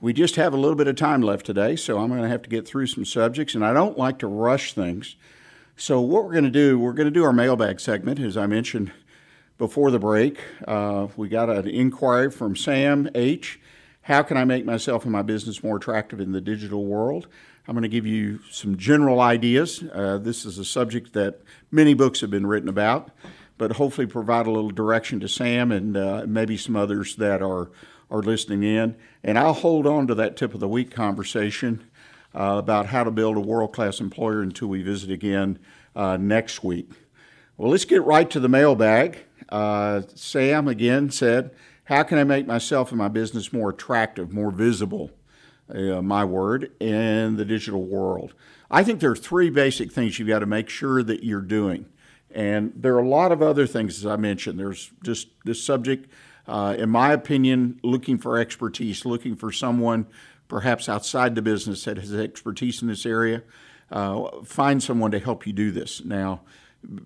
we 0.00 0.14
just 0.14 0.36
have 0.36 0.54
a 0.54 0.56
little 0.56 0.76
bit 0.76 0.88
of 0.88 0.96
time 0.96 1.20
left 1.20 1.44
today, 1.44 1.76
so 1.76 1.98
I'm 1.98 2.08
going 2.08 2.22
to 2.22 2.28
have 2.28 2.40
to 2.42 2.48
get 2.48 2.66
through 2.66 2.86
some 2.86 3.04
subjects, 3.04 3.54
and 3.54 3.62
I 3.62 3.74
don't 3.74 3.98
like 3.98 4.18
to 4.20 4.26
rush 4.26 4.72
things. 4.72 5.16
So, 5.76 6.00
what 6.00 6.24
we're 6.24 6.32
going 6.32 6.44
to 6.44 6.50
do, 6.50 6.78
we're 6.78 6.94
going 6.94 7.08
to 7.08 7.10
do 7.10 7.24
our 7.24 7.32
mailbag 7.32 7.78
segment, 7.78 8.20
as 8.20 8.38
I 8.38 8.46
mentioned 8.46 8.90
before 9.58 9.90
the 9.90 9.98
break. 9.98 10.40
Uh, 10.66 11.08
we 11.16 11.28
got 11.28 11.48
an 11.48 11.68
inquiry 11.68 12.30
from 12.30 12.56
Sam 12.56 13.08
H. 13.14 13.60
How 14.02 14.22
can 14.22 14.36
I 14.36 14.44
make 14.44 14.64
myself 14.64 15.04
and 15.04 15.12
my 15.12 15.22
business 15.22 15.62
more 15.62 15.76
attractive 15.76 16.20
in 16.20 16.32
the 16.32 16.40
digital 16.40 16.84
world? 16.84 17.28
I'm 17.66 17.74
going 17.74 17.82
to 17.82 17.88
give 17.88 18.06
you 18.06 18.40
some 18.50 18.76
general 18.76 19.20
ideas. 19.20 19.82
Uh, 19.92 20.18
this 20.18 20.44
is 20.44 20.58
a 20.58 20.64
subject 20.64 21.14
that 21.14 21.40
many 21.70 21.94
books 21.94 22.20
have 22.20 22.30
been 22.30 22.46
written 22.46 22.68
about, 22.68 23.10
but 23.56 23.72
hopefully 23.72 24.06
provide 24.06 24.46
a 24.46 24.50
little 24.50 24.70
direction 24.70 25.20
to 25.20 25.28
Sam 25.28 25.72
and 25.72 25.96
uh, 25.96 26.24
maybe 26.26 26.56
some 26.56 26.76
others 26.76 27.16
that 27.16 27.40
are 27.40 27.70
are 28.10 28.22
listening 28.22 28.62
in. 28.62 28.96
And 29.22 29.38
I'll 29.38 29.54
hold 29.54 29.86
on 29.86 30.06
to 30.08 30.14
that 30.16 30.36
tip 30.36 30.54
of 30.54 30.60
the 30.60 30.68
week 30.68 30.90
conversation 30.90 31.90
uh, 32.34 32.56
about 32.58 32.86
how 32.86 33.04
to 33.04 33.10
build 33.10 33.36
a 33.36 33.40
world 33.40 33.72
class 33.72 34.00
employer 34.00 34.42
until 34.42 34.68
we 34.68 34.82
visit 34.82 35.10
again 35.10 35.58
uh, 35.96 36.16
next 36.16 36.62
week. 36.62 36.90
Well, 37.56 37.70
let's 37.70 37.84
get 37.84 38.02
right 38.04 38.28
to 38.30 38.40
the 38.40 38.48
mailbag. 38.48 39.24
Uh, 39.48 40.02
Sam 40.14 40.68
again 40.68 41.10
said, 41.10 41.50
How 41.84 42.02
can 42.02 42.18
I 42.18 42.24
make 42.24 42.46
myself 42.46 42.90
and 42.90 42.98
my 42.98 43.08
business 43.08 43.52
more 43.52 43.70
attractive, 43.70 44.32
more 44.32 44.50
visible? 44.50 45.10
Uh, 45.68 46.02
my 46.02 46.24
word, 46.24 46.70
in 46.78 47.36
the 47.36 47.44
digital 47.44 47.82
world. 47.82 48.34
I 48.70 48.84
think 48.84 49.00
there 49.00 49.10
are 49.10 49.16
three 49.16 49.48
basic 49.48 49.90
things 49.92 50.18
you've 50.18 50.28
got 50.28 50.40
to 50.40 50.46
make 50.46 50.68
sure 50.68 51.02
that 51.02 51.24
you're 51.24 51.40
doing. 51.40 51.86
And 52.30 52.72
there 52.76 52.94
are 52.96 53.02
a 53.02 53.08
lot 53.08 53.32
of 53.32 53.40
other 53.40 53.66
things, 53.66 53.98
as 53.98 54.04
I 54.04 54.16
mentioned. 54.16 54.58
There's 54.58 54.90
just 55.02 55.28
this 55.44 55.64
subject, 55.64 56.10
uh, 56.46 56.74
in 56.76 56.90
my 56.90 57.12
opinion, 57.12 57.80
looking 57.82 58.18
for 58.18 58.36
expertise, 58.36 59.06
looking 59.06 59.36
for 59.36 59.52
someone 59.52 60.06
perhaps 60.48 60.88
outside 60.88 61.34
the 61.34 61.42
business 61.42 61.84
that 61.84 61.96
has 61.96 62.12
expertise 62.12 62.82
in 62.82 62.88
this 62.88 63.06
area. 63.06 63.42
Uh, 63.90 64.42
find 64.44 64.82
someone 64.82 65.12
to 65.12 65.18
help 65.18 65.46
you 65.46 65.52
do 65.52 65.70
this. 65.70 66.04
Now, 66.04 66.42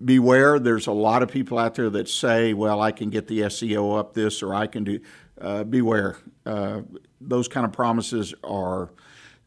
beware, 0.03 0.59
there's 0.59 0.87
a 0.87 0.91
lot 0.91 1.23
of 1.23 1.29
people 1.29 1.57
out 1.57 1.75
there 1.75 1.89
that 1.89 2.09
say, 2.09 2.53
well, 2.53 2.81
I 2.81 2.91
can 2.91 3.09
get 3.09 3.27
the 3.27 3.41
SEO 3.41 3.97
up 3.97 4.13
this 4.13 4.41
or 4.43 4.53
I 4.53 4.67
can 4.67 4.83
do. 4.83 4.99
Uh, 5.39 5.63
beware. 5.63 6.17
Uh, 6.45 6.81
those 7.21 7.47
kind 7.47 7.65
of 7.65 7.71
promises 7.71 8.33
are, 8.43 8.91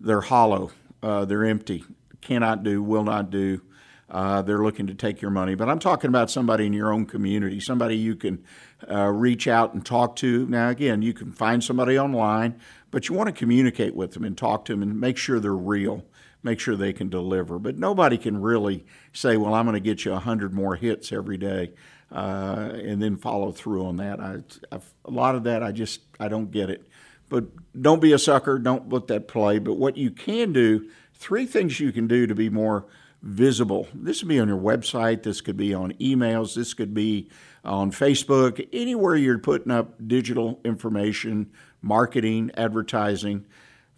they're 0.00 0.22
hollow, 0.22 0.70
uh, 1.02 1.24
they're 1.26 1.44
empty, 1.44 1.84
cannot 2.20 2.62
do, 2.62 2.82
will 2.82 3.04
not 3.04 3.30
do. 3.30 3.60
Uh, 4.08 4.42
they're 4.42 4.62
looking 4.62 4.86
to 4.86 4.94
take 4.94 5.22
your 5.22 5.30
money. 5.30 5.54
But 5.54 5.70
I'm 5.70 5.78
talking 5.78 6.08
about 6.08 6.30
somebody 6.30 6.66
in 6.66 6.72
your 6.74 6.92
own 6.92 7.06
community, 7.06 7.60
somebody 7.60 7.96
you 7.96 8.14
can 8.14 8.44
uh, 8.90 9.06
reach 9.08 9.48
out 9.48 9.72
and 9.72 9.84
talk 9.84 10.16
to. 10.16 10.46
Now, 10.46 10.68
again, 10.68 11.00
you 11.00 11.14
can 11.14 11.32
find 11.32 11.64
somebody 11.64 11.98
online, 11.98 12.60
but 12.90 13.08
you 13.08 13.14
want 13.14 13.28
to 13.28 13.32
communicate 13.32 13.94
with 13.94 14.12
them 14.12 14.24
and 14.24 14.36
talk 14.36 14.66
to 14.66 14.72
them 14.72 14.82
and 14.82 15.00
make 15.00 15.16
sure 15.16 15.40
they're 15.40 15.54
real 15.54 16.04
make 16.42 16.60
sure 16.60 16.76
they 16.76 16.92
can 16.92 17.08
deliver. 17.08 17.58
But 17.58 17.78
nobody 17.78 18.18
can 18.18 18.40
really 18.40 18.84
say, 19.12 19.36
well, 19.36 19.54
I'm 19.54 19.66
going 19.66 19.74
to 19.74 19.80
get 19.80 20.04
you 20.04 20.12
100 20.12 20.52
more 20.52 20.76
hits 20.76 21.12
every 21.12 21.36
day 21.36 21.72
uh, 22.10 22.72
and 22.74 23.02
then 23.02 23.16
follow 23.16 23.52
through 23.52 23.86
on 23.86 23.96
that. 23.96 24.20
I, 24.20 24.38
I've, 24.70 24.92
a 25.04 25.10
lot 25.10 25.34
of 25.34 25.44
that, 25.44 25.62
I 25.62 25.72
just, 25.72 26.00
I 26.20 26.28
don't 26.28 26.50
get 26.50 26.70
it. 26.70 26.86
But 27.28 27.44
don't 27.80 28.02
be 28.02 28.12
a 28.12 28.18
sucker. 28.18 28.58
Don't 28.58 28.92
let 28.92 29.06
that 29.06 29.26
play. 29.26 29.58
But 29.58 29.74
what 29.74 29.96
you 29.96 30.10
can 30.10 30.52
do, 30.52 30.90
three 31.14 31.46
things 31.46 31.80
you 31.80 31.90
can 31.92 32.06
do 32.06 32.26
to 32.26 32.34
be 32.34 32.50
more 32.50 32.86
visible. 33.22 33.88
This 33.94 34.18
could 34.18 34.28
be 34.28 34.40
on 34.40 34.48
your 34.48 34.60
website. 34.60 35.22
This 35.22 35.40
could 35.40 35.56
be 35.56 35.72
on 35.72 35.92
emails. 35.94 36.54
This 36.54 36.74
could 36.74 36.92
be 36.92 37.30
on 37.64 37.90
Facebook. 37.90 38.68
Anywhere 38.72 39.16
you're 39.16 39.38
putting 39.38 39.72
up 39.72 39.94
digital 40.06 40.60
information, 40.64 41.50
marketing, 41.80 42.50
advertising. 42.54 43.46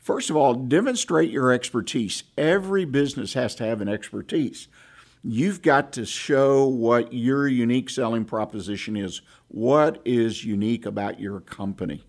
First 0.05 0.29
of 0.29 0.37
all, 0.37 0.53
demonstrate 0.53 1.31
your 1.31 1.51
expertise. 1.51 2.25
Every 2.37 2.85
business 2.85 3.33
has 3.33 3.55
to 3.55 3.65
have 3.65 3.81
an 3.81 3.89
expertise. 3.89 4.69
You've 5.23 5.63
got 5.63 5.95
to 5.95 6.05
show 6.05 6.67
what 6.67 7.15
your 7.15 7.49
unique 7.49 7.89
selling 7.89 8.27
proposition 8.27 8.99
is. 8.99 9.23
What 9.49 10.03
is 10.05 10.45
unique 10.45 10.85
about 10.85 11.21
your 11.21 11.41
company? 11.41 12.05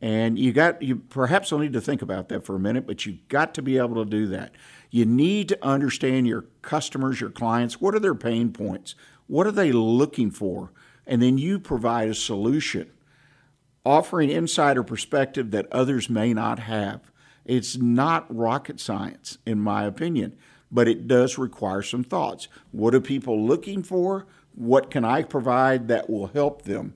And 0.00 0.38
you 0.38 0.54
got 0.54 0.80
you 0.80 0.96
perhaps 0.96 1.52
will 1.52 1.58
need 1.58 1.74
to 1.74 1.82
think 1.82 2.00
about 2.00 2.30
that 2.30 2.46
for 2.46 2.56
a 2.56 2.58
minute, 2.58 2.86
but 2.86 3.04
you've 3.04 3.28
got 3.28 3.52
to 3.56 3.62
be 3.62 3.76
able 3.76 4.02
to 4.02 4.10
do 4.10 4.26
that. 4.28 4.54
You 4.90 5.04
need 5.04 5.50
to 5.50 5.62
understand 5.62 6.26
your 6.26 6.46
customers, 6.62 7.20
your 7.20 7.28
clients, 7.28 7.78
what 7.78 7.94
are 7.94 8.00
their 8.00 8.14
pain 8.14 8.54
points? 8.54 8.94
What 9.26 9.46
are 9.46 9.52
they 9.52 9.70
looking 9.70 10.30
for? 10.30 10.72
And 11.06 11.20
then 11.20 11.36
you 11.36 11.58
provide 11.58 12.08
a 12.08 12.14
solution, 12.14 12.90
offering 13.84 14.30
insider 14.30 14.82
perspective 14.82 15.50
that 15.50 15.70
others 15.70 16.08
may 16.08 16.32
not 16.32 16.60
have. 16.60 17.02
It's 17.48 17.78
not 17.78 18.34
rocket 18.34 18.78
science, 18.78 19.38
in 19.46 19.58
my 19.58 19.84
opinion, 19.84 20.36
but 20.70 20.86
it 20.86 21.08
does 21.08 21.38
require 21.38 21.82
some 21.82 22.04
thoughts. 22.04 22.46
What 22.70 22.94
are 22.94 23.00
people 23.00 23.44
looking 23.44 23.82
for? 23.82 24.26
What 24.54 24.90
can 24.90 25.04
I 25.04 25.22
provide 25.22 25.88
that 25.88 26.10
will 26.10 26.28
help 26.28 26.62
them? 26.62 26.94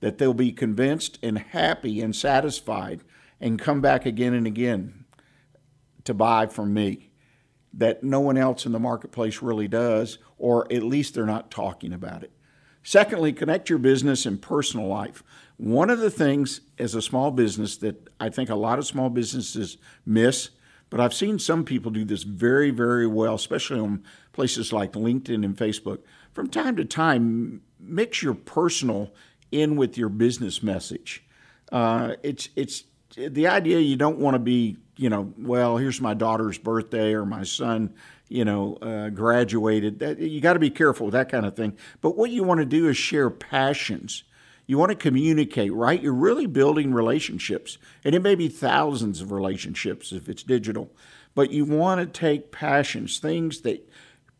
That 0.00 0.18
they'll 0.18 0.34
be 0.34 0.50
convinced 0.50 1.20
and 1.22 1.38
happy 1.38 2.00
and 2.00 2.14
satisfied 2.14 3.02
and 3.40 3.60
come 3.60 3.80
back 3.80 4.04
again 4.04 4.34
and 4.34 4.46
again 4.46 5.04
to 6.02 6.12
buy 6.12 6.46
from 6.46 6.74
me 6.74 7.12
that 7.72 8.02
no 8.02 8.18
one 8.18 8.36
else 8.36 8.66
in 8.66 8.72
the 8.72 8.80
marketplace 8.80 9.40
really 9.40 9.68
does, 9.68 10.18
or 10.36 10.70
at 10.72 10.82
least 10.82 11.14
they're 11.14 11.24
not 11.24 11.50
talking 11.50 11.92
about 11.92 12.24
it. 12.24 12.32
Secondly, 12.82 13.32
connect 13.32 13.70
your 13.70 13.78
business 13.78 14.26
and 14.26 14.42
personal 14.42 14.88
life. 14.88 15.22
One 15.62 15.90
of 15.90 16.00
the 16.00 16.10
things 16.10 16.60
as 16.76 16.96
a 16.96 17.00
small 17.00 17.30
business 17.30 17.76
that 17.76 18.08
I 18.18 18.30
think 18.30 18.50
a 18.50 18.56
lot 18.56 18.80
of 18.80 18.84
small 18.84 19.10
businesses 19.10 19.76
miss, 20.04 20.50
but 20.90 20.98
I've 20.98 21.14
seen 21.14 21.38
some 21.38 21.64
people 21.64 21.92
do 21.92 22.04
this 22.04 22.24
very, 22.24 22.70
very 22.70 23.06
well, 23.06 23.36
especially 23.36 23.78
on 23.78 24.02
places 24.32 24.72
like 24.72 24.94
LinkedIn 24.94 25.44
and 25.44 25.56
Facebook. 25.56 26.00
From 26.32 26.48
time 26.48 26.74
to 26.78 26.84
time, 26.84 27.62
mix 27.78 28.24
your 28.24 28.34
personal 28.34 29.14
in 29.52 29.76
with 29.76 29.96
your 29.96 30.08
business 30.08 30.64
message. 30.64 31.22
Uh, 31.70 32.16
it's 32.24 32.48
it's 32.56 32.82
the 33.14 33.46
idea 33.46 33.78
you 33.78 33.94
don't 33.94 34.18
want 34.18 34.34
to 34.34 34.40
be 34.40 34.78
you 34.96 35.08
know 35.10 35.32
well 35.38 35.76
here's 35.76 36.00
my 36.00 36.12
daughter's 36.12 36.58
birthday 36.58 37.14
or 37.14 37.24
my 37.24 37.44
son 37.44 37.94
you 38.28 38.44
know 38.44 38.74
uh, 38.82 39.10
graduated 39.10 40.00
that 40.00 40.18
you 40.18 40.40
got 40.40 40.54
to 40.54 40.58
be 40.58 40.70
careful 40.70 41.06
with 41.06 41.12
that 41.12 41.30
kind 41.30 41.46
of 41.46 41.54
thing 41.54 41.76
but 42.00 42.16
what 42.16 42.30
you 42.30 42.42
want 42.42 42.58
to 42.58 42.66
do 42.66 42.88
is 42.88 42.96
share 42.96 43.30
passions 43.30 44.24
you 44.72 44.78
want 44.78 44.88
to 44.88 44.96
communicate, 44.96 45.70
right? 45.74 46.02
You're 46.02 46.14
really 46.14 46.46
building 46.46 46.94
relationships. 46.94 47.76
And 48.04 48.14
it 48.14 48.22
may 48.22 48.34
be 48.34 48.48
thousands 48.48 49.20
of 49.20 49.30
relationships 49.30 50.12
if 50.12 50.30
it's 50.30 50.42
digital, 50.42 50.90
but 51.34 51.50
you 51.50 51.66
want 51.66 52.00
to 52.00 52.06
take 52.06 52.50
passions, 52.50 53.18
things 53.18 53.60
that 53.60 53.86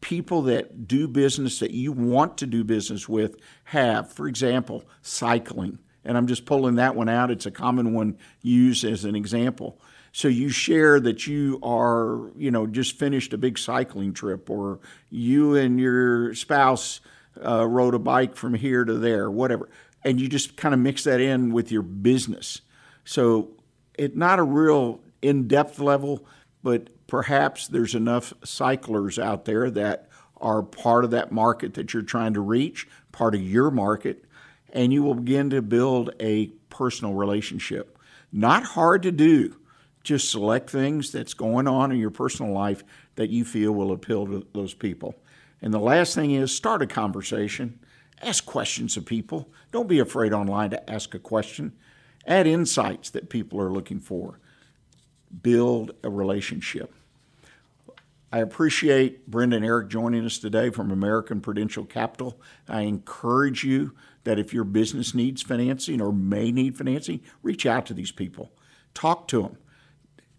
people 0.01 0.41
that 0.45 0.89
do 0.89 1.07
business 1.07 1.59
that 1.59 1.73
you 1.73 1.93
want 1.93 2.39
to 2.39 2.47
do 2.47 2.65
business 2.65 3.07
with 3.07 3.37
have. 3.65 4.11
For 4.11 4.27
example, 4.27 4.85
cycling. 5.03 5.79
And 6.03 6.17
I'm 6.17 6.27
just 6.27 6.47
pulling 6.47 6.77
that 6.77 6.97
one 6.97 7.11
out. 7.11 7.31
It's 7.31 7.45
a 7.45 7.51
common 7.51 7.93
one 7.93 8.17
used 8.41 8.87
as 8.87 9.05
an 9.05 9.15
example. 9.15 9.79
So 10.13 10.29
you 10.29 10.49
share 10.49 10.99
that 11.01 11.27
you 11.27 11.59
are, 11.63 12.31
you 12.39 12.51
know, 12.51 12.67
just 12.67 12.99
finished 12.99 13.35
a 13.35 13.39
big 13.39 13.59
cycling 13.59 14.15
trip, 14.15 14.49
or 14.49 14.81
you 15.11 15.57
and 15.57 15.79
your 15.79 16.35
spouse 16.35 17.03
uh, 17.45 17.69
rode 17.69 17.95
a 17.95 17.99
bike 17.99 18.35
from 18.35 18.55
here 18.55 18.83
to 18.87 18.95
there, 18.95 19.31
whatever. 19.31 19.69
And 20.05 20.21
you 20.21 20.29
just 20.29 20.57
kind 20.57 20.75
of 20.75 20.81
mix 20.81 21.05
that 21.05 21.21
in 21.21 21.53
with 21.53 21.71
your 21.71 21.83
business. 21.83 22.61
So 23.05 23.51
it's 23.95 24.17
not 24.17 24.39
a 24.39 24.43
real 24.43 25.01
in 25.21 25.47
depth 25.47 25.79
level, 25.79 26.27
but 26.63 26.89
perhaps 27.07 27.69
there's 27.69 27.95
enough 27.95 28.33
cyclers 28.45 29.19
out 29.19 29.45
there 29.45 29.71
that 29.71 30.09
are 30.39 30.63
part 30.63 31.05
of 31.05 31.13
that 31.13 31.31
market 31.31 31.75
that 31.75 31.95
you're 31.95 32.03
trying 32.03 32.35
to 32.35 32.41
reach, 32.41 32.89
part 33.13 33.35
of 33.35 33.41
your 33.41 33.71
market, 33.71 34.25
and 34.73 34.93
you 34.93 35.03
will 35.03 35.15
begin 35.15 35.51
to 35.51 35.63
build 35.63 36.11
a 36.19 36.47
personal 36.69 37.15
relationship. 37.15 37.97
Not 38.33 38.65
hard 38.65 39.03
to 39.05 39.13
do. 39.13 39.57
Just 40.03 40.31
select 40.31 40.69
things 40.69 41.13
that's 41.13 41.35
going 41.35 41.69
on 41.69 41.93
in 41.93 41.99
your 41.99 42.11
personal 42.11 42.53
life 42.53 42.83
that 43.15 43.31
you 43.31 43.45
feel 43.45 43.73
will 43.73 43.93
appeal 43.93 44.27
to 44.27 44.47
those 44.53 44.75
people. 44.75 45.15
And 45.61 45.73
the 45.73 45.79
last 45.79 46.15
thing 46.15 46.33
is 46.33 46.53
start 46.53 46.83
a 46.83 46.87
conversation. 46.87 47.79
Ask 48.23 48.47
questions 48.47 48.97
of 48.97 49.05
people. 49.05 49.49
Don't 49.73 49.89
be 49.89 49.99
afraid 49.99 50.33
online 50.33 50.71
to 50.71 50.91
ask 50.91 51.15
a 51.15 51.19
question. 51.19 51.73
Add 52.27 52.47
insights 52.47 53.11
that 53.11 53.29
people 53.29 53.61
are 53.61 53.73
looking 53.73 53.99
for. 53.99 54.39
Build 55.43 55.93
a 56.05 56.09
relationship. 56.09 56.95
I 58.31 58.39
appreciate 58.39 59.27
Brenda 59.27 59.57
and 59.57 59.65
Eric 59.65 59.89
joining 59.89 60.25
us 60.25 60.39
today 60.39 60.71
from 60.71 60.91
American 60.91 61.41
Prudential 61.41 61.85
Capital. 61.85 62.41
I 62.69 62.83
encourage 62.83 63.65
you 63.65 63.93
that 64.25 64.39
if 64.39 64.55
your 64.55 64.65
business 64.65 65.15
needs 65.15 65.43
financing 65.43 66.01
or 66.01 66.13
may 66.13 66.53
need 66.53 66.79
financing, 66.79 67.21
reach 67.43 67.67
out 67.67 67.87
to 67.87 67.95
these 67.95 68.13
people. 68.13 68.53
Talk 68.95 69.27
to 69.29 69.43
them. 69.43 69.59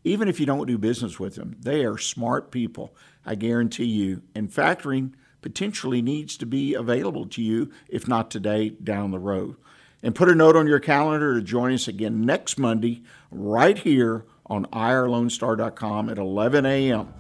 Even 0.06 0.28
if 0.28 0.40
you 0.40 0.46
don't 0.46 0.68
do 0.68 0.78
business 0.78 1.20
with 1.20 1.36
them, 1.36 1.58
they 1.60 1.86
are 1.86 1.98
smart 1.98 2.50
people, 2.50 2.96
I 3.26 3.36
guarantee 3.36 3.86
you. 3.86 4.24
And 4.34 4.50
factoring 4.50 5.14
potentially 5.44 6.02
needs 6.02 6.38
to 6.38 6.46
be 6.46 6.74
available 6.74 7.28
to 7.28 7.42
you, 7.42 7.72
if 7.88 8.08
not 8.08 8.32
today, 8.32 8.70
down 8.70 9.12
the 9.12 9.20
road. 9.20 9.56
And 10.02 10.16
put 10.16 10.30
a 10.30 10.36
note 10.36 10.56
on 10.56 10.68
your 10.68 10.80
calendar 10.80 11.36
to 11.36 11.42
join 11.42 11.74
us 11.74 11.88
again 11.88 12.26
next 12.26 12.58
Monday, 12.58 13.04
right 13.32 13.78
here 13.78 14.26
on 14.48 14.66
irlonestar.com 14.66 16.10
at 16.10 16.18
11 16.18 16.66
a.m. 16.66 17.14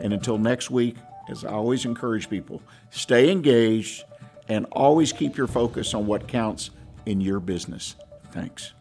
And 0.00 0.12
until 0.12 0.38
next 0.38 0.70
week, 0.70 0.96
as 1.28 1.44
I 1.44 1.50
always 1.50 1.84
encourage 1.84 2.28
people, 2.28 2.62
stay 2.90 3.30
engaged 3.30 4.04
and 4.48 4.66
always 4.72 5.12
keep 5.12 5.36
your 5.36 5.46
focus 5.46 5.94
on 5.94 6.06
what 6.06 6.26
counts 6.26 6.70
in 7.06 7.20
your 7.20 7.40
business. 7.40 7.94
Thanks. 8.32 8.74